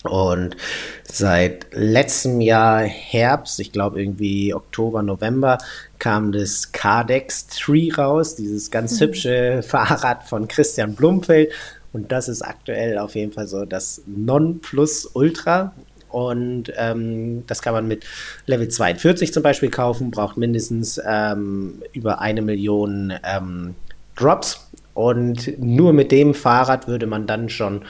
Und 0.04 0.56
seit 1.04 1.66
letztem 1.72 2.40
Jahr 2.40 2.80
Herbst, 2.80 3.60
ich 3.60 3.70
glaube 3.70 4.00
irgendwie 4.00 4.54
Oktober, 4.54 5.02
November, 5.02 5.58
kam 5.98 6.32
das 6.32 6.72
Cardex 6.72 7.48
3 7.48 7.94
raus, 7.96 8.34
dieses 8.34 8.70
ganz 8.70 8.98
mhm. 8.98 9.04
hübsche 9.04 9.62
Fahrrad 9.66 10.24
von 10.24 10.48
Christian 10.48 10.94
Blumfeld. 10.94 11.52
Und 11.92 12.12
das 12.12 12.28
ist 12.28 12.42
aktuell 12.42 12.98
auf 12.98 13.14
jeden 13.14 13.32
Fall 13.32 13.46
so 13.46 13.64
das 13.64 14.02
Non-Plus-Ultra. 14.06 15.72
Und 16.08 16.72
ähm, 16.76 17.44
das 17.46 17.62
kann 17.62 17.74
man 17.74 17.86
mit 17.86 18.04
Level 18.46 18.68
42 18.68 19.32
zum 19.32 19.42
Beispiel 19.42 19.70
kaufen, 19.70 20.10
braucht 20.10 20.36
mindestens 20.36 21.00
ähm, 21.04 21.82
über 21.92 22.20
eine 22.20 22.42
Million 22.42 23.12
ähm, 23.24 23.74
Drops. 24.16 24.68
Und 24.94 25.58
nur 25.58 25.92
mit 25.92 26.10
dem 26.10 26.34
Fahrrad 26.34 26.88
würde 26.88 27.06
man 27.06 27.26
dann 27.26 27.48
schon 27.48 27.82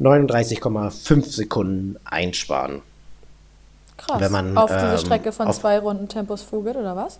39,5 0.00 1.24
Sekunden 1.24 1.96
einsparen. 2.04 2.82
Krass. 3.96 4.20
Wenn 4.20 4.32
man, 4.32 4.58
auf 4.58 4.70
diese 4.70 4.92
ähm, 4.92 4.98
Strecke 4.98 5.32
von 5.32 5.52
zwei 5.52 5.78
Runden 5.78 6.08
Tempus 6.08 6.42
Fugit 6.42 6.76
oder 6.76 6.96
was? 6.96 7.18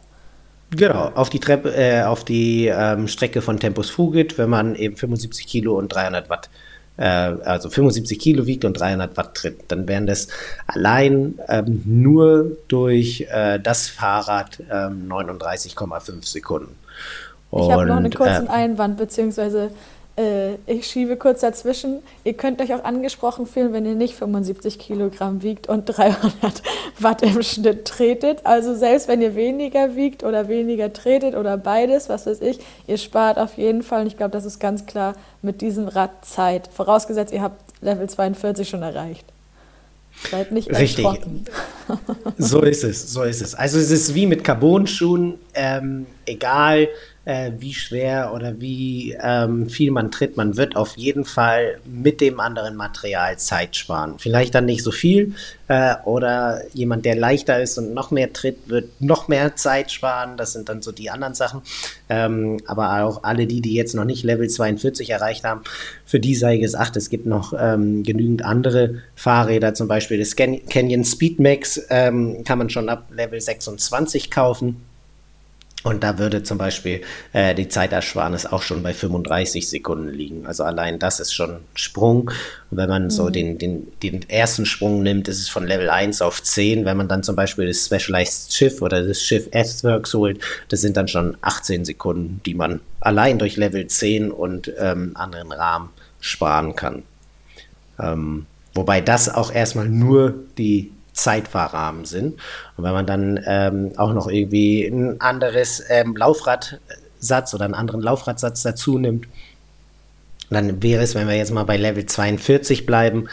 Genau, 0.70 1.10
auf 1.14 1.30
die, 1.30 1.38
Treppe, 1.38 1.74
äh, 1.74 2.02
auf 2.02 2.24
die 2.24 2.66
ähm, 2.66 3.08
Strecke 3.08 3.40
von 3.40 3.58
Tempus 3.58 3.88
Fugit, 3.88 4.36
wenn 4.36 4.50
man 4.50 4.74
eben 4.74 4.96
75 4.96 5.46
Kilo 5.46 5.78
und 5.78 5.88
300 5.94 6.28
Watt, 6.28 6.50
äh, 6.96 7.04
also 7.04 7.70
75 7.70 8.18
Kilo 8.18 8.46
wiegt 8.46 8.64
und 8.64 8.78
300 8.78 9.16
Watt 9.16 9.34
tritt, 9.36 9.64
dann 9.68 9.86
wären 9.88 10.06
das 10.06 10.28
allein 10.66 11.38
ähm, 11.48 11.82
nur 11.84 12.56
durch 12.68 13.26
äh, 13.30 13.60
das 13.60 13.88
Fahrrad 13.88 14.58
39,5 14.68 16.08
ähm, 16.08 16.22
Sekunden. 16.22 16.76
Ich 17.52 17.70
habe 17.70 17.86
noch 17.86 17.96
einen 17.96 18.12
kurzen 18.12 18.48
äh, 18.48 18.50
Einwand, 18.50 18.98
beziehungsweise 18.98 19.70
ich 20.66 20.86
schiebe 20.86 21.16
kurz 21.16 21.40
dazwischen. 21.40 22.02
Ihr 22.24 22.32
könnt 22.32 22.62
euch 22.62 22.72
auch 22.72 22.84
angesprochen 22.84 23.46
fühlen, 23.46 23.74
wenn 23.74 23.84
ihr 23.84 23.94
nicht 23.94 24.14
75 24.14 24.78
Kilogramm 24.78 25.42
wiegt 25.42 25.68
und 25.68 25.84
300 25.84 26.62
Watt 26.98 27.22
im 27.22 27.42
Schnitt 27.42 27.84
tretet. 27.84 28.40
Also 28.44 28.74
selbst 28.74 29.08
wenn 29.08 29.20
ihr 29.20 29.34
weniger 29.34 29.94
wiegt 29.94 30.24
oder 30.24 30.48
weniger 30.48 30.90
tretet 30.90 31.34
oder 31.34 31.58
beides, 31.58 32.08
was 32.08 32.26
weiß 32.26 32.40
ich, 32.40 32.60
ihr 32.86 32.96
spart 32.96 33.38
auf 33.38 33.58
jeden 33.58 33.82
Fall. 33.82 34.02
Und 34.02 34.06
ich 34.06 34.16
glaube, 34.16 34.30
das 34.30 34.46
ist 34.46 34.58
ganz 34.58 34.86
klar 34.86 35.14
mit 35.42 35.60
diesem 35.60 35.86
Rad 35.86 36.24
Zeit. 36.24 36.70
Vorausgesetzt, 36.72 37.34
ihr 37.34 37.42
habt 37.42 37.60
Level 37.82 38.08
42 38.08 38.66
schon 38.66 38.82
erreicht. 38.82 39.26
Seid 40.30 40.50
nicht 40.50 40.70
Richtig. 40.70 41.06
so 42.38 42.62
ist 42.62 42.84
es, 42.84 43.12
so 43.12 43.22
ist 43.22 43.42
es. 43.42 43.54
Also 43.54 43.78
es 43.78 43.90
ist 43.90 44.14
wie 44.14 44.24
mit 44.24 44.44
Carbon-Schuhen, 44.44 45.34
ähm, 45.52 46.06
egal 46.24 46.88
äh, 47.26 47.50
wie 47.58 47.74
schwer 47.74 48.32
oder 48.32 48.60
wie 48.60 49.16
ähm, 49.20 49.68
viel 49.68 49.90
man 49.90 50.12
tritt. 50.12 50.36
Man 50.36 50.56
wird 50.56 50.76
auf 50.76 50.96
jeden 50.96 51.24
Fall 51.24 51.78
mit 51.84 52.20
dem 52.20 52.38
anderen 52.38 52.76
Material 52.76 53.36
Zeit 53.36 53.74
sparen. 53.74 54.14
Vielleicht 54.18 54.54
dann 54.54 54.64
nicht 54.64 54.84
so 54.84 54.92
viel 54.92 55.34
äh, 55.66 55.96
oder 56.04 56.62
jemand, 56.72 57.04
der 57.04 57.16
leichter 57.16 57.60
ist 57.60 57.78
und 57.78 57.92
noch 57.92 58.12
mehr 58.12 58.32
tritt, 58.32 58.68
wird 58.68 59.00
noch 59.00 59.26
mehr 59.26 59.56
Zeit 59.56 59.90
sparen. 59.90 60.36
Das 60.36 60.52
sind 60.52 60.68
dann 60.68 60.82
so 60.82 60.92
die 60.92 61.10
anderen 61.10 61.34
Sachen. 61.34 61.62
Ähm, 62.08 62.58
aber 62.64 63.02
auch 63.02 63.24
alle 63.24 63.48
die, 63.48 63.60
die 63.60 63.74
jetzt 63.74 63.96
noch 63.96 64.04
nicht 64.04 64.22
Level 64.22 64.48
42 64.48 65.10
erreicht 65.10 65.42
haben, 65.42 65.62
für 66.04 66.20
die 66.20 66.36
sei 66.36 66.58
gesagt, 66.58 66.96
es 66.96 67.10
gibt 67.10 67.26
noch 67.26 67.52
ähm, 67.58 68.04
genügend 68.04 68.44
andere 68.44 69.02
Fahrräder, 69.16 69.74
zum 69.74 69.88
Beispiel 69.88 70.20
das 70.20 70.36
Canyon 70.36 71.04
Speedmax 71.04 71.86
ähm, 71.90 72.44
kann 72.44 72.58
man 72.58 72.70
schon 72.70 72.88
ab 72.88 73.08
Level 73.10 73.40
26 73.40 74.30
kaufen. 74.30 74.76
Und 75.86 76.02
da 76.02 76.18
würde 76.18 76.42
zum 76.42 76.58
Beispiel 76.58 77.02
äh, 77.32 77.54
die 77.54 77.68
Zeitersparnis 77.68 78.44
auch 78.44 78.62
schon 78.62 78.82
bei 78.82 78.92
35 78.92 79.68
Sekunden 79.68 80.08
liegen. 80.08 80.44
Also 80.44 80.64
allein 80.64 80.98
das 80.98 81.20
ist 81.20 81.32
schon 81.32 81.50
ein 81.50 81.64
Sprung. 81.76 82.28
Und 82.72 82.76
wenn 82.76 82.88
man 82.88 83.04
mhm. 83.04 83.10
so 83.10 83.30
den, 83.30 83.56
den, 83.58 83.86
den 84.02 84.28
ersten 84.28 84.66
Sprung 84.66 85.04
nimmt, 85.04 85.28
ist 85.28 85.38
es 85.38 85.48
von 85.48 85.64
Level 85.64 85.88
1 85.88 86.22
auf 86.22 86.42
10. 86.42 86.84
Wenn 86.86 86.96
man 86.96 87.06
dann 87.06 87.22
zum 87.22 87.36
Beispiel 87.36 87.68
das 87.68 87.86
Specialized 87.86 88.52
Schiff 88.52 88.82
oder 88.82 89.06
das 89.06 89.22
Schiff 89.22 89.46
S-Works 89.52 90.12
holt, 90.14 90.40
das 90.70 90.80
sind 90.80 90.96
dann 90.96 91.06
schon 91.06 91.36
18 91.42 91.84
Sekunden, 91.84 92.40
die 92.44 92.54
man 92.54 92.80
allein 92.98 93.38
durch 93.38 93.56
Level 93.56 93.86
10 93.86 94.32
und 94.32 94.72
ähm, 94.80 95.12
anderen 95.14 95.52
Rahmen 95.52 95.90
sparen 96.18 96.74
kann. 96.74 97.04
Ähm, 98.00 98.46
wobei 98.74 99.00
das 99.00 99.28
auch 99.28 99.52
erstmal 99.52 99.88
nur 99.88 100.34
die 100.58 100.90
Zeitfahrrahmen 101.16 102.04
sind. 102.04 102.34
Und 102.76 102.84
wenn 102.84 102.92
man 102.92 103.06
dann 103.06 103.40
ähm, 103.46 103.92
auch 103.96 104.12
noch 104.12 104.28
irgendwie 104.28 104.86
ein 104.86 105.20
anderes 105.20 105.82
ähm, 105.88 106.16
Laufradsatz 106.16 107.54
oder 107.54 107.64
einen 107.64 107.74
anderen 107.74 108.02
Laufradsatz 108.02 108.62
dazu 108.62 108.98
nimmt, 108.98 109.26
dann 110.50 110.82
wäre 110.82 111.02
es, 111.02 111.14
wenn 111.14 111.26
wir 111.26 111.36
jetzt 111.36 111.52
mal 111.52 111.64
bei 111.64 111.76
Level 111.76 112.06
42 112.06 112.86
bleiben, 112.86 113.28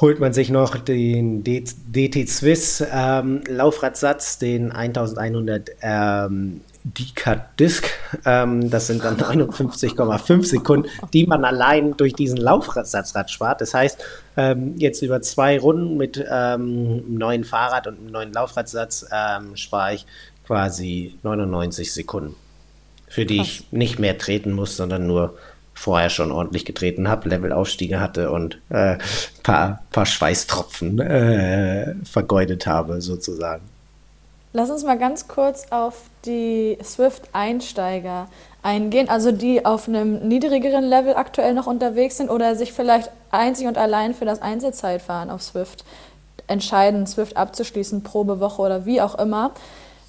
holt 0.00 0.20
man 0.20 0.32
sich 0.32 0.50
noch 0.50 0.76
den 0.76 1.44
DT 1.44 2.28
Swiss 2.28 2.84
ähm, 2.92 3.42
Laufradsatz, 3.46 4.38
den 4.38 4.72
1100 4.72 5.70
ähm, 5.82 6.62
D-Cut 6.84 7.40
Disc. 7.58 7.86
Ähm, 8.24 8.70
das 8.70 8.86
sind 8.86 9.04
dann 9.04 9.16
59,5 9.18 10.44
Sekunden, 10.44 10.88
die 11.12 11.26
man 11.26 11.44
allein 11.44 11.96
durch 11.96 12.14
diesen 12.14 12.38
Laufsatzrad 12.38 13.30
spart. 13.30 13.60
Das 13.60 13.74
heißt, 13.74 14.02
ähm, 14.40 14.74
jetzt 14.78 15.02
über 15.02 15.20
zwei 15.20 15.58
Runden 15.58 15.96
mit 15.96 16.16
ähm, 16.18 16.24
einem 16.30 17.14
neuen 17.18 17.44
Fahrrad 17.44 17.86
und 17.86 17.98
einem 17.98 18.10
neuen 18.10 18.32
Laufradsatz 18.32 19.06
ähm, 19.12 19.56
spare 19.56 19.94
ich 19.94 20.06
quasi 20.46 21.14
99 21.22 21.92
Sekunden, 21.92 22.34
für 23.06 23.26
die 23.26 23.36
Krass. 23.36 23.46
ich 23.46 23.72
nicht 23.72 23.98
mehr 23.98 24.18
treten 24.18 24.52
muss, 24.52 24.76
sondern 24.76 25.06
nur 25.06 25.36
vorher 25.74 26.10
schon 26.10 26.32
ordentlich 26.32 26.64
getreten 26.64 27.08
habe, 27.08 27.28
Levelaufstiege 27.28 28.00
hatte 28.00 28.30
und 28.30 28.58
ein 28.70 28.96
äh, 28.96 28.98
paar, 29.42 29.82
paar 29.90 30.06
Schweißtropfen 30.06 31.00
äh, 31.00 31.94
vergeudet 32.04 32.66
habe, 32.66 33.00
sozusagen. 33.00 33.62
Lass 34.52 34.70
uns 34.70 34.82
mal 34.82 34.98
ganz 34.98 35.28
kurz 35.28 35.66
auf 35.70 36.02
die 36.24 36.76
Swift-Einsteiger 36.82 38.28
eingehen, 38.62 39.08
also 39.08 39.32
die 39.32 39.64
auf 39.64 39.88
einem 39.88 40.26
niedrigeren 40.26 40.84
Level 40.84 41.14
aktuell 41.14 41.54
noch 41.54 41.66
unterwegs 41.66 42.16
sind 42.16 42.30
oder 42.30 42.56
sich 42.56 42.72
vielleicht 42.72 43.10
einzig 43.30 43.66
und 43.66 43.78
allein 43.78 44.14
für 44.14 44.24
das 44.24 44.42
Einzelzeitfahren 44.42 45.30
auf 45.30 45.42
Swift 45.42 45.84
entscheiden, 46.46 47.06
Swift 47.06 47.36
abzuschließen, 47.36 48.02
Probewoche 48.02 48.62
oder 48.62 48.86
wie 48.86 49.00
auch 49.00 49.14
immer. 49.16 49.52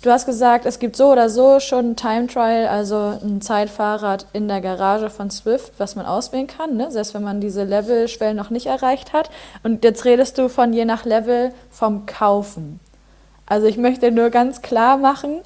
Du 0.02 0.10
hast 0.10 0.26
gesagt, 0.26 0.66
es 0.66 0.80
gibt 0.80 0.96
so 0.96 1.12
oder 1.12 1.30
so 1.30 1.60
schon 1.60 1.92
ein 1.92 1.96
Time 1.96 2.26
Trial, 2.26 2.68
also 2.68 3.20
ein 3.24 3.40
Zeitfahrrad 3.40 4.26
in 4.34 4.48
der 4.48 4.60
Garage 4.60 5.12
von 5.12 5.30
Swift, 5.30 5.74
was 5.78 5.96
man 5.96 6.08
auswählen 6.08 6.48
kann, 6.48 6.76
ne? 6.76 6.92
selbst 6.92 7.14
wenn 7.14 7.22
man 7.22 7.40
diese 7.40 7.64
Levelschwellen 7.64 8.36
noch 8.36 8.50
nicht 8.50 8.66
erreicht 8.66 9.14
hat. 9.14 9.30
Und 9.62 9.84
jetzt 9.84 10.04
redest 10.04 10.40
du 10.40 10.50
von 10.50 10.74
je 10.74 10.86
nach 10.86 11.06
Level 11.06 11.54
vom 11.70 12.08
Kaufen. 12.08 12.80
Also 13.46 13.68
ich 13.68 13.78
möchte 13.78 14.12
nur 14.12 14.32
ganz 14.32 14.64
klar 14.64 14.98
machen, 14.98 15.42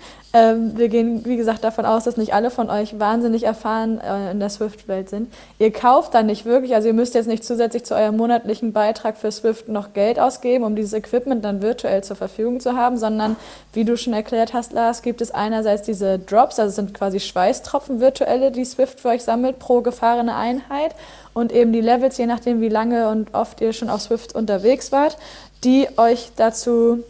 wir 0.75 0.89
gehen, 0.89 1.23
wie 1.25 1.37
gesagt, 1.37 1.63
davon 1.63 1.85
aus, 1.85 2.03
dass 2.03 2.17
nicht 2.17 2.33
alle 2.33 2.51
von 2.51 2.69
euch 2.69 2.99
wahnsinnig 2.99 3.43
erfahren 3.43 4.01
äh, 4.01 4.31
in 4.31 4.39
der 4.39 4.49
Swift-Welt 4.49 5.09
sind. 5.09 5.33
Ihr 5.59 5.71
kauft 5.71 6.13
dann 6.13 6.25
nicht 6.25 6.45
wirklich, 6.45 6.75
also 6.75 6.87
ihr 6.87 6.93
müsst 6.93 7.15
jetzt 7.15 7.27
nicht 7.27 7.45
zusätzlich 7.45 7.85
zu 7.85 7.95
eurem 7.95 8.17
monatlichen 8.17 8.73
Beitrag 8.73 9.17
für 9.17 9.31
Swift 9.31 9.69
noch 9.69 9.93
Geld 9.93 10.19
ausgeben, 10.19 10.63
um 10.65 10.75
dieses 10.75 10.93
Equipment 10.93 11.45
dann 11.45 11.61
virtuell 11.61 12.03
zur 12.03 12.15
Verfügung 12.15 12.59
zu 12.59 12.75
haben, 12.75 12.97
sondern 12.97 13.37
wie 13.71 13.85
du 13.85 13.95
schon 13.95 14.13
erklärt 14.13 14.53
hast, 14.53 14.73
Lars, 14.73 15.01
gibt 15.01 15.21
es 15.21 15.31
einerseits 15.31 15.83
diese 15.83 16.19
Drops, 16.19 16.59
also 16.59 16.75
sind 16.75 16.93
quasi 16.93 17.19
Schweißtropfen 17.19 17.99
virtuelle, 18.01 18.51
die 18.51 18.65
Swift 18.65 18.99
für 18.99 19.09
euch 19.09 19.23
sammelt 19.23 19.59
pro 19.59 19.81
gefahrene 19.81 20.35
Einheit 20.35 20.95
und 21.33 21.53
eben 21.53 21.71
die 21.71 21.81
Levels, 21.81 22.17
je 22.17 22.25
nachdem 22.25 22.61
wie 22.61 22.69
lange 22.69 23.09
und 23.09 23.33
oft 23.33 23.61
ihr 23.61 23.73
schon 23.73 23.89
auf 23.89 24.01
Swift 24.01 24.35
unterwegs 24.35 24.91
wart, 24.91 25.17
die 25.63 25.87
euch 25.97 26.31
dazu 26.35 27.03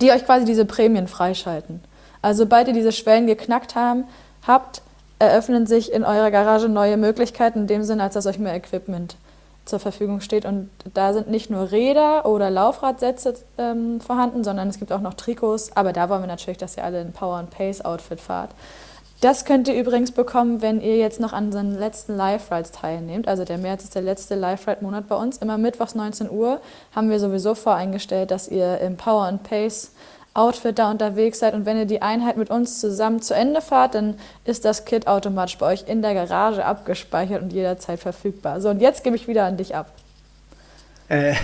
die 0.00 0.10
euch 0.10 0.24
quasi 0.24 0.44
diese 0.44 0.64
Prämien 0.64 1.08
freischalten. 1.08 1.80
Also 2.26 2.42
sobald 2.42 2.66
ihr 2.66 2.74
diese 2.74 2.90
Schwellen 2.90 3.28
geknackt 3.28 3.76
haben, 3.76 4.02
habt, 4.44 4.82
eröffnen 5.20 5.68
sich 5.68 5.92
in 5.92 6.02
eurer 6.02 6.32
Garage 6.32 6.68
neue 6.68 6.96
Möglichkeiten, 6.96 7.60
in 7.60 7.66
dem 7.68 7.84
Sinne, 7.84 8.02
als 8.02 8.14
dass 8.14 8.26
euch 8.26 8.40
mehr 8.40 8.56
Equipment 8.56 9.14
zur 9.64 9.78
Verfügung 9.78 10.20
steht. 10.20 10.44
Und 10.44 10.68
da 10.92 11.12
sind 11.12 11.30
nicht 11.30 11.50
nur 11.50 11.70
Räder 11.70 12.26
oder 12.26 12.50
Laufradsätze 12.50 13.34
ähm, 13.58 14.00
vorhanden, 14.00 14.42
sondern 14.42 14.68
es 14.68 14.80
gibt 14.80 14.90
auch 14.90 15.02
noch 15.02 15.14
Trikots. 15.14 15.76
Aber 15.76 15.92
da 15.92 16.08
wollen 16.08 16.22
wir 16.22 16.26
natürlich, 16.26 16.58
dass 16.58 16.76
ihr 16.76 16.82
alle 16.82 16.98
ein 16.98 17.12
Power 17.12 17.36
and 17.36 17.50
Pace 17.50 17.84
Outfit 17.84 18.20
fahrt. 18.20 18.50
Das 19.20 19.44
könnt 19.44 19.68
ihr 19.68 19.78
übrigens 19.78 20.10
bekommen, 20.10 20.62
wenn 20.62 20.80
ihr 20.80 20.96
jetzt 20.96 21.20
noch 21.20 21.32
an 21.32 21.52
den 21.52 21.78
letzten 21.78 22.16
Live-Rides 22.16 22.72
teilnehmt. 22.72 23.28
Also 23.28 23.44
der 23.44 23.58
März 23.58 23.84
ist 23.84 23.94
der 23.94 24.02
letzte 24.02 24.34
Live-Ride-Monat 24.34 25.06
bei 25.06 25.14
uns. 25.14 25.38
Immer 25.38 25.58
mittwochs 25.58 25.94
19 25.94 26.28
Uhr 26.28 26.60
haben 26.90 27.08
wir 27.08 27.20
sowieso 27.20 27.54
voreingestellt, 27.54 28.32
dass 28.32 28.48
ihr 28.48 28.80
im 28.80 28.96
Power 28.96 29.26
and 29.26 29.44
Pace 29.44 29.92
Outfit 30.36 30.78
da 30.78 30.90
unterwegs 30.90 31.38
seid. 31.38 31.54
Und 31.54 31.66
wenn 31.66 31.78
ihr 31.78 31.86
die 31.86 32.02
Einheit 32.02 32.36
mit 32.36 32.50
uns 32.50 32.80
zusammen 32.80 33.20
zu 33.22 33.34
Ende 33.34 33.60
fahrt, 33.60 33.94
dann 33.94 34.14
ist 34.44 34.64
das 34.64 34.84
Kit 34.84 35.06
automatisch 35.06 35.58
bei 35.58 35.72
euch 35.72 35.84
in 35.86 36.02
der 36.02 36.14
Garage 36.14 36.64
abgespeichert 36.64 37.42
und 37.42 37.52
jederzeit 37.52 38.00
verfügbar. 38.00 38.60
So, 38.60 38.68
und 38.68 38.80
jetzt 38.80 39.04
gebe 39.04 39.16
ich 39.16 39.28
wieder 39.28 39.44
an 39.44 39.56
dich 39.56 39.74
ab. 39.74 39.90
Äh, 41.08 41.34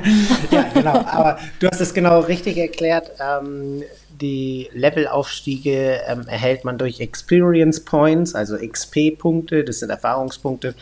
ja, 0.50 0.66
genau. 0.74 1.04
Aber 1.06 1.38
du 1.58 1.68
hast 1.68 1.80
es 1.80 1.94
genau 1.94 2.20
richtig 2.20 2.56
erklärt. 2.58 3.10
Ähm, 3.20 3.82
die 4.20 4.68
Levelaufstiege 4.72 6.00
ähm, 6.06 6.26
erhält 6.26 6.64
man 6.64 6.78
durch 6.78 7.00
Experience 7.00 7.84
Points, 7.84 8.34
also 8.34 8.56
XP-Punkte, 8.56 9.64
das 9.64 9.80
sind 9.80 9.90
Erfahrungspunkte. 9.90 10.74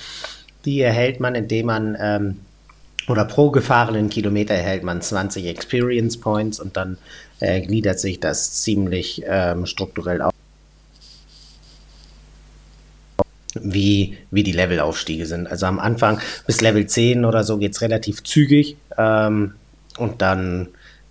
Die 0.64 0.80
erhält 0.80 1.20
man, 1.20 1.34
indem 1.34 1.66
man 1.66 1.96
ähm, 2.00 2.40
oder 3.08 3.24
pro 3.24 3.50
gefahrenen 3.50 4.08
Kilometer 4.08 4.54
erhält 4.54 4.82
man 4.82 5.02
20 5.02 5.46
Experience 5.46 6.18
Points 6.18 6.58
und 6.58 6.76
dann 6.76 6.96
äh, 7.44 7.60
gliedert 7.60 8.00
sich 8.00 8.20
das 8.20 8.62
ziemlich 8.62 9.22
ähm, 9.26 9.66
strukturell 9.66 10.22
auf. 10.22 10.32
Wie, 13.60 14.18
wie 14.30 14.42
die 14.42 14.52
Levelaufstiege 14.52 15.26
sind. 15.26 15.46
Also 15.46 15.66
am 15.66 15.78
Anfang 15.78 16.20
bis 16.46 16.60
Level 16.60 16.86
10 16.86 17.24
oder 17.24 17.44
so 17.44 17.58
geht 17.58 17.72
es 17.72 17.82
relativ 17.82 18.24
zügig 18.24 18.76
ähm, 18.98 19.54
und 19.96 20.22
dann 20.22 20.68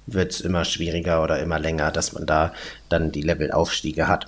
wird 0.08 0.34
es 0.34 0.42
immer 0.42 0.66
schwieriger 0.66 1.24
oder 1.24 1.40
immer 1.40 1.58
länger, 1.60 1.92
dass 1.92 2.12
man 2.12 2.26
da 2.26 2.52
dann 2.90 3.14
die 3.14 3.22
Levelaufstiege 3.22 4.10
hat. 4.10 4.28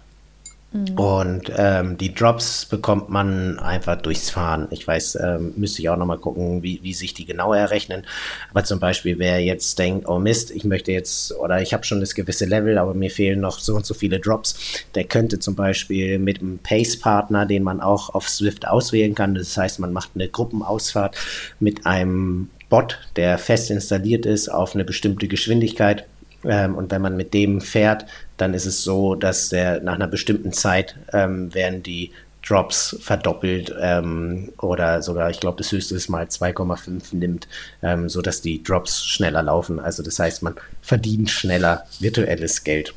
Mhm. 0.76 1.00
Und 1.00 1.52
ähm, 1.56 1.98
die 1.98 2.14
Drops 2.14 2.66
bekommt 2.66 3.10
man 3.10 3.60
einfach 3.60 3.96
durchs 4.02 4.30
Fahren. 4.30 4.68
Ich 4.72 4.86
weiß, 4.86 5.18
ähm, 5.24 5.54
müsste 5.56 5.82
ich 5.82 5.90
auch 5.90 5.96
nochmal 5.96 6.18
gucken, 6.18 6.64
wie, 6.64 6.82
wie 6.84 6.94
sich 6.94 7.14
die 7.14 7.26
genau 7.26 7.54
errechnen. 7.54 8.06
Aber 8.52 8.66
zum 8.66 8.80
Beispiel, 8.82 9.18
wer 9.18 9.42
jetzt 9.42 9.80
denkt, 9.80 10.08
oh 10.08 10.20
Mist, 10.20 10.52
ich 10.52 10.66
möchte 10.66 10.92
jetzt, 10.92 11.34
oder 11.40 11.62
ich 11.62 11.74
habe 11.74 11.86
schon 11.86 12.02
das 12.02 12.14
gewisse 12.14 12.46
Level, 12.46 12.78
aber 12.78 12.94
mir 12.94 13.10
fehlen 13.10 13.40
noch 13.40 13.60
so 13.60 13.76
und 13.76 13.86
so 13.86 13.94
viele 13.94 14.20
Drops, 14.20 14.84
der 14.96 15.06
könnte 15.06 15.40
zum 15.40 15.56
Beispiel 15.56 16.20
mit 16.20 16.42
einem 16.42 16.60
Pace-Partner, 16.60 17.46
den 17.46 17.64
man 17.64 17.80
auch 17.80 18.14
auf 18.14 18.28
Swift 18.28 18.68
auswählen 18.68 19.16
kann, 19.16 19.36
das 19.36 19.56
heißt, 19.56 19.80
man 19.80 19.94
macht 19.94 20.12
eine 20.16 20.28
Gruppenausfahrt 20.28 21.16
mit 21.60 21.86
einem 21.86 22.50
Bot, 22.70 23.00
der 23.16 23.38
fest 23.38 23.72
installiert 23.72 24.26
ist 24.26 24.50
auf 24.50 24.76
eine 24.76 24.84
bestimmte 24.84 25.28
Geschwindigkeit. 25.28 26.06
Ähm, 26.44 26.76
und 26.76 26.92
wenn 26.92 27.02
man 27.02 27.16
mit 27.16 27.34
dem 27.34 27.62
fährt, 27.62 28.06
dann 28.38 28.54
ist 28.54 28.66
es 28.66 28.84
so, 28.84 29.16
dass 29.16 29.50
der 29.50 29.82
nach 29.82 29.96
einer 29.96 30.08
bestimmten 30.08 30.54
Zeit 30.54 30.96
ähm, 31.14 31.54
werden 31.54 31.84
die 31.84 32.12
Drops 32.46 32.98
verdoppelt 33.02 33.74
ähm, 33.80 34.52
oder 34.60 35.02
sogar, 35.02 35.30
ich 35.32 35.40
glaube, 35.40 35.58
das 35.58 35.72
höchste 35.72 35.96
ist 35.96 36.10
mal 36.10 36.26
2,5 36.26 37.16
nimmt, 37.16 37.48
ähm, 37.82 38.08
sodass 38.08 38.42
die 38.42 38.62
Drops 38.62 39.04
schneller 39.04 39.42
laufen. 39.42 39.80
Also 39.80 40.04
das 40.04 40.20
heißt, 40.20 40.44
man 40.44 40.56
verdient 40.82 41.30
schneller 41.30 41.86
virtuelles 42.00 42.64
Geld. 42.64 42.94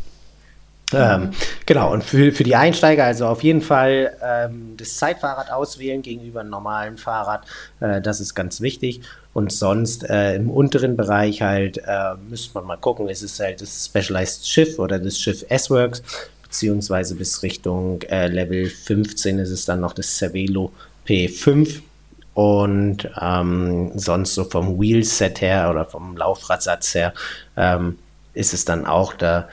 Ähm, 0.93 1.33
genau, 1.67 1.93
und 1.93 2.03
für, 2.03 2.33
für 2.33 2.45
die 2.45 2.57
Einsteiger 2.57 3.05
also 3.05 3.27
auf 3.27 3.43
jeden 3.43 3.61
Fall 3.61 4.17
ähm, 4.23 4.75
das 4.77 4.97
Zeitfahrrad 4.97 5.51
auswählen 5.51 6.01
gegenüber 6.01 6.41
einem 6.41 6.51
normalen 6.51 6.97
Fahrrad. 6.97 7.45
Äh, 7.81 8.01
das 8.01 8.21
ist 8.21 8.35
ganz 8.35 8.61
wichtig. 8.61 9.03
Und 9.39 9.53
sonst 9.53 10.03
äh, 10.11 10.35
im 10.35 10.51
unteren 10.51 10.97
Bereich 10.97 11.43
halt 11.43 11.79
äh, 11.79 12.17
müsste 12.29 12.55
man 12.55 12.67
mal 12.67 12.77
gucken, 12.77 13.09
ist 13.09 13.23
es 13.23 13.39
halt 13.39 13.61
das 13.61 13.85
Specialized 13.85 14.45
Schiff 14.45 14.81
oder 14.81 14.99
das 14.99 15.17
Schiff 15.17 15.45
S-Works, 15.49 16.03
beziehungsweise 16.43 17.15
bis 17.15 17.41
Richtung 17.45 18.03
äh, 18.03 18.27
Level 18.27 18.69
15 18.69 19.39
ist 19.39 19.51
es 19.51 19.65
dann 19.65 19.79
noch 19.79 19.93
das 19.93 20.19
Cervelo 20.19 20.73
P5. 21.07 21.83
Und 22.35 23.09
ähm, 23.21 23.93
sonst 23.95 24.35
so 24.35 24.43
vom 24.43 24.81
Wheelset 24.81 25.41
her 25.41 25.71
oder 25.71 25.85
vom 25.85 26.17
Laufradsatz 26.17 26.97
her 26.97 27.15
ähm, 27.57 27.97
ist 28.35 28.53
es 28.53 28.65
dann 28.65 28.87
auch 28.87 29.13
da 29.13 29.49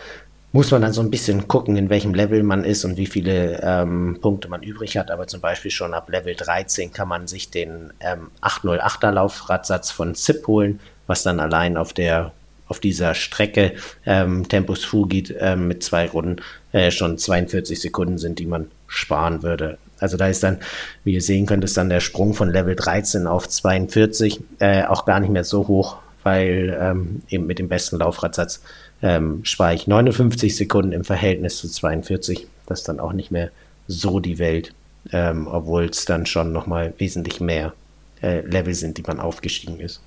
muss 0.56 0.72
man 0.72 0.84
dann 0.84 0.94
so 0.94 1.02
ein 1.02 1.12
bisschen 1.12 1.50
gucken, 1.50 1.76
in 1.76 1.90
welchem 1.90 2.14
Level 2.14 2.42
man 2.42 2.64
ist 2.64 2.86
und 2.86 2.96
wie 2.96 3.08
viele 3.08 3.60
ähm, 3.62 4.20
Punkte 4.22 4.48
man 4.48 4.64
übrig 4.64 4.98
hat. 4.98 5.12
Aber 5.12 5.28
zum 5.28 5.42
Beispiel 5.42 5.70
schon 5.70 5.94
ab 5.94 6.10
Level 6.10 6.34
13 6.34 6.94
kann 6.94 7.10
man 7.10 7.28
sich 7.28 7.50
den 7.50 7.92
ähm, 8.00 8.32
808er 8.42 9.12
Laufradsatz 9.12 9.92
von 9.92 10.16
ZIP 10.16 10.48
holen, 10.48 10.80
was 11.08 11.24
dann 11.24 11.42
allein 11.42 11.76
auf 11.76 11.92
der 11.92 12.32
auf 12.70 12.80
dieser 12.80 13.16
Strecke 13.16 13.74
ähm, 14.06 14.48
Tempus 14.48 14.86
Fugit 14.86 15.36
ähm, 15.38 15.68
mit 15.68 15.84
zwei 15.84 16.08
Runden 16.08 16.42
äh, 16.72 16.90
schon 16.90 17.18
42 17.18 17.82
Sekunden 17.82 18.18
sind, 18.18 18.40
die 18.40 18.46
man 18.46 18.72
sparen 18.88 19.44
würde. 19.44 19.78
Also 20.00 20.16
da 20.16 20.30
ist 20.30 20.42
dann, 20.42 20.60
wie 21.04 21.16
ihr 21.16 21.22
sehen 21.22 21.48
könnt, 21.48 21.66
ist 21.66 21.76
dann 21.76 21.90
der 21.90 22.00
Sprung 22.00 22.34
von 22.34 22.50
Level 22.50 22.78
13 22.78 23.28
auf 23.28 23.50
42 23.50 24.42
äh, 24.60 24.86
auch 24.86 25.04
gar 25.04 25.20
nicht 25.20 25.32
mehr 25.32 25.44
so 25.44 25.68
hoch, 25.68 25.98
weil 26.24 26.76
ähm, 26.80 27.24
eben 27.28 27.46
mit 27.46 27.60
dem 27.60 27.68
besten 27.68 27.98
Laufradsatz 27.98 28.62
ähm, 29.02 29.44
ich 29.44 29.88
59 29.88 30.56
Sekunden 30.56 30.92
im 30.92 31.04
Verhältnis 31.04 31.58
zu 31.58 31.68
42. 31.68 32.48
Das 32.66 32.80
ist 32.80 32.88
dann 32.88 33.00
auch 33.00 33.14
nicht 33.14 33.32
mehr 33.32 33.52
so 33.88 34.20
die 34.20 34.40
Welt, 34.40 34.74
ähm, 35.12 35.48
obwohl 35.48 35.86
es 35.86 36.06
dann 36.06 36.26
schon 36.26 36.52
nochmal 36.52 36.94
wesentlich 36.98 37.40
mehr 37.40 37.74
äh, 38.22 38.42
Level 38.42 38.74
sind, 38.74 38.98
die 38.98 39.04
man 39.04 39.20
aufgestiegen 39.20 39.80
ist. 39.80 40.02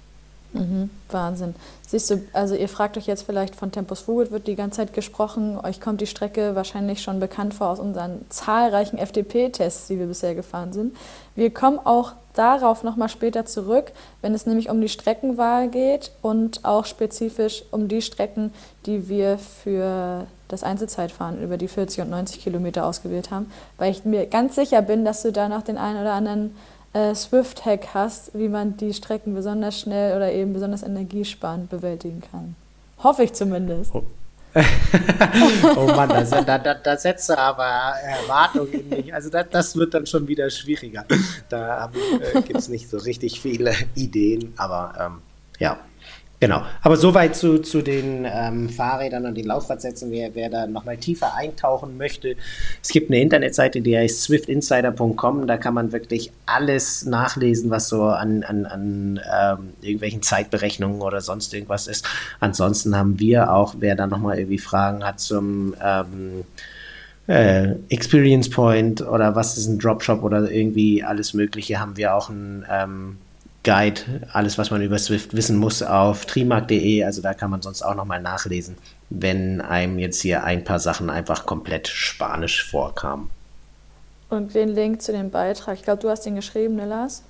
Mhm, 0.52 0.88
Wahnsinn. 1.10 1.54
Siehst 1.86 2.10
du, 2.10 2.22
also 2.32 2.54
ihr 2.54 2.68
fragt 2.68 2.96
euch 2.96 3.06
jetzt 3.06 3.22
vielleicht 3.22 3.54
von 3.54 3.70
Tempus 3.70 4.00
Fugit 4.00 4.30
wird 4.30 4.46
die 4.46 4.56
ganze 4.56 4.78
Zeit 4.78 4.94
gesprochen. 4.94 5.58
Euch 5.58 5.80
kommt 5.80 6.00
die 6.00 6.06
Strecke 6.06 6.54
wahrscheinlich 6.54 7.02
schon 7.02 7.20
bekannt 7.20 7.52
vor 7.52 7.68
aus 7.68 7.80
unseren 7.80 8.24
zahlreichen 8.30 8.96
FDP-Tests, 8.96 9.88
die 9.88 9.98
wir 9.98 10.06
bisher 10.06 10.34
gefahren 10.34 10.72
sind. 10.72 10.96
Wir 11.34 11.50
kommen 11.52 11.78
auch 11.78 12.12
darauf 12.38 12.84
nochmal 12.84 13.08
später 13.08 13.44
zurück, 13.44 13.92
wenn 14.22 14.34
es 14.34 14.46
nämlich 14.46 14.70
um 14.70 14.80
die 14.80 14.88
Streckenwahl 14.88 15.68
geht 15.68 16.12
und 16.22 16.64
auch 16.64 16.84
spezifisch 16.86 17.64
um 17.70 17.88
die 17.88 18.02
Strecken, 18.02 18.52
die 18.86 19.08
wir 19.08 19.38
für 19.38 20.26
das 20.48 20.62
Einzelzeitfahren 20.62 21.42
über 21.42 21.56
die 21.56 21.68
40 21.68 22.02
und 22.02 22.10
90 22.10 22.42
Kilometer 22.42 22.86
ausgewählt 22.86 23.30
haben, 23.30 23.50
weil 23.76 23.90
ich 23.90 24.04
mir 24.04 24.26
ganz 24.26 24.54
sicher 24.54 24.82
bin, 24.82 25.04
dass 25.04 25.22
du 25.22 25.32
da 25.32 25.48
noch 25.48 25.62
den 25.62 25.76
einen 25.76 26.00
oder 26.00 26.14
anderen 26.14 26.56
äh, 26.94 27.14
Swift-Hack 27.14 27.88
hast, 27.92 28.30
wie 28.34 28.48
man 28.48 28.76
die 28.76 28.94
Strecken 28.94 29.34
besonders 29.34 29.78
schnell 29.78 30.16
oder 30.16 30.32
eben 30.32 30.52
besonders 30.52 30.82
energiesparend 30.82 31.68
bewältigen 31.68 32.22
kann. 32.30 32.56
Hoffe 33.02 33.24
ich 33.24 33.34
zumindest. 33.34 33.94
Oh. 33.94 34.02
oh 35.76 35.86
Mann, 35.86 36.08
da, 36.08 36.42
da, 36.42 36.58
da, 36.58 36.74
da 36.74 36.96
setzt 36.96 37.28
du 37.28 37.38
aber 37.38 37.94
Erwartungen 38.02 38.72
in 38.72 38.88
mich. 38.88 39.14
Also 39.14 39.30
das, 39.30 39.46
das 39.50 39.76
wird 39.76 39.94
dann 39.94 40.06
schon 40.06 40.26
wieder 40.26 40.48
schwieriger. 40.50 41.04
Da 41.48 41.90
äh, 42.34 42.42
gibt 42.42 42.58
es 42.58 42.68
nicht 42.68 42.88
so 42.88 42.98
richtig 42.98 43.40
viele 43.40 43.74
Ideen, 43.94 44.54
aber 44.56 44.94
ähm, 44.98 45.22
ja, 45.58 45.78
Genau, 46.40 46.62
aber 46.82 46.96
soweit 46.96 47.34
zu, 47.34 47.58
zu 47.58 47.82
den 47.82 48.24
ähm, 48.24 48.68
Fahrrädern 48.68 49.26
und 49.26 49.34
den 49.34 49.46
Laufradsätzen, 49.46 50.12
wer, 50.12 50.36
wer 50.36 50.48
da 50.48 50.68
nochmal 50.68 50.96
tiefer 50.96 51.34
eintauchen 51.34 51.96
möchte. 51.96 52.36
Es 52.80 52.90
gibt 52.90 53.10
eine 53.10 53.20
Internetseite, 53.20 53.80
die 53.80 53.98
heißt 53.98 54.22
swiftinsider.com, 54.22 55.48
da 55.48 55.56
kann 55.56 55.74
man 55.74 55.90
wirklich 55.90 56.30
alles 56.46 57.04
nachlesen, 57.04 57.70
was 57.70 57.88
so 57.88 58.04
an, 58.04 58.44
an, 58.44 58.66
an 58.66 59.20
ähm, 59.28 59.72
irgendwelchen 59.80 60.22
Zeitberechnungen 60.22 61.02
oder 61.02 61.20
sonst 61.20 61.52
irgendwas 61.52 61.88
ist. 61.88 62.06
Ansonsten 62.38 62.96
haben 62.96 63.18
wir 63.18 63.52
auch, 63.52 63.74
wer 63.80 63.96
da 63.96 64.06
nochmal 64.06 64.38
irgendwie 64.38 64.58
Fragen 64.58 65.04
hat 65.04 65.18
zum 65.18 65.74
ähm, 65.82 66.44
äh, 67.26 67.74
Experience 67.88 68.48
Point 68.48 69.00
oder 69.00 69.34
was 69.34 69.58
ist 69.58 69.66
ein 69.66 69.80
Dropshop 69.80 70.22
oder 70.22 70.48
irgendwie 70.48 71.02
alles 71.02 71.34
Mögliche, 71.34 71.80
haben 71.80 71.96
wir 71.96 72.14
auch 72.14 72.30
ein 72.30 72.64
ähm, 72.70 73.18
Guide, 73.64 74.00
alles, 74.32 74.56
was 74.56 74.70
man 74.70 74.82
über 74.82 74.98
Swift 74.98 75.34
wissen 75.34 75.56
muss, 75.56 75.82
auf 75.82 76.26
trimark.de. 76.26 77.04
Also 77.04 77.22
da 77.22 77.34
kann 77.34 77.50
man 77.50 77.60
sonst 77.60 77.82
auch 77.82 77.94
nochmal 77.94 78.22
nachlesen, 78.22 78.76
wenn 79.10 79.60
einem 79.60 79.98
jetzt 79.98 80.20
hier 80.20 80.44
ein 80.44 80.64
paar 80.64 80.78
Sachen 80.78 81.10
einfach 81.10 81.44
komplett 81.44 81.88
spanisch 81.88 82.64
vorkamen. 82.64 83.30
Und 84.30 84.54
den 84.54 84.68
Link 84.68 85.02
zu 85.02 85.12
dem 85.12 85.30
Beitrag, 85.30 85.76
ich 85.76 85.82
glaube, 85.82 86.02
du 86.02 86.08
hast 86.08 86.24
den 86.26 86.36
geschrieben, 86.36 86.76
ne 86.76 86.86
Lars? 86.86 87.22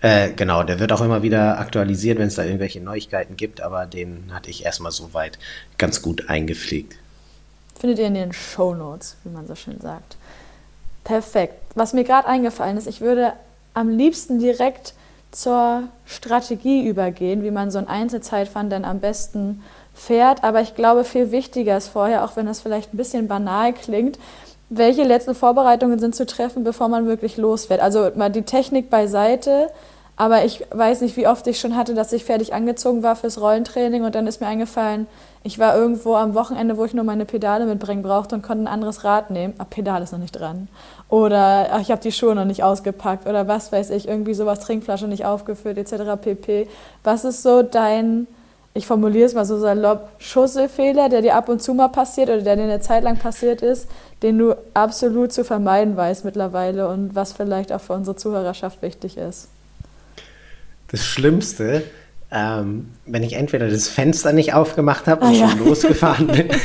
Äh, 0.00 0.32
genau, 0.32 0.62
der 0.62 0.78
wird 0.78 0.92
auch 0.92 1.02
immer 1.02 1.22
wieder 1.22 1.58
aktualisiert, 1.58 2.18
wenn 2.18 2.28
es 2.28 2.36
da 2.36 2.44
irgendwelche 2.44 2.80
Neuigkeiten 2.80 3.36
gibt, 3.36 3.60
aber 3.60 3.84
den 3.84 4.32
hatte 4.32 4.48
ich 4.48 4.64
erstmal 4.64 4.92
soweit 4.92 5.38
ganz 5.76 6.00
gut 6.00 6.30
eingepflegt. 6.30 6.96
Findet 7.78 7.98
ihr 7.98 8.06
in 8.06 8.14
den 8.14 8.32
Show 8.32 8.74
Notes, 8.74 9.16
wie 9.24 9.30
man 9.30 9.46
so 9.46 9.54
schön 9.54 9.80
sagt. 9.80 10.16
Perfekt. 11.04 11.54
Was 11.74 11.92
mir 11.92 12.04
gerade 12.04 12.28
eingefallen 12.28 12.78
ist, 12.78 12.86
ich 12.86 13.00
würde 13.00 13.34
am 13.74 13.90
liebsten 13.90 14.38
direkt 14.38 14.94
zur 15.30 15.84
Strategie 16.04 16.86
übergehen, 16.86 17.42
wie 17.42 17.50
man 17.50 17.70
so 17.70 17.78
ein 17.78 17.88
Einzelzeitfahren 17.88 18.70
dann 18.70 18.84
am 18.84 19.00
besten 19.00 19.62
fährt. 19.94 20.42
Aber 20.44 20.60
ich 20.60 20.74
glaube, 20.74 21.04
viel 21.04 21.30
wichtiger 21.30 21.76
ist 21.76 21.88
vorher, 21.88 22.24
auch 22.24 22.36
wenn 22.36 22.46
das 22.46 22.60
vielleicht 22.60 22.92
ein 22.92 22.96
bisschen 22.96 23.28
banal 23.28 23.72
klingt, 23.72 24.18
welche 24.68 25.02
letzten 25.02 25.34
Vorbereitungen 25.34 25.98
sind 25.98 26.14
zu 26.14 26.26
treffen, 26.26 26.64
bevor 26.64 26.88
man 26.88 27.06
wirklich 27.06 27.36
losfährt. 27.36 27.80
Also 27.80 28.10
mal 28.14 28.30
die 28.30 28.42
Technik 28.42 28.88
beiseite, 28.88 29.68
aber 30.16 30.44
ich 30.44 30.64
weiß 30.70 31.00
nicht, 31.00 31.16
wie 31.16 31.26
oft 31.26 31.46
ich 31.46 31.58
schon 31.58 31.76
hatte, 31.76 31.94
dass 31.94 32.12
ich 32.12 32.24
fertig 32.24 32.52
angezogen 32.54 33.02
war 33.02 33.16
fürs 33.16 33.40
Rollentraining 33.40 34.04
und 34.04 34.14
dann 34.14 34.26
ist 34.26 34.40
mir 34.40 34.46
eingefallen, 34.46 35.06
ich 35.42 35.58
war 35.58 35.74
irgendwo 35.74 36.14
am 36.14 36.34
Wochenende, 36.34 36.76
wo 36.76 36.84
ich 36.84 36.92
nur 36.92 37.04
meine 37.04 37.24
Pedale 37.24 37.64
mitbringen 37.64 38.02
brauchte 38.02 38.34
und 38.34 38.42
konnte 38.42 38.64
ein 38.64 38.68
anderes 38.68 39.04
Rad 39.04 39.30
nehmen. 39.30 39.54
Ah, 39.56 39.64
Pedal 39.64 40.02
ist 40.02 40.12
noch 40.12 40.18
nicht 40.18 40.38
dran. 40.38 40.68
Oder 41.10 41.70
ach, 41.72 41.80
ich 41.80 41.90
habe 41.90 42.00
die 42.00 42.12
Schuhe 42.12 42.36
noch 42.36 42.44
nicht 42.44 42.62
ausgepackt 42.62 43.26
oder 43.26 43.48
was 43.48 43.72
weiß 43.72 43.90
ich, 43.90 44.06
irgendwie 44.06 44.32
sowas, 44.32 44.60
Trinkflasche 44.60 45.08
nicht 45.08 45.24
aufgefüllt 45.24 45.76
etc. 45.76 46.20
pp. 46.20 46.68
Was 47.02 47.24
ist 47.24 47.42
so 47.42 47.62
dein, 47.62 48.28
ich 48.74 48.86
formuliere 48.86 49.26
es 49.26 49.34
mal 49.34 49.44
so 49.44 49.58
salopp, 49.58 50.08
Schusselfehler, 50.18 51.08
der 51.08 51.22
dir 51.22 51.34
ab 51.34 51.48
und 51.48 51.60
zu 51.60 51.74
mal 51.74 51.88
passiert 51.88 52.28
oder 52.28 52.42
der 52.42 52.54
dir 52.54 52.62
eine 52.62 52.80
Zeit 52.80 53.02
lang 53.02 53.18
passiert 53.18 53.60
ist, 53.60 53.88
den 54.22 54.38
du 54.38 54.54
absolut 54.72 55.32
zu 55.32 55.44
vermeiden 55.44 55.96
weißt 55.96 56.24
mittlerweile 56.24 56.86
und 56.86 57.16
was 57.16 57.32
vielleicht 57.32 57.72
auch 57.72 57.80
für 57.80 57.94
unsere 57.94 58.14
Zuhörerschaft 58.14 58.80
wichtig 58.80 59.16
ist? 59.16 59.48
Das 60.92 61.04
Schlimmste, 61.04 61.82
ähm, 62.30 62.88
wenn 63.04 63.24
ich 63.24 63.32
entweder 63.32 63.68
das 63.68 63.88
Fenster 63.88 64.32
nicht 64.32 64.54
aufgemacht 64.54 65.08
habe 65.08 65.26
und 65.26 65.32
ah, 65.32 65.48
schon 65.48 65.58
ja. 65.58 65.64
losgefahren 65.66 66.28
bin, 66.28 66.50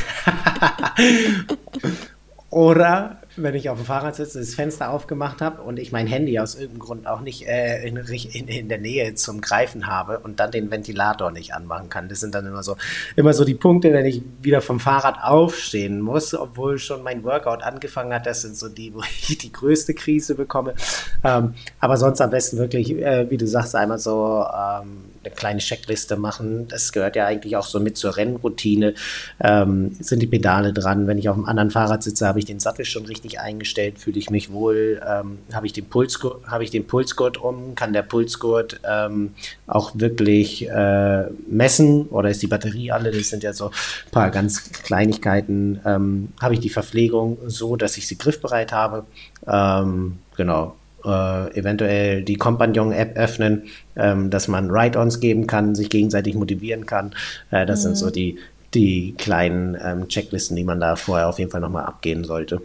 oder 2.50 3.16
wenn 3.36 3.54
ich 3.54 3.68
auf 3.70 3.78
dem 3.78 3.86
Fahrrad 3.86 4.16
sitze, 4.16 4.38
das 4.38 4.54
Fenster 4.54 4.90
aufgemacht 4.90 5.40
habe 5.40 5.62
und 5.62 5.78
ich 5.78 5.92
mein 5.92 6.06
Handy 6.06 6.38
aus 6.38 6.54
irgendeinem 6.54 6.78
Grund 6.78 7.06
auch 7.06 7.20
nicht 7.20 7.46
äh, 7.46 7.86
in, 7.86 7.96
in, 7.96 8.48
in, 8.48 8.68
der 8.68 8.78
Nähe 8.78 9.14
zum 9.14 9.40
Greifen 9.40 9.86
habe 9.86 10.18
und 10.20 10.40
dann 10.40 10.50
den 10.50 10.70
Ventilator 10.70 11.30
nicht 11.30 11.54
anmachen 11.54 11.88
kann. 11.88 12.08
Das 12.08 12.20
sind 12.20 12.34
dann 12.34 12.46
immer 12.46 12.62
so, 12.62 12.76
immer 13.14 13.32
so 13.32 13.44
die 13.44 13.54
Punkte, 13.54 13.92
wenn 13.92 14.06
ich 14.06 14.22
wieder 14.40 14.60
vom 14.60 14.80
Fahrrad 14.80 15.18
aufstehen 15.22 16.00
muss, 16.00 16.34
obwohl 16.34 16.78
schon 16.78 17.02
mein 17.02 17.24
Workout 17.24 17.62
angefangen 17.62 18.12
hat. 18.12 18.26
Das 18.26 18.42
sind 18.42 18.56
so 18.56 18.68
die, 18.68 18.94
wo 18.94 19.02
ich 19.02 19.38
die 19.38 19.52
größte 19.52 19.94
Krise 19.94 20.34
bekomme. 20.34 20.74
Ähm, 21.22 21.54
aber 21.80 21.96
sonst 21.96 22.20
am 22.20 22.30
besten 22.30 22.58
wirklich, 22.58 22.92
äh, 22.92 23.30
wie 23.30 23.36
du 23.36 23.46
sagst, 23.46 23.74
einmal 23.74 23.98
so 23.98 24.44
ähm, 24.46 25.04
eine 25.26 25.34
kleine 25.34 25.60
Checkliste 25.60 26.16
machen. 26.16 26.68
Das 26.68 26.92
gehört 26.92 27.16
ja 27.16 27.26
eigentlich 27.26 27.56
auch 27.56 27.66
so 27.66 27.80
mit 27.80 27.96
zur 27.96 28.16
Rennroutine. 28.16 28.94
Ähm, 29.40 29.96
sind 30.00 30.20
die 30.20 30.26
Pedale 30.26 30.72
dran? 30.72 31.06
Wenn 31.06 31.18
ich 31.18 31.28
auf 31.28 31.36
einem 31.36 31.46
anderen 31.46 31.70
Fahrrad 31.70 32.02
sitze, 32.02 32.26
habe 32.26 32.38
ich 32.38 32.44
den 32.44 32.60
Sattel 32.60 32.84
schon 32.84 33.06
richtig 33.06 33.25
eingestellt, 33.34 33.98
fühle 33.98 34.18
ich 34.18 34.30
mich 34.30 34.50
wohl, 34.50 35.00
ähm, 35.06 35.38
habe 35.52 35.66
ich, 35.66 35.72
den 35.72 35.86
Pulsgurt, 35.86 36.46
hab 36.46 36.62
ich 36.62 36.70
den 36.70 36.86
Pulsgurt 36.86 37.38
um, 37.38 37.74
kann 37.74 37.92
der 37.92 38.02
Pulsgurt 38.02 38.80
ähm, 38.88 39.34
auch 39.66 39.92
wirklich 39.94 40.68
äh, 40.68 41.24
messen 41.48 42.06
oder 42.06 42.30
ist 42.30 42.42
die 42.42 42.46
Batterie 42.46 42.92
alle? 42.92 43.10
Das 43.10 43.28
sind 43.28 43.42
ja 43.42 43.52
so 43.52 43.66
ein 43.66 44.10
paar 44.10 44.30
ganz 44.30 44.70
Kleinigkeiten. 44.72 45.80
Ähm, 45.84 46.28
habe 46.40 46.54
ich 46.54 46.60
die 46.60 46.70
Verpflegung 46.70 47.38
so, 47.46 47.76
dass 47.76 47.96
ich 47.96 48.06
sie 48.06 48.16
griffbereit 48.16 48.72
habe? 48.72 49.04
Ähm, 49.46 50.18
genau 50.36 50.76
äh, 51.06 51.58
eventuell 51.58 52.22
die 52.22 52.36
Compagnon-App 52.36 53.16
öffnen, 53.16 53.64
ähm, 53.96 54.30
dass 54.30 54.48
man 54.48 54.70
Ride-Ons 54.70 55.20
geben 55.20 55.46
kann, 55.46 55.74
sich 55.74 55.88
gegenseitig 55.88 56.34
motivieren 56.34 56.84
kann. 56.84 57.14
Äh, 57.50 57.64
das 57.64 57.80
mhm. 57.80 57.82
sind 57.82 57.96
so 57.96 58.06
mhm. 58.06 58.12
die, 58.12 58.38
die 58.74 59.14
kleinen 59.16 59.76
ähm, 59.82 60.08
Checklisten, 60.08 60.56
die 60.56 60.64
man 60.64 60.80
da 60.80 60.96
vorher 60.96 61.28
auf 61.28 61.38
jeden 61.38 61.50
Fall 61.50 61.60
nochmal 61.60 61.84
abgehen 61.84 62.24
sollte. 62.24 62.60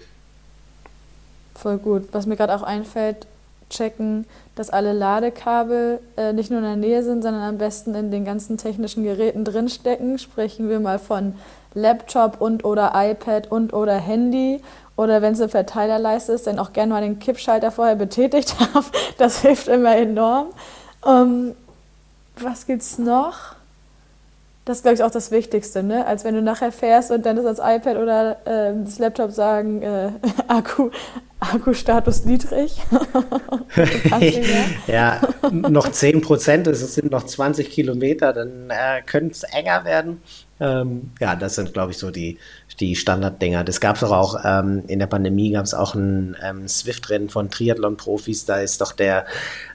Voll 1.62 1.78
gut. 1.78 2.10
Was 2.12 2.26
mir 2.26 2.38
gerade 2.38 2.56
auch 2.56 2.64
einfällt, 2.64 3.28
checken, 3.70 4.26
dass 4.56 4.72
alle 4.72 4.94
Ladekabel 4.94 6.00
äh, 6.18 6.34
nicht 6.34 6.50
nur 6.50 6.60
in 6.60 6.66
der 6.66 6.76
Nähe 6.76 7.04
sind, 7.04 7.22
sondern 7.22 7.44
am 7.44 7.60
besten 7.60 7.94
in 7.94 8.10
den 8.10 8.26
ganzen 8.26 8.58
technischen 8.58 9.04
Geräten 9.04 9.46
drinstecken. 9.46 10.18
Sprechen 10.18 10.70
wir 10.70 10.80
mal 10.80 10.98
von 10.98 11.36
Laptop 11.76 12.42
und 12.42 12.66
oder 12.66 12.94
iPad 12.96 13.52
und 13.52 13.74
oder 13.74 13.94
Handy 13.94 14.62
oder 14.96 15.22
wenn 15.22 15.34
es 15.34 15.40
eine 15.40 15.50
Verteilerleiste 15.50 16.34
ist, 16.34 16.48
dann 16.48 16.58
auch 16.58 16.74
gerne 16.74 16.94
mal 16.94 17.02
den 17.02 17.20
Kippschalter 17.20 17.70
vorher 17.70 17.96
betätigt 17.96 18.56
haben. 18.74 18.86
Das 19.20 19.42
hilft 19.42 19.68
immer 19.68 19.96
enorm. 19.96 20.48
Ähm, 21.06 21.56
was 22.38 22.66
gibt's 22.66 22.98
noch? 22.98 23.56
Das 24.64 24.78
ist, 24.78 24.84
glaube 24.84 24.96
ich, 24.96 25.04
auch 25.04 25.12
das 25.12 25.32
Wichtigste, 25.32 25.82
ne? 25.82 26.06
Als 26.06 26.24
wenn 26.24 26.36
du 26.36 26.42
nachher 26.42 26.72
fährst 26.72 27.10
und 27.10 27.26
dann 27.26 27.38
ist 27.38 27.46
das 27.46 27.58
iPad 27.58 27.98
oder 27.98 28.38
äh, 28.46 28.74
das 28.84 29.00
Laptop 29.00 29.32
sagen, 29.32 29.82
äh, 29.82 30.12
Akku, 30.48 30.92
Akkustatus 31.40 32.26
niedrig. 32.26 32.80
ja, 34.88 35.20
noch 35.52 35.92
10 35.92 36.22
Prozent, 36.22 36.68
es 36.68 36.94
sind 36.94 37.12
noch 37.12 37.26
20 37.26 37.72
Kilometer, 37.72 38.34
dann 38.34 38.70
äh, 38.70 39.02
könnte 39.04 39.32
es 39.32 39.44
enger 39.44 39.84
werden. 39.84 40.22
Ähm, 40.60 41.10
ja, 41.20 41.36
das 41.36 41.56
sind, 41.56 41.74
glaube 41.74 41.92
ich, 41.92 41.98
so 41.98 42.12
die, 42.12 42.38
die 42.80 42.96
Standarddinger. 42.96 43.64
Das 43.64 43.80
gab 43.80 43.96
es 43.98 44.04
auch 44.04 44.40
ähm, 44.44 44.84
in 44.88 45.00
der 45.00 45.08
Pandemie, 45.08 45.52
gab 45.52 45.66
es 45.66 45.74
auch 45.74 45.96
ein 45.96 46.36
ähm, 46.44 46.68
Swift-Rennen 46.68 47.30
von 47.30 47.50
Triathlon-Profis. 47.50 48.46
Da 48.46 48.58
ist 48.58 48.82
doch 48.82 48.92
der 48.92 49.26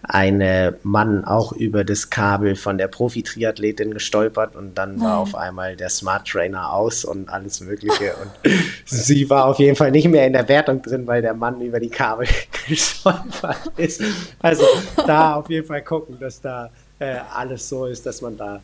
eine 0.02 0.76
Mann 0.82 1.24
auch 1.24 1.52
über 1.52 1.84
das 1.84 2.10
Kabel 2.10 2.56
von 2.56 2.78
der 2.78 2.88
Profi-Triathletin 2.88 3.92
gestolpert 3.92 4.56
und 4.56 4.76
dann 4.76 5.00
war 5.00 5.18
auf 5.18 5.34
einmal 5.34 5.76
der 5.76 5.88
Smart 5.88 6.26
Trainer 6.26 6.72
aus 6.72 7.04
und 7.04 7.28
alles 7.28 7.60
Mögliche. 7.60 8.14
Und 8.14 8.52
sie 8.84 9.28
war 9.28 9.46
auf 9.46 9.58
jeden 9.58 9.76
Fall 9.76 9.90
nicht 9.90 10.08
mehr 10.08 10.26
in 10.26 10.32
der 10.32 10.48
Wertung 10.48 10.82
drin, 10.82 11.06
weil 11.06 11.22
der 11.22 11.34
Mann 11.34 11.60
über 11.60 11.80
die 11.80 11.90
Kabel 11.90 12.26
gestolpert 12.68 13.72
ist. 13.76 14.02
Also 14.40 14.64
da 15.06 15.34
auf 15.34 15.50
jeden 15.50 15.66
Fall 15.66 15.82
gucken, 15.82 16.18
dass 16.18 16.40
da 16.40 16.70
äh, 16.98 17.16
alles 17.34 17.68
so 17.68 17.86
ist, 17.86 18.06
dass 18.06 18.22
man 18.22 18.36
da 18.36 18.60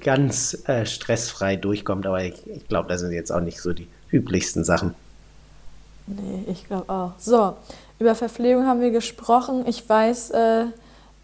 ganz 0.00 0.66
äh, 0.68 0.86
stressfrei 0.86 1.56
durchkommt. 1.56 2.06
Aber 2.06 2.22
ich, 2.22 2.46
ich 2.46 2.68
glaube, 2.68 2.88
das 2.88 3.00
sind 3.00 3.12
jetzt 3.12 3.30
auch 3.32 3.40
nicht 3.40 3.60
so 3.60 3.72
die 3.72 3.88
üblichsten 4.10 4.64
Sachen. 4.64 4.94
Nee, 6.06 6.44
ich 6.48 6.66
glaube 6.66 6.92
auch. 6.92 7.12
So, 7.18 7.54
über 7.98 8.14
Verpflegung 8.14 8.66
haben 8.66 8.80
wir 8.80 8.90
gesprochen. 8.90 9.64
Ich 9.66 9.88
weiß, 9.88 10.30
äh, 10.30 10.64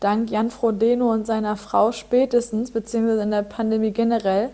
dank 0.01 0.31
Jan 0.31 0.51
Frodeno 0.51 1.13
und 1.13 1.27
seiner 1.27 1.57
Frau 1.57 1.93
spätestens, 1.93 2.71
beziehungsweise 2.71 3.23
in 3.23 3.31
der 3.31 3.43
Pandemie 3.43 3.91
generell, 3.91 4.51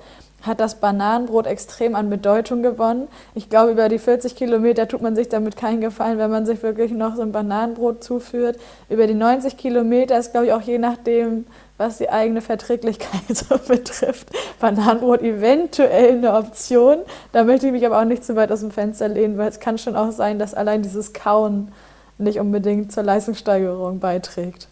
hat 0.47 0.61
das 0.61 0.79
Bananenbrot 0.81 1.47
extrem 1.47 1.95
an 1.95 2.11
Bedeutung 2.11 2.63
gewonnen. 2.63 3.09
Ich 3.35 3.49
glaube, 3.49 3.73
über 3.73 3.89
die 3.89 3.99
40 3.99 4.37
Kilometer 4.37 4.87
tut 4.87 5.01
man 5.01 5.17
sich 5.17 5.29
damit 5.29 5.57
keinen 5.57 5.81
Gefallen, 5.81 6.19
wenn 6.19 6.31
man 6.31 6.45
sich 6.45 6.63
wirklich 6.63 6.93
noch 6.93 7.17
so 7.17 7.23
ein 7.23 7.33
Bananenbrot 7.33 8.05
zuführt. 8.05 8.59
Über 8.91 9.07
die 9.07 9.15
90 9.15 9.57
Kilometer 9.57 10.19
ist, 10.19 10.33
glaube 10.33 10.47
ich, 10.47 10.53
auch 10.53 10.61
je 10.61 10.79
nachdem, 10.79 11.47
was 11.77 11.99
die 11.99 12.09
eigene 12.09 12.41
Verträglichkeit 12.41 13.23
so 13.29 13.59
betrifft, 13.59 14.29
Bananenbrot 14.61 15.23
eventuell 15.23 16.19
eine 16.19 16.35
Option. 16.35 16.99
Da 17.33 17.45
möchte 17.45 17.67
ich 17.67 17.73
mich 17.73 17.85
aber 17.85 18.01
auch 18.01 18.05
nicht 18.05 18.25
zu 18.25 18.37
weit 18.37 18.53
aus 18.53 18.61
dem 18.61 18.71
Fenster 18.71 19.09
lehnen, 19.09 19.39
weil 19.39 19.49
es 19.49 19.61
kann 19.61 19.79
schon 19.79 19.97
auch 19.97 20.13
sein, 20.13 20.39
dass 20.39 20.55
allein 20.55 20.83
dieses 20.83 21.13
Kauen 21.13 21.73
nicht 22.19 22.39
unbedingt 22.39 22.93
zur 22.93 23.03
Leistungssteigerung 23.03 23.99
beiträgt. 23.99 24.69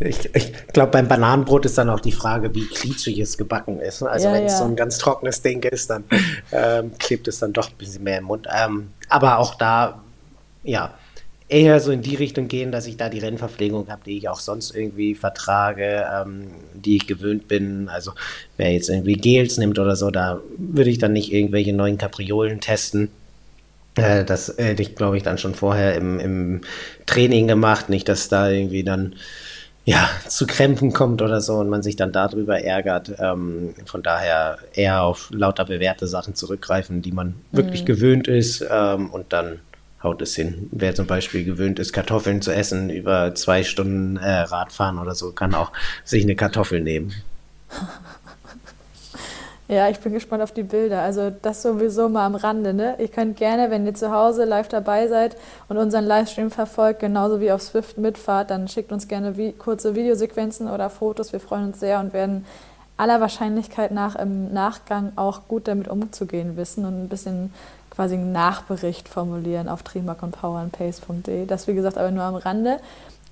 Ich, 0.00 0.34
ich 0.34 0.66
glaube, 0.68 0.90
beim 0.90 1.06
Bananenbrot 1.06 1.64
ist 1.66 1.78
dann 1.78 1.88
auch 1.88 2.00
die 2.00 2.12
Frage, 2.12 2.54
wie 2.54 2.66
klitschig 2.66 3.18
es 3.20 3.38
gebacken 3.38 3.78
ist. 3.78 4.02
Also 4.02 4.26
ja, 4.26 4.34
wenn 4.34 4.42
ja. 4.42 4.46
es 4.48 4.58
so 4.58 4.64
ein 4.64 4.76
ganz 4.76 4.98
trockenes 4.98 5.40
Ding 5.40 5.62
ist, 5.62 5.88
dann 5.88 6.04
ähm, 6.52 6.92
klebt 6.98 7.28
es 7.28 7.38
dann 7.38 7.52
doch 7.52 7.70
ein 7.70 7.76
bisschen 7.78 8.02
mehr 8.02 8.18
im 8.18 8.24
Mund. 8.24 8.48
Ähm, 8.52 8.90
aber 9.08 9.38
auch 9.38 9.54
da, 9.54 10.00
ja, 10.64 10.94
eher 11.54 11.78
so 11.78 11.92
in 11.92 12.02
die 12.02 12.16
Richtung 12.16 12.48
gehen, 12.48 12.72
dass 12.72 12.86
ich 12.86 12.96
da 12.96 13.08
die 13.08 13.20
Rennverpflegung 13.20 13.88
habe, 13.88 14.02
die 14.04 14.18
ich 14.18 14.28
auch 14.28 14.40
sonst 14.40 14.74
irgendwie 14.74 15.14
vertrage, 15.14 16.04
ähm, 16.12 16.48
die 16.74 16.96
ich 16.96 17.06
gewöhnt 17.06 17.46
bin. 17.46 17.88
Also 17.88 18.12
wer 18.56 18.72
jetzt 18.72 18.88
irgendwie 18.88 19.14
Gels 19.14 19.56
nimmt 19.56 19.78
oder 19.78 19.94
so, 19.94 20.10
da 20.10 20.40
würde 20.58 20.90
ich 20.90 20.98
dann 20.98 21.12
nicht 21.12 21.32
irgendwelche 21.32 21.72
neuen 21.72 21.96
Kapriolen 21.96 22.60
testen. 22.60 23.08
Äh, 23.94 24.24
das 24.24 24.54
hätte 24.58 24.82
ich, 24.82 24.96
glaube 24.96 25.16
ich, 25.16 25.22
dann 25.22 25.38
schon 25.38 25.54
vorher 25.54 25.94
im, 25.94 26.18
im 26.18 26.60
Training 27.06 27.46
gemacht. 27.46 27.88
Nicht, 27.88 28.08
dass 28.08 28.28
da 28.28 28.50
irgendwie 28.50 28.82
dann 28.82 29.14
ja, 29.84 30.08
zu 30.26 30.46
Krämpfen 30.46 30.92
kommt 30.92 31.22
oder 31.22 31.40
so 31.40 31.54
und 31.56 31.68
man 31.68 31.82
sich 31.82 31.94
dann 31.94 32.10
darüber 32.10 32.60
ärgert. 32.60 33.12
Ähm, 33.20 33.74
von 33.84 34.02
daher 34.02 34.58
eher 34.72 35.04
auf 35.04 35.28
lauter 35.30 35.66
bewährte 35.66 36.08
Sachen 36.08 36.34
zurückgreifen, 36.34 37.00
die 37.00 37.12
man 37.12 37.28
mhm. 37.28 37.56
wirklich 37.56 37.84
gewöhnt 37.84 38.26
ist 38.26 38.64
ähm, 38.68 39.10
und 39.10 39.32
dann 39.32 39.60
haut 40.04 40.22
es 40.22 40.34
hin. 40.34 40.68
Wer 40.70 40.94
zum 40.94 41.06
Beispiel 41.06 41.44
gewöhnt 41.44 41.78
ist, 41.78 41.92
Kartoffeln 41.92 42.42
zu 42.42 42.52
essen 42.52 42.90
über 42.90 43.34
zwei 43.34 43.64
Stunden 43.64 44.16
äh, 44.16 44.40
Radfahren 44.40 44.98
oder 44.98 45.14
so, 45.14 45.32
kann 45.32 45.54
auch 45.54 45.72
sich 46.04 46.22
eine 46.22 46.36
Kartoffel 46.36 46.80
nehmen. 46.80 47.14
Ja, 49.66 49.88
ich 49.88 49.98
bin 49.98 50.12
gespannt 50.12 50.42
auf 50.42 50.52
die 50.52 50.62
Bilder. 50.62 51.00
Also 51.00 51.32
das 51.40 51.62
sowieso 51.62 52.10
mal 52.10 52.26
am 52.26 52.34
Rande. 52.34 52.74
Ne? 52.74 52.96
Ihr 52.98 53.08
könnt 53.08 53.38
gerne, 53.38 53.70
wenn 53.70 53.86
ihr 53.86 53.94
zu 53.94 54.12
Hause 54.12 54.44
live 54.44 54.68
dabei 54.68 55.08
seid 55.08 55.36
und 55.68 55.78
unseren 55.78 56.04
Livestream 56.04 56.50
verfolgt, 56.50 57.00
genauso 57.00 57.40
wie 57.40 57.50
auf 57.50 57.62
Swift 57.62 57.96
mitfahrt, 57.96 58.50
dann 58.50 58.68
schickt 58.68 58.92
uns 58.92 59.08
gerne 59.08 59.38
wie, 59.38 59.52
kurze 59.52 59.94
Videosequenzen 59.94 60.68
oder 60.68 60.90
Fotos. 60.90 61.32
Wir 61.32 61.40
freuen 61.40 61.68
uns 61.68 61.80
sehr 61.80 61.98
und 62.00 62.12
werden 62.12 62.44
aller 62.98 63.22
Wahrscheinlichkeit 63.22 63.90
nach 63.90 64.16
im 64.16 64.52
Nachgang 64.52 65.12
auch 65.16 65.48
gut 65.48 65.66
damit 65.66 65.88
umzugehen 65.88 66.56
wissen 66.58 66.84
und 66.84 67.04
ein 67.04 67.08
bisschen 67.08 67.52
quasi 67.94 68.14
einen 68.14 68.32
Nachbericht 68.32 69.08
formulieren 69.08 69.68
auf 69.68 69.82
trimark 69.82 70.22
und 70.22 70.32
powerandpace.de. 70.32 71.46
Das 71.46 71.66
wie 71.66 71.74
gesagt 71.74 71.98
aber 71.98 72.10
nur 72.10 72.24
am 72.24 72.34
Rande. 72.34 72.78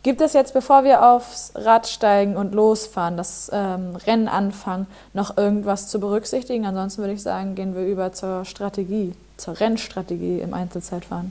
Gibt 0.03 0.21
es 0.21 0.33
jetzt, 0.33 0.53
bevor 0.53 0.83
wir 0.83 1.05
aufs 1.09 1.53
Rad 1.55 1.87
steigen 1.87 2.37
und 2.37 2.55
losfahren, 2.55 3.17
das 3.17 3.51
ähm, 3.53 3.95
Rennen 4.05 4.27
anfangen, 4.27 4.89
noch 5.15 5.37
irgendwas 5.37 5.87
zu 5.87 6.01
berücksichtigen? 6.01 6.67
Ansonsten 6.67 7.03
würde 7.03 7.15
ich 7.15 7.23
sagen, 7.23 7.55
gehen 7.55 7.77
wir 7.77 7.87
über 7.87 8.13
zur 8.13 8.45
Strategie, 8.45 9.13
zur 9.37 9.61
Rennstrategie 9.61 10.41
im 10.41 10.55
Einzelzeitfahren. 10.55 11.31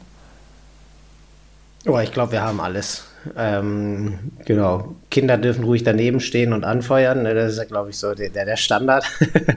Oh, 1.87 1.97
ich 1.99 2.11
glaube, 2.11 2.33
wir 2.33 2.43
haben 2.43 2.59
alles. 2.59 3.05
Ähm, 3.37 4.31
genau. 4.45 4.95
Kinder 5.09 5.37
dürfen 5.37 5.63
ruhig 5.63 5.83
daneben 5.83 6.19
stehen 6.19 6.53
und 6.53 6.63
anfeuern. 6.63 7.23
Ne, 7.23 7.33
das 7.33 7.53
ist 7.53 7.57
ja, 7.57 7.65
glaube 7.65 7.89
ich, 7.91 7.97
so 7.97 8.13
der, 8.13 8.29
der 8.29 8.57
Standard. 8.57 9.05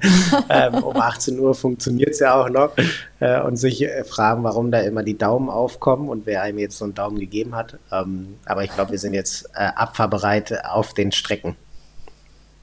ähm, 0.50 0.82
um 0.82 0.96
18 0.96 1.38
Uhr 1.38 1.54
funktioniert 1.54 2.10
es 2.10 2.20
ja 2.20 2.34
auch 2.34 2.48
noch. 2.48 2.72
Äh, 3.20 3.40
und 3.40 3.56
sich 3.56 3.82
äh, 3.82 4.04
fragen, 4.04 4.44
warum 4.44 4.70
da 4.70 4.80
immer 4.80 5.02
die 5.02 5.16
Daumen 5.16 5.48
aufkommen 5.48 6.08
und 6.08 6.26
wer 6.26 6.42
einem 6.42 6.58
jetzt 6.58 6.78
so 6.78 6.84
einen 6.84 6.94
Daumen 6.94 7.18
gegeben 7.18 7.54
hat. 7.54 7.78
Ähm, 7.92 8.38
aber 8.44 8.64
ich 8.64 8.72
glaube, 8.74 8.92
wir 8.92 8.98
sind 8.98 9.14
jetzt 9.14 9.50
äh, 9.54 9.70
abfahrbereit 9.74 10.64
auf 10.64 10.94
den 10.94 11.12
Strecken. 11.12 11.56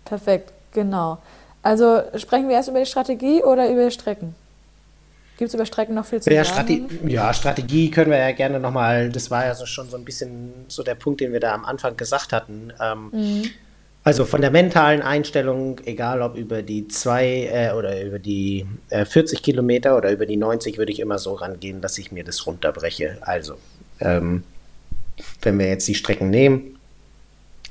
Perfekt, 0.06 0.54
genau. 0.72 1.20
Also 1.64 2.02
sprechen 2.16 2.48
wir 2.48 2.56
erst 2.56 2.70
über 2.70 2.80
die 2.80 2.86
Strategie 2.86 3.44
oder 3.44 3.70
über 3.72 3.86
die 3.86 3.92
Strecken? 3.92 4.36
Gibt 5.42 5.50
es 5.50 5.56
über 5.56 5.66
Strecken 5.66 5.96
noch 5.96 6.06
viel 6.06 6.22
zu 6.22 6.32
ja, 6.32 6.46
sagen? 6.46 6.88
Strate 6.88 7.10
ja, 7.12 7.34
Strategie 7.34 7.90
können 7.90 8.12
wir 8.12 8.20
ja 8.20 8.32
gerne 8.32 8.60
nochmal, 8.60 9.10
das 9.10 9.32
war 9.32 9.44
ja 9.44 9.56
so 9.56 9.66
schon 9.66 9.90
so 9.90 9.98
ein 9.98 10.06
bisschen 10.06 10.54
so 10.68 10.84
der 10.84 10.94
Punkt, 10.94 11.20
den 11.20 11.34
wir 11.34 11.40
da 11.40 11.56
am 11.56 11.66
Anfang 11.66 11.98
gesagt 11.98 12.32
hatten. 12.32 12.72
Ähm, 12.80 13.10
mhm. 13.12 13.50
Also 14.04 14.26
von 14.26 14.42
der 14.42 14.52
mentalen 14.52 15.02
Einstellung, 15.02 15.80
egal 15.86 16.22
ob 16.22 16.38
über 16.38 16.62
die 16.62 16.88
zwei 16.90 17.50
äh, 17.52 17.74
oder 17.76 18.04
über 18.04 18.20
die 18.20 18.68
äh, 18.90 19.04
40 19.04 19.42
Kilometer 19.42 19.98
oder 19.98 20.12
über 20.12 20.28
die 20.28 20.38
90, 20.38 20.78
würde 20.78 20.92
ich 20.92 21.00
immer 21.00 21.18
so 21.18 21.34
rangehen, 21.34 21.82
dass 21.82 21.98
ich 21.98 22.12
mir 22.12 22.24
das 22.24 22.46
runterbreche. 22.46 23.18
Also, 23.22 23.56
ähm, 24.00 24.44
wenn 25.42 25.58
wir 25.58 25.70
jetzt 25.70 25.88
die 25.88 25.96
Strecken 25.96 26.30
nehmen, 26.30 26.78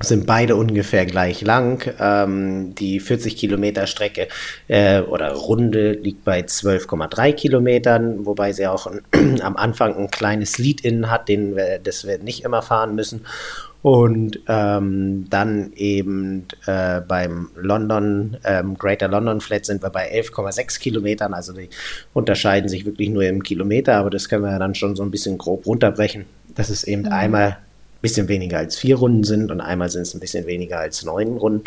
sind 0.07 0.25
beide 0.25 0.55
ungefähr 0.55 1.05
gleich 1.05 1.41
lang. 1.41 1.93
Ähm, 1.99 2.75
die 2.75 2.99
40 2.99 3.35
Kilometer 3.35 3.87
Strecke 3.87 4.27
äh, 4.67 5.01
oder 5.01 5.33
Runde 5.33 5.93
liegt 5.93 6.23
bei 6.23 6.41
12,3 6.41 7.33
Kilometern, 7.33 8.25
wobei 8.25 8.53
sie 8.53 8.67
auch 8.67 8.87
ein, 8.87 9.41
am 9.41 9.57
Anfang 9.57 9.95
ein 9.95 10.11
kleines 10.11 10.57
Lead-In 10.57 11.09
hat, 11.09 11.29
den 11.29 11.55
wir, 11.55 11.79
das 11.79 12.05
wir 12.05 12.17
nicht 12.19 12.43
immer 12.43 12.61
fahren 12.61 12.95
müssen. 12.95 13.25
Und 13.81 14.39
ähm, 14.47 15.25
dann 15.29 15.73
eben 15.75 16.45
äh, 16.67 17.01
beim 17.01 17.49
London, 17.55 18.37
ähm, 18.43 18.77
Greater 18.77 19.07
London 19.07 19.41
Flat 19.41 19.65
sind 19.65 19.81
wir 19.81 19.89
bei 19.89 20.13
11,6 20.13 20.79
Kilometern. 20.79 21.33
Also 21.33 21.53
die 21.53 21.69
unterscheiden 22.13 22.69
sich 22.69 22.85
wirklich 22.85 23.09
nur 23.09 23.23
im 23.23 23.41
Kilometer, 23.41 23.95
aber 23.95 24.11
das 24.11 24.29
können 24.29 24.43
wir 24.43 24.59
dann 24.59 24.75
schon 24.75 24.95
so 24.95 25.01
ein 25.01 25.09
bisschen 25.09 25.39
grob 25.39 25.65
runterbrechen. 25.65 26.25
Das 26.53 26.69
ist 26.69 26.83
eben 26.83 27.03
mhm. 27.03 27.11
einmal 27.11 27.57
bisschen 28.01 28.27
weniger 28.27 28.57
als 28.57 28.77
vier 28.77 28.97
Runden 28.97 29.23
sind 29.23 29.51
und 29.51 29.61
einmal 29.61 29.89
sind 29.89 30.03
es 30.03 30.13
ein 30.13 30.19
bisschen 30.19 30.45
weniger 30.45 30.79
als 30.79 31.03
neun 31.03 31.37
Runden. 31.37 31.63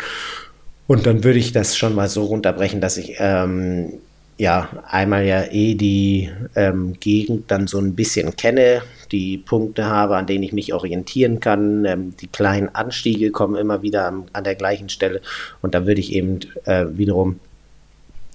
Und 0.87 1.05
dann 1.05 1.23
würde 1.23 1.39
ich 1.39 1.51
das 1.51 1.77
schon 1.77 1.95
mal 1.95 2.07
so 2.07 2.25
runterbrechen, 2.25 2.79
dass 2.79 2.97
ich 2.97 3.15
ähm, 3.17 3.93
ja 4.37 4.69
einmal 4.87 5.25
ja 5.25 5.43
eh 5.51 5.75
die 5.75 6.29
ähm, 6.55 6.93
Gegend 6.99 7.49
dann 7.49 7.67
so 7.67 7.79
ein 7.79 7.95
bisschen 7.95 8.35
kenne, 8.35 8.81
die 9.11 9.37
Punkte 9.37 9.85
habe, 9.85 10.17
an 10.17 10.27
denen 10.27 10.43
ich 10.43 10.53
mich 10.53 10.73
orientieren 10.73 11.39
kann. 11.39 11.85
Ähm, 11.85 12.13
die 12.19 12.27
kleinen 12.27 12.73
Anstiege 12.75 13.31
kommen 13.31 13.55
immer 13.55 13.81
wieder 13.81 14.05
an, 14.05 14.25
an 14.33 14.43
der 14.43 14.55
gleichen 14.55 14.89
Stelle 14.89 15.21
und 15.61 15.73
da 15.73 15.87
würde 15.87 16.01
ich 16.01 16.13
eben 16.13 16.39
äh, 16.65 16.85
wiederum 16.91 17.39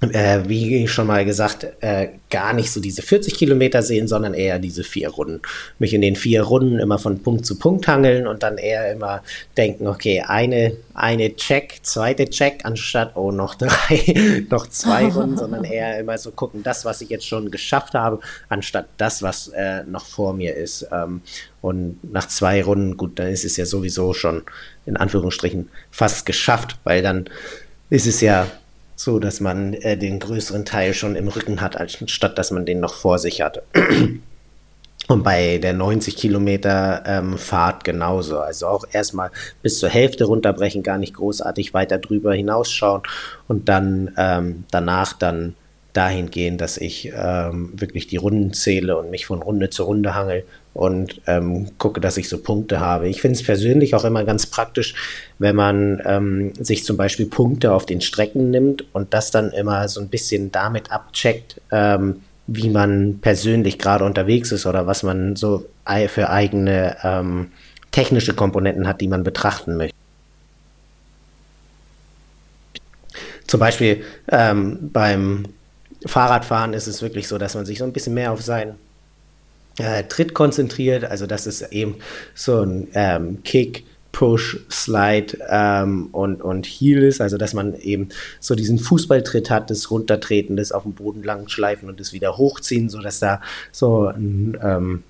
äh, 0.00 0.48
wie 0.48 0.88
schon 0.88 1.06
mal 1.06 1.24
gesagt, 1.24 1.66
äh, 1.80 2.08
gar 2.30 2.54
nicht 2.54 2.70
so 2.70 2.80
diese 2.80 3.02
40 3.02 3.34
Kilometer 3.34 3.82
sehen, 3.82 4.08
sondern 4.08 4.32
eher 4.32 4.58
diese 4.58 4.82
vier 4.82 5.10
Runden. 5.10 5.42
Mich 5.78 5.92
in 5.92 6.00
den 6.00 6.16
vier 6.16 6.42
Runden 6.42 6.78
immer 6.78 6.98
von 6.98 7.22
Punkt 7.22 7.44
zu 7.44 7.58
Punkt 7.58 7.86
hangeln 7.86 8.26
und 8.26 8.42
dann 8.42 8.56
eher 8.56 8.90
immer 8.92 9.22
denken, 9.56 9.86
okay, 9.86 10.22
eine, 10.26 10.76
eine 10.94 11.36
Check, 11.36 11.80
zweite 11.82 12.30
Check, 12.30 12.60
anstatt, 12.64 13.14
oh, 13.14 13.30
noch 13.30 13.54
drei, 13.56 14.44
noch 14.50 14.66
zwei 14.68 15.08
Runden, 15.08 15.36
sondern 15.36 15.64
eher 15.64 15.98
immer 16.00 16.16
so 16.16 16.30
gucken, 16.30 16.62
das, 16.62 16.84
was 16.84 17.02
ich 17.02 17.10
jetzt 17.10 17.26
schon 17.26 17.50
geschafft 17.50 17.92
habe, 17.92 18.20
anstatt 18.48 18.86
das, 18.96 19.22
was 19.22 19.48
äh, 19.48 19.84
noch 19.84 20.06
vor 20.06 20.32
mir 20.32 20.54
ist. 20.54 20.88
Ähm, 20.92 21.20
und 21.60 21.98
nach 22.10 22.26
zwei 22.26 22.62
Runden, 22.62 22.96
gut, 22.96 23.18
dann 23.18 23.28
ist 23.28 23.44
es 23.44 23.58
ja 23.58 23.66
sowieso 23.66 24.14
schon 24.14 24.44
in 24.86 24.96
Anführungsstrichen 24.96 25.68
fast 25.90 26.24
geschafft, 26.24 26.78
weil 26.84 27.02
dann 27.02 27.28
ist 27.90 28.06
es 28.06 28.22
ja 28.22 28.46
so 29.00 29.18
dass 29.18 29.40
man 29.40 29.72
äh, 29.72 29.96
den 29.96 30.18
größeren 30.18 30.66
Teil 30.66 30.92
schon 30.92 31.16
im 31.16 31.28
Rücken 31.28 31.62
hat, 31.62 31.74
anstatt 31.74 32.36
dass 32.36 32.50
man 32.50 32.66
den 32.66 32.80
noch 32.80 32.92
vor 32.92 33.18
sich 33.18 33.40
hat. 33.40 33.62
Und 35.08 35.24
bei 35.24 35.56
der 35.56 35.72
90 35.72 36.16
Kilometer 36.16 37.02
ähm, 37.06 37.38
Fahrt 37.38 37.82
genauso. 37.82 38.40
Also 38.40 38.66
auch 38.66 38.84
erstmal 38.92 39.30
bis 39.62 39.78
zur 39.78 39.88
Hälfte 39.88 40.24
runterbrechen, 40.24 40.82
gar 40.82 40.98
nicht 40.98 41.14
großartig 41.14 41.72
weiter 41.72 41.96
drüber 41.96 42.34
hinausschauen 42.34 43.02
und 43.48 43.70
dann 43.70 44.12
ähm, 44.18 44.64
danach 44.70 45.14
dann 45.14 45.56
dahin 45.94 46.30
gehen, 46.30 46.58
dass 46.58 46.76
ich 46.76 47.10
ähm, 47.16 47.72
wirklich 47.74 48.06
die 48.06 48.18
Runden 48.18 48.52
zähle 48.52 48.98
und 48.98 49.10
mich 49.10 49.24
von 49.24 49.40
Runde 49.40 49.70
zu 49.70 49.84
Runde 49.84 50.14
hangel 50.14 50.44
und 50.72 51.20
ähm, 51.26 51.76
gucke, 51.78 52.00
dass 52.00 52.16
ich 52.16 52.28
so 52.28 52.38
Punkte 52.38 52.80
habe. 52.80 53.08
Ich 53.08 53.20
finde 53.20 53.36
es 53.36 53.44
persönlich 53.44 53.94
auch 53.94 54.04
immer 54.04 54.24
ganz 54.24 54.46
praktisch, 54.46 54.94
wenn 55.38 55.56
man 55.56 56.00
ähm, 56.04 56.52
sich 56.58 56.84
zum 56.84 56.96
Beispiel 56.96 57.26
Punkte 57.26 57.72
auf 57.72 57.86
den 57.86 58.00
Strecken 58.00 58.50
nimmt 58.50 58.84
und 58.94 59.12
das 59.12 59.30
dann 59.30 59.50
immer 59.50 59.88
so 59.88 60.00
ein 60.00 60.08
bisschen 60.08 60.52
damit 60.52 60.92
abcheckt, 60.92 61.60
ähm, 61.72 62.22
wie 62.46 62.70
man 62.70 63.18
persönlich 63.20 63.78
gerade 63.78 64.04
unterwegs 64.04 64.52
ist 64.52 64.66
oder 64.66 64.86
was 64.86 65.02
man 65.02 65.36
so 65.36 65.66
für 66.08 66.30
eigene 66.30 66.96
ähm, 67.02 67.50
technische 67.90 68.34
Komponenten 68.34 68.86
hat, 68.86 69.00
die 69.00 69.08
man 69.08 69.24
betrachten 69.24 69.76
möchte. 69.76 69.96
Zum 73.46 73.58
Beispiel 73.58 74.04
ähm, 74.30 74.90
beim 74.92 75.46
Fahrradfahren 76.06 76.72
ist 76.72 76.86
es 76.86 77.02
wirklich 77.02 77.26
so, 77.26 77.36
dass 77.36 77.56
man 77.56 77.66
sich 77.66 77.78
so 77.78 77.84
ein 77.84 77.92
bisschen 77.92 78.14
mehr 78.14 78.30
auf 78.30 78.42
seinen 78.42 78.76
äh, 79.80 80.04
Tritt 80.04 80.34
konzentriert. 80.34 81.04
Also 81.04 81.26
das 81.26 81.46
ist 81.46 81.62
eben 81.72 81.96
so 82.34 82.62
ein 82.62 82.88
ähm, 82.94 83.42
Kick, 83.42 83.84
Push, 84.12 84.58
Slide 84.70 85.38
ähm, 85.48 86.08
und, 86.12 86.42
und 86.42 86.66
Heel 86.66 87.04
ist, 87.04 87.20
also 87.20 87.38
dass 87.38 87.54
man 87.54 87.74
eben 87.74 88.08
so 88.40 88.54
diesen 88.54 88.78
Fußballtritt 88.78 89.50
hat, 89.50 89.70
das 89.70 89.90
Runtertreten, 89.90 90.56
das 90.56 90.72
auf 90.72 90.82
dem 90.82 90.94
Boden 90.94 91.22
lang 91.22 91.48
schleifen 91.48 91.88
und 91.88 92.00
das 92.00 92.12
wieder 92.12 92.36
hochziehen, 92.36 92.88
sodass 92.88 93.20
da 93.20 93.40
so 93.70 94.06
ein, 94.08 94.58
ähm, 94.62 95.02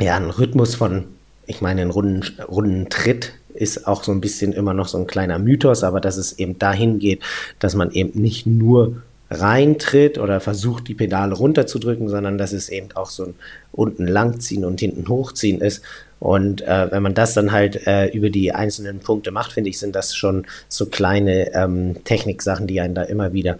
ja, 0.00 0.16
ein 0.16 0.30
Rhythmus 0.30 0.74
von, 0.74 1.06
ich 1.46 1.60
meine, 1.60 1.82
ein 1.82 1.90
runden, 1.90 2.22
runden 2.42 2.90
Tritt 2.90 3.32
ist 3.54 3.86
auch 3.86 4.02
so 4.02 4.12
ein 4.12 4.20
bisschen 4.20 4.52
immer 4.52 4.74
noch 4.74 4.88
so 4.88 4.98
ein 4.98 5.06
kleiner 5.06 5.38
Mythos, 5.38 5.84
aber 5.84 6.00
dass 6.00 6.16
es 6.16 6.38
eben 6.38 6.58
dahin 6.58 6.98
geht, 6.98 7.22
dass 7.58 7.74
man 7.74 7.90
eben 7.92 8.20
nicht 8.20 8.46
nur 8.46 9.02
reintritt 9.40 10.18
oder 10.18 10.40
versucht, 10.40 10.88
die 10.88 10.94
Pedale 10.94 11.34
runterzudrücken, 11.34 12.08
sondern 12.08 12.38
dass 12.38 12.52
es 12.52 12.68
eben 12.68 12.88
auch 12.94 13.10
so 13.10 13.24
ein 13.24 13.34
unten 13.72 14.06
langziehen 14.06 14.64
und 14.64 14.80
hinten 14.80 15.08
hochziehen 15.08 15.60
ist. 15.60 15.82
Und 16.24 16.62
äh, 16.62 16.90
wenn 16.90 17.02
man 17.02 17.12
das 17.12 17.34
dann 17.34 17.52
halt 17.52 17.86
äh, 17.86 18.06
über 18.06 18.30
die 18.30 18.50
einzelnen 18.50 19.00
Punkte 19.00 19.30
macht, 19.30 19.52
finde 19.52 19.68
ich, 19.68 19.78
sind 19.78 19.94
das 19.94 20.16
schon 20.16 20.46
so 20.70 20.86
kleine 20.86 21.52
ähm, 21.52 22.02
Techniksachen, 22.04 22.66
die 22.66 22.80
einen 22.80 22.94
da 22.94 23.02
immer 23.02 23.34
wieder 23.34 23.58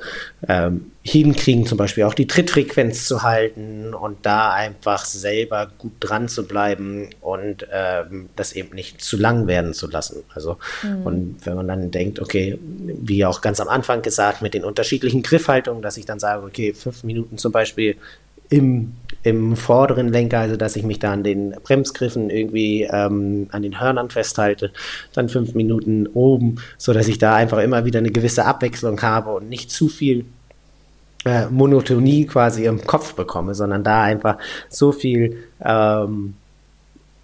ähm, 0.48 0.92
hinkriegen, 1.02 1.66
zum 1.66 1.76
Beispiel 1.76 2.04
auch 2.04 2.14
die 2.14 2.26
Trittfrequenz 2.26 3.06
zu 3.06 3.22
halten 3.22 3.92
und 3.92 4.24
da 4.24 4.50
einfach 4.54 5.04
selber 5.04 5.72
gut 5.76 5.92
dran 6.00 6.26
zu 6.26 6.48
bleiben 6.48 7.10
und 7.20 7.66
ähm, 7.70 8.30
das 8.34 8.54
eben 8.54 8.74
nicht 8.74 9.02
zu 9.02 9.18
lang 9.18 9.46
werden 9.46 9.74
zu 9.74 9.86
lassen. 9.86 10.22
Also, 10.34 10.56
mhm. 10.82 11.02
und 11.02 11.36
wenn 11.44 11.56
man 11.56 11.68
dann 11.68 11.90
denkt, 11.90 12.18
okay, 12.18 12.58
wie 12.62 13.26
auch 13.26 13.42
ganz 13.42 13.60
am 13.60 13.68
Anfang 13.68 14.00
gesagt, 14.00 14.40
mit 14.40 14.54
den 14.54 14.64
unterschiedlichen 14.64 15.22
Griffhaltungen, 15.22 15.82
dass 15.82 15.98
ich 15.98 16.06
dann 16.06 16.18
sage, 16.18 16.42
okay, 16.46 16.72
fünf 16.72 17.04
Minuten 17.04 17.36
zum 17.36 17.52
Beispiel 17.52 17.96
im, 18.48 18.94
im 19.24 19.56
vorderen 19.56 20.08
Lenker, 20.08 20.38
also 20.38 20.56
dass 20.56 20.76
ich 20.76 20.84
mich 20.84 20.98
da 20.98 21.12
an 21.12 21.24
den 21.24 21.56
Bremsgriffen 21.62 22.30
irgendwie 22.30 22.82
ähm, 22.82 23.48
an 23.50 23.62
den 23.62 23.80
Hörnern 23.80 24.10
festhalte, 24.10 24.70
dann 25.14 25.28
fünf 25.28 25.54
Minuten 25.54 26.06
oben, 26.06 26.56
so 26.76 26.92
dass 26.92 27.08
ich 27.08 27.18
da 27.18 27.34
einfach 27.34 27.58
immer 27.58 27.86
wieder 27.86 27.98
eine 27.98 28.10
gewisse 28.10 28.44
Abwechslung 28.44 29.00
habe 29.00 29.30
und 29.30 29.48
nicht 29.48 29.70
zu 29.70 29.88
viel 29.88 30.26
äh, 31.24 31.46
Monotonie 31.46 32.26
quasi 32.26 32.66
im 32.66 32.84
Kopf 32.84 33.14
bekomme, 33.14 33.54
sondern 33.54 33.82
da 33.82 34.02
einfach 34.02 34.36
so 34.68 34.92
viel 34.92 35.38
ähm, 35.64 36.34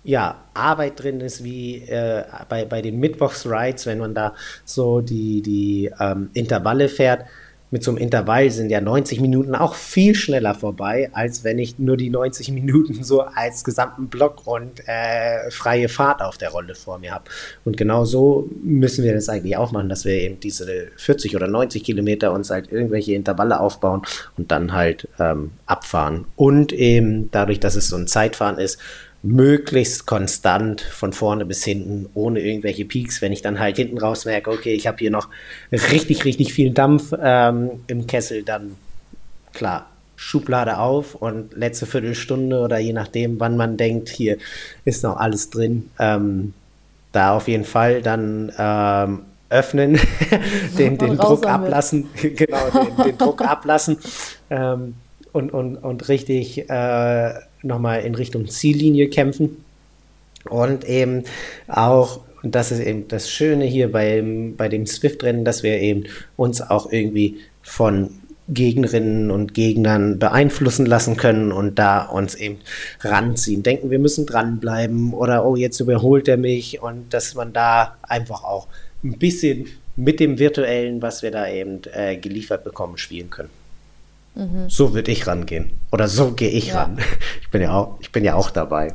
ja, 0.02 0.36
Arbeit 0.54 1.02
drin 1.02 1.20
ist 1.20 1.44
wie 1.44 1.82
äh, 1.82 2.24
bei, 2.48 2.64
bei 2.64 2.80
den 2.80 2.98
Mittwochs-Rides, 2.98 3.84
wenn 3.84 3.98
man 3.98 4.14
da 4.14 4.34
so 4.64 5.02
die, 5.02 5.42
die 5.42 5.90
ähm, 6.00 6.30
Intervalle 6.32 6.88
fährt, 6.88 7.26
mit 7.70 7.84
so 7.84 7.90
einem 7.92 7.98
Intervall 7.98 8.50
sind 8.50 8.70
ja 8.70 8.80
90 8.80 9.20
Minuten 9.20 9.54
auch 9.54 9.74
viel 9.74 10.14
schneller 10.14 10.54
vorbei, 10.54 11.08
als 11.12 11.44
wenn 11.44 11.58
ich 11.58 11.78
nur 11.78 11.96
die 11.96 12.10
90 12.10 12.50
Minuten 12.50 13.04
so 13.04 13.22
als 13.22 13.62
gesamten 13.62 14.08
Block 14.08 14.46
und 14.46 14.86
äh, 14.86 15.50
freie 15.50 15.88
Fahrt 15.88 16.20
auf 16.20 16.36
der 16.36 16.50
Rolle 16.50 16.74
vor 16.74 16.98
mir 16.98 17.12
habe. 17.12 17.24
Und 17.64 17.76
genau 17.76 18.04
so 18.04 18.48
müssen 18.62 19.04
wir 19.04 19.14
das 19.14 19.28
eigentlich 19.28 19.56
auch 19.56 19.70
machen, 19.70 19.88
dass 19.88 20.04
wir 20.04 20.14
eben 20.14 20.40
diese 20.40 20.88
40 20.96 21.36
oder 21.36 21.46
90 21.46 21.84
Kilometer 21.84 22.32
uns 22.32 22.50
halt 22.50 22.72
irgendwelche 22.72 23.14
Intervalle 23.14 23.60
aufbauen 23.60 24.02
und 24.36 24.50
dann 24.50 24.72
halt 24.72 25.08
ähm, 25.18 25.52
abfahren. 25.66 26.24
Und 26.34 26.72
eben 26.72 27.30
dadurch, 27.30 27.60
dass 27.60 27.76
es 27.76 27.88
so 27.88 27.96
ein 27.96 28.08
Zeitfahren 28.08 28.58
ist, 28.58 28.78
möglichst 29.22 30.06
konstant 30.06 30.80
von 30.80 31.12
vorne 31.12 31.44
bis 31.44 31.62
hinten, 31.64 32.08
ohne 32.14 32.40
irgendwelche 32.40 32.84
Peaks. 32.84 33.20
Wenn 33.20 33.32
ich 33.32 33.42
dann 33.42 33.58
halt 33.58 33.76
hinten 33.76 33.98
raus 33.98 34.24
merke, 34.24 34.50
okay, 34.50 34.72
ich 34.72 34.86
habe 34.86 34.98
hier 34.98 35.10
noch 35.10 35.28
richtig, 35.70 36.24
richtig 36.24 36.54
viel 36.54 36.70
Dampf 36.70 37.12
ähm, 37.20 37.70
im 37.86 38.06
Kessel, 38.06 38.42
dann 38.42 38.76
klar, 39.52 39.90
Schublade 40.16 40.78
auf 40.78 41.14
und 41.14 41.56
letzte 41.56 41.86
Viertelstunde 41.86 42.60
oder 42.60 42.78
je 42.78 42.92
nachdem, 42.92 43.40
wann 43.40 43.56
man 43.56 43.76
denkt, 43.76 44.08
hier 44.08 44.36
ist 44.84 45.02
noch 45.02 45.16
alles 45.16 45.50
drin, 45.50 45.90
ähm, 45.98 46.52
da 47.12 47.34
auf 47.34 47.48
jeden 47.48 47.64
Fall 47.64 48.02
dann 48.02 48.52
ähm, 48.56 49.22
öffnen, 49.48 49.98
den, 50.78 50.98
den 50.98 51.16
Druck 51.16 51.46
ablassen, 51.46 52.08
genau, 52.14 52.70
den, 52.70 53.04
den, 53.04 53.18
Druck 53.18 53.42
ablassen 53.42 53.98
ähm, 54.50 54.94
und, 55.32 55.52
und, 55.52 55.76
und 55.78 56.08
richtig 56.08 56.68
äh, 56.70 57.32
nochmal 57.62 58.02
in 58.02 58.14
Richtung 58.14 58.48
Ziellinie 58.48 59.08
kämpfen. 59.08 59.64
Und 60.48 60.88
eben 60.88 61.24
auch, 61.68 62.20
und 62.42 62.54
das 62.54 62.72
ist 62.72 62.80
eben 62.80 63.08
das 63.08 63.30
Schöne 63.30 63.64
hier 63.64 63.92
beim, 63.92 64.56
bei 64.56 64.68
dem 64.68 64.86
Swift-Rennen, 64.86 65.44
dass 65.44 65.62
wir 65.62 65.78
eben 65.80 66.04
uns 66.36 66.62
auch 66.62 66.90
irgendwie 66.90 67.38
von 67.62 68.10
Gegnerinnen 68.48 69.30
und 69.30 69.54
Gegnern 69.54 70.18
beeinflussen 70.18 70.86
lassen 70.86 71.16
können 71.16 71.52
und 71.52 71.78
da 71.78 72.02
uns 72.02 72.34
eben 72.34 72.58
ranziehen. 73.00 73.62
Denken, 73.62 73.90
wir 73.90 74.00
müssen 74.00 74.26
dranbleiben 74.26 75.12
oder 75.12 75.46
oh, 75.46 75.56
jetzt 75.56 75.78
überholt 75.80 76.26
er 76.26 76.36
mich 76.36 76.82
und 76.82 77.14
dass 77.14 77.34
man 77.34 77.52
da 77.52 77.96
einfach 78.02 78.42
auch 78.42 78.66
ein 79.04 79.18
bisschen 79.18 79.66
mit 79.96 80.18
dem 80.18 80.38
Virtuellen, 80.38 81.00
was 81.00 81.22
wir 81.22 81.30
da 81.30 81.48
eben 81.48 81.82
äh, 81.92 82.16
geliefert 82.16 82.64
bekommen, 82.64 82.96
spielen 82.96 83.30
können. 83.30 83.50
Mhm. 84.34 84.68
So 84.68 84.94
würde 84.94 85.10
ich 85.10 85.26
rangehen. 85.26 85.72
Oder 85.92 86.08
so 86.08 86.32
gehe 86.32 86.50
ich 86.50 86.68
ja. 86.68 86.82
ran. 86.82 86.98
Ich 87.42 87.50
bin 87.50 87.62
ja 87.62 87.72
auch, 87.72 87.96
ich 88.00 88.12
bin 88.12 88.24
ja 88.24 88.34
auch 88.34 88.50
dabei. 88.50 88.94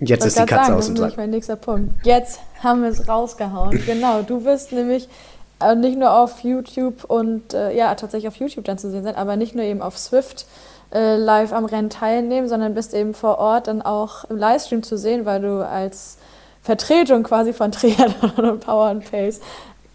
Jetzt 0.00 0.24
ist 0.24 0.38
die 0.38 0.46
Katze 0.46 0.66
sagen, 0.66 0.78
aus 0.78 0.86
dem 0.86 0.96
Sack. 0.96 1.04
Das 1.04 1.12
ist 1.12 1.16
mein 1.18 1.30
nächster 1.30 1.56
Punkt. 1.56 2.06
Jetzt 2.06 2.40
haben 2.62 2.82
wir 2.82 2.88
es 2.88 3.06
rausgehauen. 3.06 3.82
genau, 3.86 4.22
du 4.22 4.44
wirst 4.44 4.72
nämlich 4.72 5.08
äh, 5.60 5.74
nicht 5.74 5.98
nur 5.98 6.12
auf 6.12 6.40
YouTube 6.40 7.04
und 7.04 7.54
äh, 7.54 7.76
ja, 7.76 7.94
tatsächlich 7.94 8.28
auf 8.28 8.36
YouTube 8.36 8.64
dann 8.64 8.78
zu 8.78 8.90
sehen 8.90 9.04
sein, 9.04 9.14
aber 9.14 9.36
nicht 9.36 9.54
nur 9.54 9.64
eben 9.64 9.82
auf 9.82 9.98
Swift 9.98 10.46
äh, 10.92 11.16
live 11.16 11.52
am 11.52 11.64
Rennen 11.64 11.90
teilnehmen, 11.90 12.48
sondern 12.48 12.74
bist 12.74 12.94
eben 12.94 13.14
vor 13.14 13.38
Ort 13.38 13.68
dann 13.68 13.82
auch 13.82 14.24
im 14.24 14.36
Livestream 14.36 14.82
zu 14.82 14.96
sehen, 14.96 15.24
weil 15.24 15.40
du 15.40 15.66
als 15.66 16.18
Vertretung 16.62 17.22
quasi 17.22 17.52
von 17.52 17.72
Triathlon 17.72 18.50
und 18.50 18.60
Power 18.60 18.86
and 18.86 19.10
Pace 19.10 19.40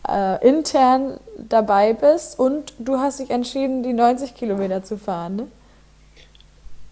äh, 0.07 0.47
intern 0.47 1.19
dabei 1.37 1.93
bist 1.93 2.39
und 2.39 2.73
du 2.79 2.97
hast 2.97 3.19
dich 3.19 3.29
entschieden, 3.29 3.83
die 3.83 3.93
90 3.93 4.35
Kilometer 4.35 4.83
zu 4.83 4.97
fahren, 4.97 5.35
ne? 5.35 5.47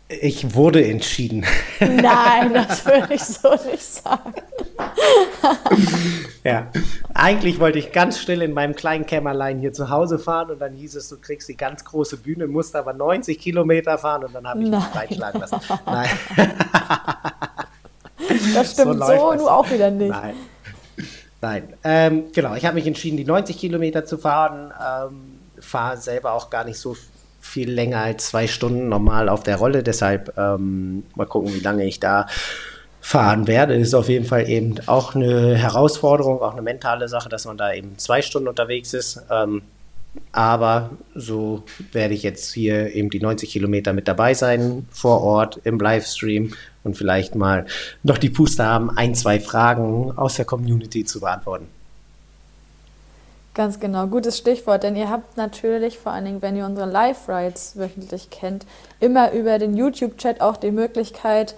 Ich 0.08 0.53
wurde 0.53 0.86
entschieden. 0.88 1.43
Nein, 1.80 2.53
das 2.53 2.86
würde 2.86 3.16
ich 3.16 3.24
so 3.24 3.49
nicht 3.66 3.82
sagen. 3.82 4.36
ja, 6.43 6.68
eigentlich 7.16 7.60
wollte 7.60 7.80
ich 7.80 7.91
ganz 7.91 8.20
still 8.20 8.43
in 8.43 8.53
meinem 8.53 8.76
kleinen 8.76 9.08
Kämmerlein 9.08 9.58
hier 9.58 9.74
zu 9.74 9.89
Hause 9.89 10.20
fahren 10.20 10.51
und 10.51 10.60
dann 10.60 10.74
hieß 10.74 10.95
es, 10.95 11.10
du 11.10 11.18
kriegst 11.20 11.49
die 11.49 11.58
ganz 11.58 11.84
große 11.84 12.18
Bühne, 12.18 12.45
musst 12.45 12.76
aber 12.76 12.93
90 12.93 13.39
Kilometer 13.39 13.97
fahren 13.97 14.26
und 14.26 14.36
dann 14.36 14.47
habe 14.47 14.62
ich 14.62 14.70
Nein. 14.70 14.82
mich 14.82 14.95
reinschlagen 14.95 15.41
lassen. 15.41 15.60
Nein. 15.88 16.10
das 18.53 18.74
stimmt 18.74 18.99
so, 18.99 19.08
so 19.08 19.34
nur 19.34 19.51
auch 19.51 19.72
wieder 19.72 19.89
nicht. 19.89 20.12
Nein. 20.12 20.36
Nein, 21.46 21.74
ähm, 21.84 22.24
genau. 22.34 22.56
Ich 22.56 22.66
habe 22.66 22.74
mich 22.74 22.88
entschieden, 22.88 23.18
die 23.18 23.24
90 23.24 23.60
Kilometer 23.60 24.04
zu 24.04 24.18
fahren. 24.18 24.74
Ähm, 24.84 25.39
Fahre 25.60 25.98
selber 25.98 26.34
auch 26.34 26.50
gar 26.50 26.64
nicht 26.64 26.80
so 26.80 26.98
viel 27.39 27.70
länger 27.70 28.00
als 28.00 28.30
zwei 28.30 28.48
Stunden 28.48 28.89
normal 28.89 29.30
auf 29.30 29.43
der 29.43 29.58
Rolle. 29.58 29.84
Deshalb 29.84 30.36
ähm, 30.39 31.04
mal 31.14 31.28
gucken, 31.28 31.54
wie 31.54 31.60
lange 31.60 31.86
ich 31.86 32.00
da 32.00 32.26
fahren 33.00 33.46
werde. 33.46 33.76
Ist 33.76 33.93
auf 33.93 34.10
jeden 34.10 34.26
Fall 34.26 34.50
eben 34.50 34.78
auch 34.88 35.14
eine 35.14 35.56
Herausforderung, 35.56 36.41
auch 36.41 36.54
eine 36.54 36.64
mentale 36.64 37.08
Sache, 37.08 37.30
dass 37.30 37.46
man 37.46 37.60
da 37.60 37.72
eben 37.72 37.96
zwei 38.00 38.24
Stunden 38.24 38.48
unterwegs 38.48 38.96
ist. 38.96 39.22
Ähm, 39.30 39.62
aber 40.32 40.91
so 41.13 41.63
werde 41.91 42.13
ich 42.13 42.24
jetzt 42.24 42.53
hier 42.53 42.93
eben 42.93 43.09
die 43.09 43.20
90 43.20 43.49
Kilometer 43.49 43.93
mit 43.93 44.07
dabei 44.07 44.34
sein, 44.34 44.88
vor 44.91 45.22
Ort 45.22 45.61
im 45.63 45.80
Livestream 45.80 46.53
und 46.84 46.97
vielleicht 46.97 47.36
mal 47.36 47.66
noch 48.03 48.18
die 48.18 48.30
Puste 48.30 48.66
haben, 48.66 48.95
ein, 48.97 49.16
zwei 49.16 49.39
Fragen 49.39 50.11
aus 50.18 50.36
der 50.36 50.45
Community 50.45 51.05
zu 51.05 51.20
beantworten. 51.20 51.68
Ganz 53.53 53.80
genau, 53.80 54.07
gutes 54.07 54.38
Stichwort, 54.38 54.84
denn 54.84 54.97
ihr 54.97 55.09
habt 55.09 55.38
natürlich, 55.38 55.97
vor 55.97 56.11
allen 56.11 56.26
Dingen, 56.26 56.41
wenn 56.41 56.57
ihr 56.57 56.66
unsere 56.66 56.89
Live-Rides 56.89 57.78
wöchentlich 57.78 58.30
kennt, 58.30 58.66
immer 58.99 59.32
über 59.32 59.59
den 59.59 59.78
YouTube-Chat 59.78 60.41
auch 60.41 60.57
die 60.57 60.72
Möglichkeit, 60.72 61.55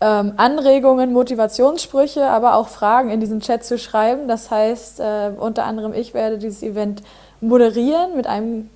ähm, 0.00 0.34
Anregungen, 0.36 1.12
Motivationssprüche, 1.12 2.26
aber 2.26 2.54
auch 2.54 2.68
Fragen 2.68 3.10
in 3.10 3.18
diesen 3.18 3.40
Chat 3.40 3.64
zu 3.64 3.78
schreiben. 3.78 4.28
Das 4.28 4.50
heißt, 4.50 5.00
äh, 5.00 5.30
unter 5.36 5.64
anderem 5.64 5.92
ich 5.92 6.14
werde 6.14 6.38
dieses 6.38 6.62
Event 6.62 7.02
moderieren 7.48 8.16
mit 8.16 8.26
einem, 8.26 8.70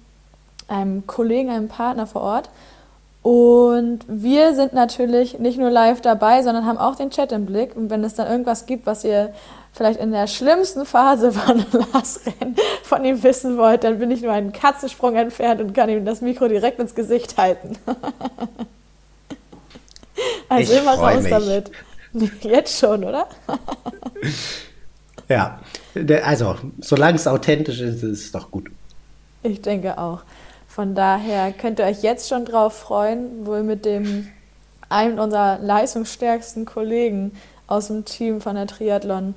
einem 0.69 1.07
Kollegen, 1.07 1.51
einem 1.51 1.69
Partner 1.69 2.07
vor 2.07 2.23
Ort. 2.23 2.51
Und 3.23 4.01
wir 4.07 4.55
sind 4.55 4.73
natürlich 4.73 5.39
nicht 5.39 5.59
nur 5.59 5.71
live 5.71 6.01
dabei, 6.01 6.43
sondern 6.43 6.65
haben 6.65 6.79
auch 6.79 6.95
den 6.95 7.11
Chat 7.11 7.33
im 7.33 7.47
Blick. 7.47 7.77
Und 7.77 7.91
wenn 7.91 8.03
es 8.05 8.15
dann 8.15 8.27
irgendwas 8.29 8.67
gibt, 8.67 8.87
was 8.87 9.05
ihr 9.05 9.35
vielleicht 9.73 10.01
in 10.01 10.13
der 10.13 10.27
schlimmsten 10.27 10.87
Phase 10.87 11.33
von 11.39 11.65
Lars 11.73 12.21
Renn 12.27 12.57
von 12.83 13.05
ihm 13.05 13.23
wissen 13.23 13.59
wollt, 13.59 13.85
dann 13.85 13.99
bin 13.99 14.11
ich 14.11 14.23
nur 14.23 14.33
einen 14.33 14.53
Katzensprung 14.53 15.17
entfernt 15.17 15.61
und 15.61 15.75
kann 15.75 15.89
ihm 15.89 16.05
das 16.05 16.21
Mikro 16.21 16.49
direkt 16.49 16.79
ins 16.79 16.95
Gesicht 16.95 17.37
halten. 17.37 17.77
also 20.49 20.73
ich 20.73 20.79
immer 20.81 20.95
raus 20.95 21.23
mich. 21.23 21.31
damit. 21.31 21.71
Jetzt 22.41 22.79
schon, 22.79 23.05
oder? 23.05 23.27
ja, 25.29 25.61
also 26.25 26.57
solange 26.81 27.17
es 27.17 27.27
authentisch 27.27 27.81
ist, 27.81 28.03
ist 28.03 28.25
es 28.25 28.33
doch 28.33 28.51
gut. 28.51 28.71
Ich 29.43 29.61
denke 29.61 29.99
auch. 29.99 30.23
Von 30.69 30.95
daher 30.95 31.53
könnt 31.53 31.79
ihr 31.81 31.87
euch 31.87 32.03
jetzt 32.03 32.29
schon 32.29 32.45
drauf 32.45 32.77
freuen, 32.77 33.47
wohl 33.47 33.63
mit 33.63 33.85
dem 33.85 34.29
einem 34.89 35.19
unserer 35.19 35.59
leistungsstärksten 35.59 36.65
Kollegen 36.65 37.33
aus 37.67 37.89
dem 37.89 38.05
Team 38.05 38.41
von 38.41 38.55
der 38.55 38.67
Triathlon 38.67 39.35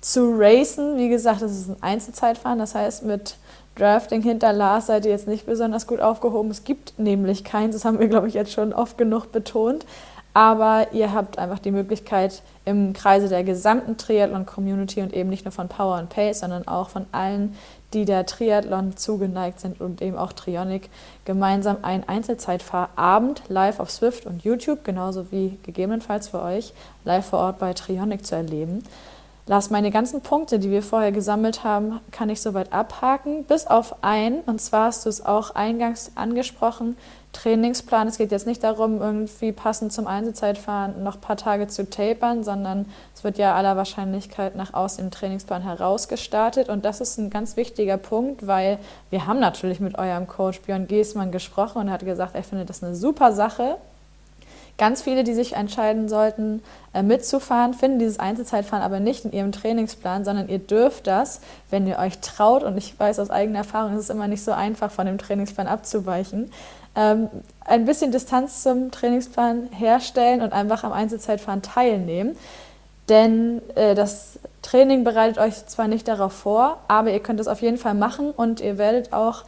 zu 0.00 0.34
racen. 0.36 0.98
Wie 0.98 1.08
gesagt, 1.08 1.42
das 1.42 1.52
ist 1.52 1.68
ein 1.70 1.82
Einzelzeitfahren, 1.82 2.58
das 2.58 2.74
heißt 2.74 3.04
mit 3.04 3.36
Drafting 3.76 4.22
hinter 4.22 4.52
Lars 4.52 4.88
seid 4.88 5.06
ihr 5.06 5.12
jetzt 5.12 5.28
nicht 5.28 5.46
besonders 5.46 5.86
gut 5.86 6.00
aufgehoben. 6.00 6.50
Es 6.50 6.64
gibt 6.64 6.98
nämlich 6.98 7.42
keins, 7.42 7.74
das 7.74 7.84
haben 7.86 7.98
wir, 7.98 8.08
glaube 8.08 8.28
ich, 8.28 8.34
jetzt 8.34 8.52
schon 8.52 8.74
oft 8.74 8.98
genug 8.98 9.32
betont. 9.32 9.86
Aber 10.34 10.88
ihr 10.92 11.12
habt 11.12 11.38
einfach 11.38 11.58
die 11.58 11.70
Möglichkeit, 11.70 12.42
im 12.64 12.92
Kreise 12.92 13.28
der 13.28 13.44
gesamten 13.44 13.96
Triathlon-Community 13.98 15.02
und 15.02 15.12
eben 15.12 15.28
nicht 15.28 15.44
nur 15.44 15.52
von 15.52 15.68
Power 15.68 15.96
and 15.96 16.08
Pace, 16.08 16.40
sondern 16.40 16.66
auch 16.66 16.88
von 16.88 17.06
allen, 17.12 17.56
die 17.92 18.06
der 18.06 18.24
Triathlon 18.24 18.96
zugeneigt 18.96 19.60
sind 19.60 19.80
und 19.80 20.00
eben 20.00 20.16
auch 20.16 20.32
Trionic, 20.32 20.88
gemeinsam 21.24 21.78
einen 21.82 22.08
Einzelzeitfahrabend 22.08 23.42
live 23.48 23.80
auf 23.80 23.90
Swift 23.90 24.24
und 24.24 24.42
YouTube, 24.42 24.84
genauso 24.84 25.30
wie 25.30 25.58
gegebenenfalls 25.64 26.28
für 26.28 26.40
euch 26.40 26.72
live 27.04 27.26
vor 27.26 27.40
Ort 27.40 27.58
bei 27.58 27.74
Trionic 27.74 28.24
zu 28.24 28.34
erleben. 28.34 28.82
Lass 29.46 29.70
meine 29.70 29.90
ganzen 29.90 30.20
Punkte, 30.20 30.60
die 30.60 30.70
wir 30.70 30.82
vorher 30.84 31.10
gesammelt 31.10 31.64
haben, 31.64 32.00
kann 32.12 32.30
ich 32.30 32.40
soweit 32.40 32.72
abhaken, 32.72 33.42
bis 33.44 33.66
auf 33.66 34.04
einen. 34.04 34.40
Und 34.42 34.60
zwar 34.60 34.86
hast 34.86 35.04
du 35.04 35.08
es 35.08 35.26
auch 35.26 35.56
eingangs 35.56 36.12
angesprochen, 36.14 36.96
Trainingsplan. 37.32 38.08
Es 38.08 38.18
geht 38.18 38.30
jetzt 38.30 38.46
nicht 38.46 38.62
darum, 38.62 39.00
irgendwie 39.00 39.52
passend 39.52 39.92
zum 39.92 40.06
Einzelzeitfahren 40.06 41.02
noch 41.02 41.16
ein 41.16 41.20
paar 41.20 41.36
Tage 41.36 41.66
zu 41.66 41.88
tapern, 41.88 42.44
sondern 42.44 42.86
es 43.14 43.24
wird 43.24 43.38
ja 43.38 43.54
aller 43.54 43.76
Wahrscheinlichkeit 43.76 44.54
nach 44.54 44.74
aus 44.74 44.96
dem 44.96 45.10
Trainingsplan 45.10 45.62
herausgestartet. 45.62 46.68
Und 46.68 46.84
das 46.84 47.00
ist 47.00 47.18
ein 47.18 47.30
ganz 47.30 47.56
wichtiger 47.56 47.96
Punkt, 47.96 48.46
weil 48.46 48.78
wir 49.10 49.26
haben 49.26 49.40
natürlich 49.40 49.80
mit 49.80 49.98
eurem 49.98 50.26
Coach 50.26 50.60
Björn 50.60 50.86
Giesmann 50.86 51.32
gesprochen 51.32 51.78
und 51.78 51.88
er 51.88 51.94
hat 51.94 52.04
gesagt, 52.04 52.34
er 52.34 52.42
findet 52.42 52.68
das 52.68 52.82
eine 52.82 52.94
super 52.94 53.32
Sache, 53.32 53.78
Ganz 54.78 55.02
viele, 55.02 55.22
die 55.22 55.34
sich 55.34 55.52
entscheiden 55.52 56.08
sollten, 56.08 56.62
äh, 56.94 57.02
mitzufahren, 57.02 57.74
finden 57.74 57.98
dieses 57.98 58.18
Einzelzeitfahren 58.18 58.82
aber 58.82 59.00
nicht 59.00 59.24
in 59.24 59.32
ihrem 59.32 59.52
Trainingsplan, 59.52 60.24
sondern 60.24 60.48
ihr 60.48 60.58
dürft 60.58 61.06
das, 61.06 61.40
wenn 61.70 61.86
ihr 61.86 61.98
euch 61.98 62.18
traut, 62.20 62.62
und 62.62 62.76
ich 62.78 62.98
weiß 62.98 63.18
aus 63.18 63.30
eigener 63.30 63.58
Erfahrung, 63.58 63.92
es 63.92 64.00
ist 64.00 64.10
immer 64.10 64.28
nicht 64.28 64.42
so 64.42 64.52
einfach, 64.52 64.90
von 64.90 65.06
dem 65.06 65.18
Trainingsplan 65.18 65.66
abzuweichen, 65.66 66.50
ähm, 66.94 67.28
ein 67.60 67.84
bisschen 67.84 68.12
Distanz 68.12 68.62
zum 68.62 68.90
Trainingsplan 68.90 69.68
herstellen 69.72 70.42
und 70.42 70.52
einfach 70.52 70.84
am 70.84 70.92
Einzelzeitfahren 70.92 71.62
teilnehmen. 71.62 72.36
Denn 73.08 73.62
äh, 73.74 73.94
das 73.94 74.38
Training 74.62 75.04
bereitet 75.04 75.38
euch 75.38 75.66
zwar 75.66 75.88
nicht 75.88 76.06
darauf 76.06 76.32
vor, 76.32 76.78
aber 76.88 77.10
ihr 77.10 77.20
könnt 77.20 77.40
es 77.40 77.48
auf 77.48 77.62
jeden 77.62 77.78
Fall 77.78 77.94
machen 77.94 78.30
und 78.30 78.60
ihr 78.60 78.78
werdet 78.78 79.12
auch 79.12 79.44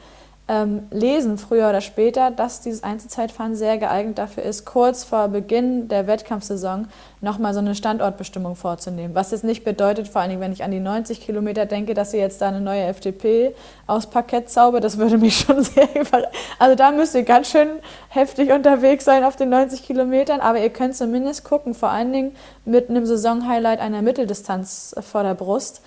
ähm, 0.47 0.83
lesen, 0.91 1.39
früher 1.39 1.71
oder 1.71 1.81
später, 1.81 2.31
dass 2.31 2.61
dieses 2.61 2.83
Einzelzeitfahren 2.83 3.57
sehr 3.57 3.79
geeignet 3.79 4.19
dafür 4.19 4.43
ist, 4.43 4.67
kurz 4.67 5.03
vor 5.03 5.29
Beginn 5.29 5.89
der 5.89 6.07
Wettkampfsaison 6.07 6.89
nochmal 7.23 7.55
so 7.55 7.61
eine 7.61 7.75
Standortbestimmung 7.75 8.55
vorzunehmen. 8.55 9.15
Was 9.15 9.31
jetzt 9.31 9.45
nicht 9.45 9.65
bedeutet, 9.65 10.07
vor 10.07 10.21
allen 10.21 10.29
Dingen, 10.29 10.43
wenn 10.43 10.53
ich 10.53 10.63
an 10.63 10.71
die 10.71 10.81
90 10.81 11.23
Kilometer 11.23 11.65
denke, 11.65 11.95
dass 11.95 12.13
ihr 12.13 12.21
jetzt 12.21 12.43
da 12.43 12.49
eine 12.49 12.61
neue 12.61 12.83
FDP 12.83 13.55
aus 13.87 14.07
Parkett 14.11 14.51
zaubert, 14.51 14.85
das 14.85 14.99
würde 14.99 15.17
mich 15.17 15.37
schon 15.47 15.63
sehr 15.63 15.89
überraschen. 15.95 16.29
Also 16.59 16.75
da 16.75 16.91
müsst 16.91 17.15
ihr 17.15 17.23
ganz 17.23 17.49
schön 17.49 17.69
heftig 18.11 18.53
unterwegs 18.53 19.07
sein 19.07 19.25
auf 19.25 19.37
den 19.37 19.49
90 19.49 19.83
Kilometern, 19.83 20.41
aber 20.41 20.59
ihr 20.59 20.71
könnt 20.71 20.95
zumindest 20.95 21.45
gucken, 21.45 21.73
vor 21.73 21.89
allen 21.89 22.13
Dingen 22.13 22.37
mit 22.67 22.91
einem 22.91 23.07
Saisonhighlight 23.07 23.81
einer 23.81 24.03
Mitteldistanz 24.03 24.95
vor 25.01 25.23
der 25.23 25.35
Brust 25.35 25.81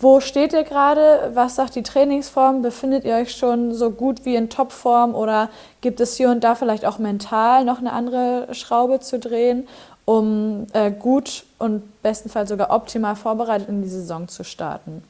wo 0.00 0.20
steht 0.20 0.54
ihr 0.54 0.64
gerade? 0.64 1.30
Was 1.34 1.56
sagt 1.56 1.74
die 1.74 1.82
Trainingsform? 1.82 2.62
Befindet 2.62 3.04
ihr 3.04 3.16
euch 3.16 3.36
schon 3.36 3.74
so 3.74 3.90
gut 3.90 4.24
wie 4.24 4.34
in 4.34 4.48
Topform 4.48 5.14
oder 5.14 5.50
gibt 5.82 6.00
es 6.00 6.16
hier 6.16 6.30
und 6.30 6.42
da 6.42 6.54
vielleicht 6.54 6.86
auch 6.86 6.98
mental 6.98 7.66
noch 7.66 7.78
eine 7.78 7.92
andere 7.92 8.48
Schraube 8.52 9.00
zu 9.00 9.18
drehen, 9.18 9.68
um 10.06 10.66
äh, 10.72 10.90
gut 10.90 11.44
und 11.58 12.02
bestenfalls 12.02 12.48
sogar 12.48 12.70
optimal 12.70 13.14
vorbereitet 13.14 13.68
in 13.68 13.82
die 13.82 13.88
Saison 13.88 14.26
zu 14.26 14.42
starten? 14.42 15.04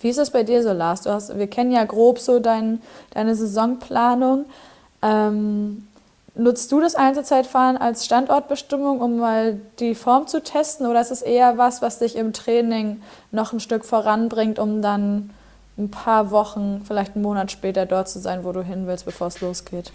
Wie 0.00 0.08
ist 0.08 0.18
das 0.18 0.30
bei 0.30 0.44
dir 0.44 0.62
so, 0.62 0.72
Lars? 0.72 1.02
Du 1.02 1.10
hast, 1.10 1.38
wir 1.38 1.46
kennen 1.46 1.70
ja 1.70 1.84
grob 1.84 2.18
so 2.18 2.40
dein, 2.40 2.80
deine 3.10 3.34
Saisonplanung. 3.34 4.46
Ähm, 5.02 5.86
Nutzt 6.40 6.72
du 6.72 6.80
das 6.80 6.94
Einzelzeitfahren 6.94 7.76
als 7.76 8.06
Standortbestimmung, 8.06 9.02
um 9.02 9.18
mal 9.18 9.60
die 9.78 9.94
Form 9.94 10.26
zu 10.26 10.42
testen, 10.42 10.86
oder 10.86 10.98
ist 10.98 11.10
es 11.10 11.20
eher 11.20 11.58
was, 11.58 11.82
was 11.82 11.98
dich 11.98 12.16
im 12.16 12.32
Training 12.32 13.02
noch 13.30 13.52
ein 13.52 13.60
Stück 13.60 13.84
voranbringt, 13.84 14.58
um 14.58 14.80
dann 14.80 15.34
ein 15.76 15.90
paar 15.90 16.30
Wochen, 16.30 16.80
vielleicht 16.86 17.14
einen 17.14 17.24
Monat 17.24 17.52
später 17.52 17.84
dort 17.84 18.08
zu 18.08 18.20
sein, 18.20 18.42
wo 18.42 18.52
du 18.52 18.62
hin 18.62 18.86
willst, 18.86 19.04
bevor 19.04 19.26
es 19.26 19.42
losgeht? 19.42 19.92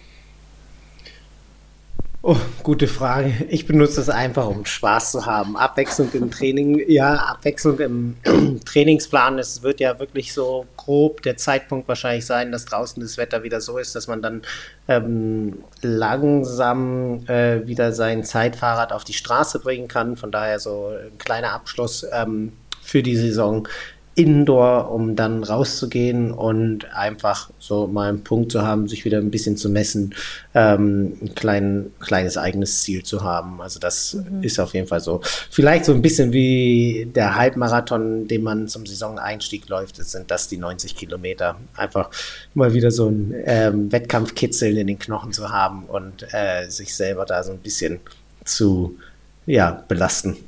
Oh, 2.28 2.36
gute 2.64 2.88
Frage. 2.88 3.32
Ich 3.50 3.68
benutze 3.68 4.00
es 4.00 4.08
einfach, 4.08 4.48
um 4.48 4.66
Spaß 4.66 5.12
zu 5.12 5.26
haben. 5.26 5.56
Abwechslung 5.56 6.10
im 6.12 6.28
Training, 6.28 6.82
ja, 6.88 7.14
Abwechslung 7.14 7.78
im 7.78 8.16
Trainingsplan. 8.64 9.38
Es 9.38 9.62
wird 9.62 9.78
ja 9.78 10.00
wirklich 10.00 10.34
so 10.34 10.66
grob 10.76 11.22
der 11.22 11.36
Zeitpunkt 11.36 11.86
wahrscheinlich 11.86 12.26
sein, 12.26 12.50
dass 12.50 12.64
draußen 12.64 13.00
das 13.00 13.16
Wetter 13.16 13.44
wieder 13.44 13.60
so 13.60 13.78
ist, 13.78 13.94
dass 13.94 14.08
man 14.08 14.22
dann 14.22 14.42
ähm, 14.88 15.62
langsam 15.82 17.24
äh, 17.28 17.64
wieder 17.64 17.92
sein 17.92 18.24
Zeitfahrrad 18.24 18.90
auf 18.90 19.04
die 19.04 19.12
Straße 19.12 19.60
bringen 19.60 19.86
kann. 19.86 20.16
Von 20.16 20.32
daher 20.32 20.58
so 20.58 20.88
ein 20.88 21.16
kleiner 21.18 21.52
Abschluss 21.52 22.04
ähm, 22.12 22.54
für 22.82 23.04
die 23.04 23.16
Saison. 23.16 23.68
Indoor, 24.16 24.90
um 24.90 25.14
dann 25.14 25.44
rauszugehen 25.44 26.32
und 26.32 26.90
einfach 26.94 27.50
so 27.58 27.86
mal 27.86 28.08
einen 28.08 28.24
Punkt 28.24 28.50
zu 28.50 28.62
haben, 28.62 28.88
sich 28.88 29.04
wieder 29.04 29.18
ein 29.18 29.30
bisschen 29.30 29.58
zu 29.58 29.68
messen, 29.68 30.14
ähm, 30.54 31.18
ein 31.20 31.34
klein, 31.34 31.92
kleines 32.00 32.38
eigenes 32.38 32.80
Ziel 32.80 33.02
zu 33.02 33.22
haben. 33.22 33.60
Also 33.60 33.78
das 33.78 34.14
mhm. 34.14 34.42
ist 34.42 34.58
auf 34.58 34.72
jeden 34.72 34.88
Fall 34.88 35.00
so. 35.00 35.20
Vielleicht 35.50 35.84
so 35.84 35.92
ein 35.92 36.00
bisschen 36.00 36.32
wie 36.32 37.06
der 37.14 37.36
Halbmarathon, 37.36 38.26
den 38.26 38.42
man 38.42 38.68
zum 38.68 38.86
Saisoneinstieg 38.86 39.68
läuft, 39.68 39.98
das 39.98 40.12
sind 40.12 40.30
das 40.30 40.48
die 40.48 40.56
90 40.56 40.96
Kilometer. 40.96 41.56
Einfach 41.76 42.10
mal 42.54 42.72
wieder 42.72 42.90
so 42.90 43.08
ein 43.10 43.34
ähm, 43.44 43.92
Wettkampfkitzel 43.92 44.78
in 44.78 44.86
den 44.86 44.98
Knochen 44.98 45.32
zu 45.32 45.50
haben 45.50 45.84
und 45.84 46.26
äh, 46.32 46.70
sich 46.70 46.94
selber 46.96 47.26
da 47.26 47.42
so 47.42 47.52
ein 47.52 47.58
bisschen 47.58 48.00
zu 48.46 48.96
ja, 49.44 49.84
belasten. 49.86 50.38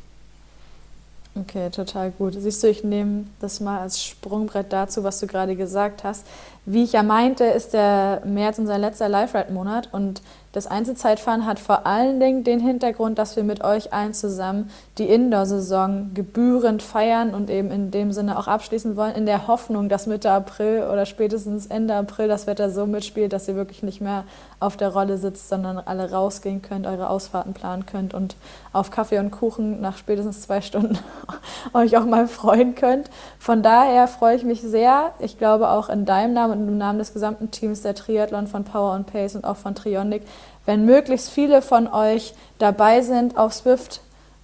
Okay, 1.41 1.71
total 1.71 2.11
gut. 2.11 2.35
Siehst 2.37 2.63
du, 2.63 2.69
ich 2.69 2.83
nehme 2.83 3.27
das 3.39 3.61
mal 3.61 3.79
als 3.81 4.03
Sprungbrett 4.03 4.73
dazu, 4.73 5.05
was 5.05 5.21
du 5.21 5.27
gerade 5.29 5.55
gesagt 5.55 6.03
hast. 6.03 6.27
Wie 6.71 6.85
ich 6.85 6.93
ja 6.93 7.03
meinte, 7.03 7.45
ist 7.45 7.73
der 7.73 8.21
März 8.27 8.59
unser 8.59 8.77
letzter 8.77 9.09
Live-Ride-Monat 9.09 9.89
und 9.91 10.21
das 10.53 10.67
Einzelzeitfahren 10.67 11.47
hat 11.47 11.61
vor 11.61 11.87
allen 11.87 12.21
Dingen 12.21 12.43
den 12.43 12.59
Hintergrund, 12.59 13.19
dass 13.19 13.37
wir 13.37 13.45
mit 13.45 13.63
euch 13.63 13.93
allen 13.93 14.13
zusammen 14.13 14.71
die 14.99 15.09
Indoor-Saison 15.09 16.11
gebührend 16.15 16.83
feiern 16.83 17.35
und 17.35 17.49
eben 17.49 17.71
in 17.71 17.91
dem 17.91 18.13
Sinne 18.13 18.39
auch 18.39 18.49
abschließen 18.49 18.97
wollen, 18.97 19.15
in 19.15 19.25
der 19.25 19.47
Hoffnung, 19.47 19.89
dass 19.89 20.07
Mitte 20.07 20.31
April 20.31 20.89
oder 20.91 21.07
spätestens 21.07 21.67
Ende 21.67 21.95
April 21.95 22.29
das 22.29 22.47
Wetter 22.47 22.71
so 22.71 22.87
mitspielt, 22.87 23.33
dass 23.33 23.47
ihr 23.47 23.57
wirklich 23.57 23.83
nicht 23.83 24.01
mehr 24.01 24.25
auf 24.59 24.77
der 24.77 24.89
Rolle 24.89 25.19
sitzt, 25.19 25.49
sondern 25.49 25.79
alle 25.79 26.11
rausgehen 26.11 26.63
könnt, 26.63 26.87
eure 26.87 27.11
Ausfahrten 27.11 27.55
planen 27.55 27.87
könnt 27.87 28.13
und 28.13 28.35
auf 28.73 28.91
Kaffee 28.91 29.19
und 29.19 29.31
Kuchen 29.31 29.81
nach 29.81 29.99
spätestens 29.99 30.43
zwei 30.43 30.61
Stunden 30.61 30.99
euch 31.75 31.97
auch 31.97 32.07
mal 32.07 32.27
freuen 32.27 32.75
könnt. 32.75 33.11
Von 33.39 33.63
daher 33.63 34.09
freue 34.09 34.35
ich 34.35 34.45
mich 34.45 34.63
sehr. 34.63 35.13
Ich 35.21 35.39
glaube 35.39 35.69
auch 35.69 35.89
in 35.89 36.07
deinem 36.07 36.33
Namen 36.33 36.58
und 36.63 36.69
im 36.69 36.79
Namen 36.79 36.99
des 36.99 37.13
gesamten 37.13 37.51
Teams 37.51 37.83
der 37.83 37.95
Triathlon 37.95 38.47
von 38.47 38.65
Power 38.65 38.93
and 38.93 39.07
Pace 39.07 39.37
und 39.37 39.45
auch 39.45 39.57
von 39.57 39.75
Trionic, 39.75 40.23
wenn 40.67 40.85
möglichst 40.85 41.31
viele 41.31 41.63
von 41.63 41.87
euch 41.87 42.35
dabei 42.59 43.01
sind, 43.03 43.37
auf 43.37 43.53
Swift 43.53 44.01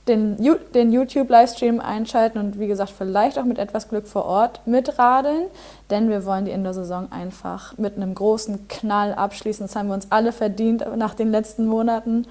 den, 0.08 0.36
den 0.74 0.92
YouTube-Livestream 0.92 1.80
einschalten 1.80 2.38
und 2.38 2.58
wie 2.58 2.66
gesagt, 2.66 2.92
vielleicht 2.96 3.38
auch 3.38 3.44
mit 3.44 3.58
etwas 3.58 3.88
Glück 3.88 4.06
vor 4.06 4.26
Ort 4.26 4.60
mitradeln, 4.66 5.46
denn 5.90 6.10
wir 6.10 6.26
wollen 6.26 6.44
die 6.44 6.50
Indoor-Saison 6.50 7.10
einfach 7.10 7.76
mit 7.78 7.96
einem 7.96 8.14
großen 8.14 8.68
Knall 8.68 9.14
abschließen. 9.14 9.66
Das 9.66 9.76
haben 9.76 9.88
wir 9.88 9.94
uns 9.94 10.08
alle 10.10 10.32
verdient 10.32 10.84
nach 10.96 11.14
den 11.14 11.30
letzten 11.30 11.66
Monaten. 11.66 12.26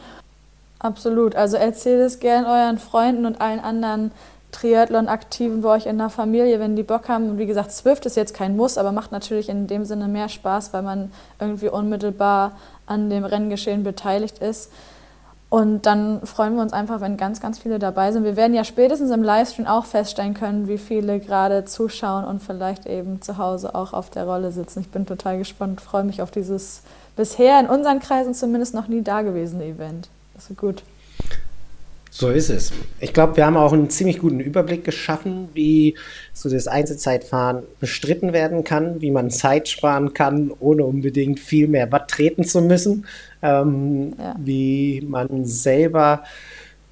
Absolut. 0.78 1.36
Also 1.36 1.58
erzählt 1.58 2.02
es 2.02 2.20
gern 2.20 2.46
euren 2.46 2.78
Freunden 2.78 3.26
und 3.26 3.42
allen 3.42 3.60
anderen 3.60 4.12
Triathlon-Aktiven 4.54 5.62
bei 5.62 5.70
euch 5.76 5.86
in 5.86 5.98
der 5.98 6.10
Familie, 6.10 6.60
wenn 6.60 6.76
die 6.76 6.84
Bock 6.84 7.10
haben. 7.10 7.32
Und 7.32 7.38
wie 7.38 7.46
gesagt, 7.46 7.72
Swift 7.72 8.06
ist 8.06 8.16
jetzt 8.16 8.34
kein 8.34 8.56
Muss, 8.56 8.78
aber 8.78 8.92
macht 8.92 9.12
natürlich 9.12 9.50
in 9.50 9.68
dem 9.68 9.84
Sinne 9.84 10.08
mehr 10.08 10.30
Spaß, 10.30 10.72
weil 10.74 10.84
man 10.84 11.12
irgendwie 11.40 11.70
unmittelbar 11.70 12.54
an 12.86 13.10
dem 13.10 13.26
Renngeschehen 13.26 13.84
beteiligt 13.84 14.40
ist. 14.40 14.72
Und 15.50 15.86
dann 15.86 16.26
freuen 16.26 16.56
wir 16.56 16.64
uns 16.64 16.74
einfach, 16.74 17.00
wenn 17.00 17.16
ganz, 17.16 17.40
ganz 17.40 17.60
viele 17.60 17.78
dabei 17.78 18.12
sind. 18.12 18.24
Wir 18.24 18.36
werden 18.36 18.56
ja 18.56 18.64
spätestens 18.64 19.12
im 19.12 19.22
Livestream 19.22 19.68
auch 19.68 19.86
feststellen 19.86 20.34
können, 20.34 20.68
wie 20.68 20.80
viele 20.80 21.20
gerade 21.20 21.64
zuschauen 21.64 22.26
und 22.26 22.42
vielleicht 22.42 22.88
eben 22.88 23.22
zu 23.22 23.38
Hause 23.38 23.76
auch 23.76 23.94
auf 23.94 24.10
der 24.10 24.26
Rolle 24.26 24.52
sitzen. 24.52 24.80
Ich 24.80 24.90
bin 24.90 25.06
total 25.06 25.38
gespannt, 25.38 25.80
freue 25.80 26.06
mich 26.06 26.24
auf 26.24 26.32
dieses 26.32 26.82
bisher 27.16 27.60
in 27.60 27.68
unseren 27.68 28.00
Kreisen 28.00 28.34
zumindest 28.34 28.74
noch 28.74 28.88
nie 28.88 29.04
dagewesene 29.04 29.66
Event. 29.66 30.10
Das 30.34 30.50
ist 30.50 30.58
gut. 30.58 30.82
So 32.16 32.30
ist 32.30 32.52
es. 32.52 32.72
Ich 33.00 33.12
glaube, 33.12 33.38
wir 33.38 33.46
haben 33.48 33.58
auch 33.58 33.74
einen 33.74 33.90
ziemlich 33.90 34.20
guten 34.20 34.40
Überblick 34.40 34.84
geschaffen, 34.84 35.50
wie 35.56 35.96
so 36.32 36.48
das 36.48 36.68
Einzelzeitfahren 36.68 37.64
bestritten 37.80 38.34
werden 38.34 38.64
kann, 38.64 39.02
wie 39.02 39.10
man 39.10 39.32
Zeit 39.32 39.68
sparen 39.68 40.14
kann, 40.14 40.52
ohne 40.60 40.86
unbedingt 40.86 41.40
viel 41.40 41.68
mehr 41.68 41.92
Watt 41.92 42.12
treten 42.12 42.44
zu 42.44 42.62
müssen, 42.62 43.08
ähm, 43.42 44.14
ja. 44.20 44.36
wie 44.38 45.02
man 45.02 45.46
selber 45.46 46.24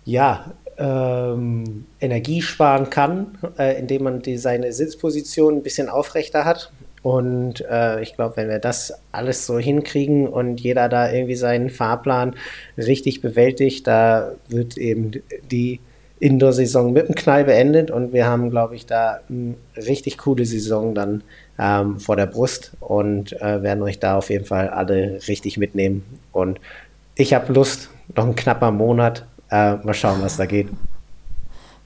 ja 0.06 0.56
ähm, 0.80 1.86
Energie 2.00 2.42
sparen 2.42 2.90
kann, 2.90 3.38
äh, 3.60 3.78
indem 3.80 4.06
man 4.06 4.24
die, 4.24 4.40
seine 4.40 4.74
Sitzposition 4.74 5.58
ein 5.58 5.64
bisschen 5.64 5.88
aufrechter 5.88 6.46
hat. 6.46 6.72
Und 7.04 7.62
äh, 7.70 8.02
ich 8.02 8.14
glaube, 8.14 8.38
wenn 8.38 8.49
wir 8.49 8.60
das 8.60 8.93
alles 9.12 9.45
so 9.45 9.58
hinkriegen 9.58 10.28
und 10.28 10.62
jeder 10.62 10.88
da 10.88 11.12
irgendwie 11.12 11.36
seinen 11.36 11.70
Fahrplan 11.70 12.36
richtig 12.78 13.22
bewältigt, 13.22 13.88
da 13.88 14.34
wird 14.47 14.78
eben 14.78 15.12
die 15.49 15.80
Indoor-Saison 16.20 16.93
mit 16.93 17.06
einem 17.06 17.16
Knall 17.16 17.45
beendet 17.45 17.89
und 17.89 18.14
wir 18.14 18.28
haben, 18.28 18.52
glaube 18.52 18.76
ich, 18.76 18.86
da 18.86 19.22
eine 19.28 19.56
richtig 19.76 20.20
coole 20.20 20.45
Saison 20.45 20.93
dann 20.93 21.24
ähm, 21.58 21.99
vor 21.99 22.16
der 22.16 22.28
Brust 22.28 22.74
und 22.80 23.34
äh, 23.41 23.64
werden 23.64 23.82
euch 23.82 23.99
da 23.99 24.18
auf 24.18 24.30
jeden 24.30 24.45
Fall 24.45 24.70
alle 24.70 25.20
richtig 25.28 25.58
mitnehmen. 25.58 26.06
Und 26.32 26.60
ich 27.16 27.34
habe 27.34 27.52
Lust, 27.52 27.89
noch 28.16 28.28
ein 28.28 28.36
knapper 28.36 28.72
Monat, 28.72 29.26
äh, 29.49 29.76
mal 29.78 29.95
schauen, 29.95 30.22
was 30.22 30.38
da 30.38 30.45
geht. 30.45 30.68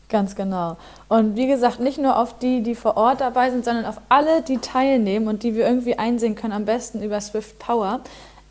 Ganz 0.08 0.36
genau. 0.36 0.78
Und 1.10 1.36
wie 1.36 1.48
gesagt, 1.48 1.80
nicht 1.80 1.98
nur 1.98 2.18
auf 2.20 2.38
die, 2.38 2.62
die 2.62 2.76
vor 2.76 2.96
Ort 2.96 3.22
dabei 3.22 3.50
sind, 3.50 3.66
sondern 3.66 3.86
auf 3.86 4.00
alle, 4.08 4.44
die 4.44 4.60
teilnehmen 4.60 5.28
und 5.28 5.42
die 5.42 5.56
wir 5.56 5.66
irgendwie 5.66 5.98
einsehen 5.98 6.36
können, 6.36 6.54
am 6.54 6.66
besten 6.66 7.02
über 7.02 7.20
Swift 7.22 7.58
Power. 7.58 8.02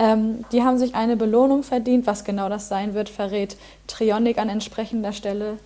Ähm, 0.01 0.45
die 0.51 0.65
haben 0.65 0.79
sich 0.79 0.97
eine 0.97 1.17
Belohnung 1.17 1.63
verdient. 1.63 2.07
Was 2.07 2.25
genau 2.25 2.49
das 2.49 2.69
sein 2.69 2.95
wird, 2.95 3.09
verrät 3.09 3.57
Trionic 3.87 4.39
an 4.39 4.49
entsprechender 4.49 5.13
Stelle. 5.13 5.59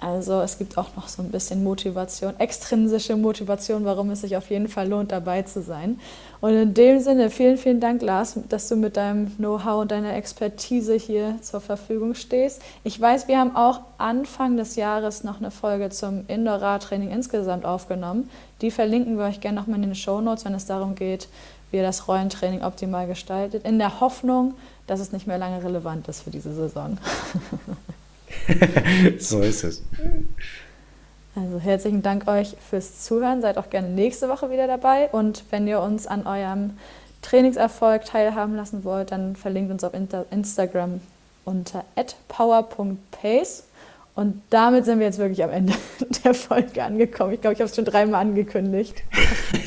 Also 0.00 0.40
es 0.40 0.56
gibt 0.56 0.78
auch 0.78 0.96
noch 0.96 1.08
so 1.08 1.22
ein 1.22 1.30
bisschen 1.30 1.62
Motivation, 1.62 2.32
extrinsische 2.40 3.16
Motivation, 3.16 3.84
warum 3.84 4.08
es 4.10 4.22
sich 4.22 4.34
auf 4.34 4.48
jeden 4.48 4.68
Fall 4.68 4.88
lohnt, 4.88 5.12
dabei 5.12 5.42
zu 5.42 5.60
sein. 5.60 6.00
Und 6.40 6.54
in 6.54 6.72
dem 6.72 7.00
Sinne, 7.00 7.28
vielen, 7.28 7.58
vielen 7.58 7.80
Dank, 7.80 8.00
Lars, 8.00 8.38
dass 8.48 8.66
du 8.68 8.76
mit 8.76 8.96
deinem 8.96 9.36
Know-how 9.36 9.82
und 9.82 9.90
deiner 9.90 10.14
Expertise 10.14 10.94
hier 10.94 11.36
zur 11.42 11.60
Verfügung 11.60 12.14
stehst. 12.14 12.62
Ich 12.82 12.98
weiß, 12.98 13.28
wir 13.28 13.38
haben 13.38 13.54
auch 13.54 13.80
Anfang 13.98 14.56
des 14.56 14.76
Jahres 14.76 15.22
noch 15.22 15.38
eine 15.38 15.50
Folge 15.50 15.90
zum 15.90 16.24
Indoor-Radtraining 16.28 17.10
insgesamt 17.10 17.66
aufgenommen. 17.66 18.30
Die 18.62 18.70
verlinken 18.70 19.18
wir 19.18 19.26
euch 19.26 19.42
gerne 19.42 19.60
nochmal 19.60 19.76
in 19.76 19.82
den 19.82 19.94
Show 19.94 20.22
Notes, 20.22 20.46
wenn 20.46 20.54
es 20.54 20.64
darum 20.64 20.94
geht, 20.94 21.28
wie 21.70 21.76
ihr 21.76 21.82
das 21.82 22.08
Rollentraining 22.08 22.62
optimal 22.62 23.06
gestaltet, 23.06 23.66
in 23.66 23.78
der 23.78 24.00
Hoffnung, 24.00 24.54
dass 24.86 24.98
es 24.98 25.12
nicht 25.12 25.26
mehr 25.26 25.36
lange 25.36 25.62
relevant 25.62 26.08
ist 26.08 26.22
für 26.22 26.30
diese 26.30 26.54
Saison. 26.54 26.96
so 29.18 29.40
ist 29.40 29.64
es. 29.64 29.82
Also 31.40 31.58
herzlichen 31.58 32.02
Dank 32.02 32.28
euch 32.28 32.54
fürs 32.68 33.02
Zuhören. 33.02 33.40
Seid 33.40 33.56
auch 33.56 33.70
gerne 33.70 33.88
nächste 33.88 34.28
Woche 34.28 34.50
wieder 34.50 34.66
dabei. 34.66 35.08
Und 35.10 35.44
wenn 35.50 35.66
ihr 35.66 35.80
uns 35.80 36.06
an 36.06 36.26
eurem 36.26 36.72
Trainingserfolg 37.22 38.04
teilhaben 38.04 38.56
lassen 38.56 38.84
wollt, 38.84 39.10
dann 39.12 39.36
verlinkt 39.36 39.70
uns 39.72 39.82
auf 39.82 39.92
Instagram 39.94 41.00
unter 41.46 41.84
power.pace. 42.28 43.64
Und 44.14 44.42
damit 44.50 44.84
sind 44.84 44.98
wir 44.98 45.06
jetzt 45.06 45.18
wirklich 45.18 45.42
am 45.42 45.50
Ende 45.50 45.72
der 46.24 46.34
Folge 46.34 46.82
angekommen. 46.82 47.32
Ich 47.32 47.40
glaube, 47.40 47.54
ich 47.54 47.60
habe 47.60 47.70
es 47.70 47.76
schon 47.76 47.86
dreimal 47.86 48.20
angekündigt. 48.20 49.02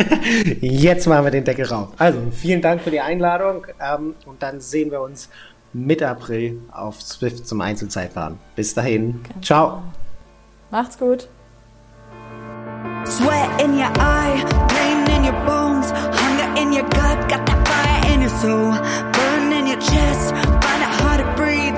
Jetzt 0.61 1.07
machen 1.07 1.23
wir 1.25 1.31
den 1.31 1.43
Deckel 1.43 1.65
rauf. 1.65 1.89
Also, 1.97 2.19
vielen 2.31 2.61
Dank 2.61 2.81
für 2.81 2.91
die 2.91 2.99
Einladung. 2.99 3.65
Ähm, 3.81 4.13
und 4.27 4.43
dann 4.43 4.59
sehen 4.59 4.91
wir 4.91 5.01
uns 5.01 5.29
Mitte 5.71 6.07
April 6.07 6.61
auf 6.71 7.01
Swift 7.01 7.47
zum 7.47 7.61
Einzelzeitfahren. 7.61 8.37
Bis 8.55 8.75
dahin. 8.75 9.23
Ganz 9.33 9.45
Ciao. 9.47 9.67
Genau. 9.69 9.83
Macht's 10.69 10.99
gut. 10.99 11.27
Sweat 13.05 13.61
in 13.61 13.77
your 13.77 13.91
eye, 13.99 14.41
pain 14.69 15.09
in 15.15 15.23
your 15.23 15.39
bones, 15.45 15.91
hunger 15.91 16.59
in 16.61 16.73
your 16.73 16.87
gut, 16.89 17.29
got 17.29 17.45
that 17.45 17.67
fire 17.67 18.13
in 18.13 18.21
your 18.21 18.29
soul, 18.41 18.71
burn 19.11 19.51
in 19.53 19.67
your 19.67 19.79
chest, 19.79 20.31
find 20.63 20.81
it 20.81 20.93
hard 21.01 21.19
to 21.19 21.27
breathe, 21.35 21.75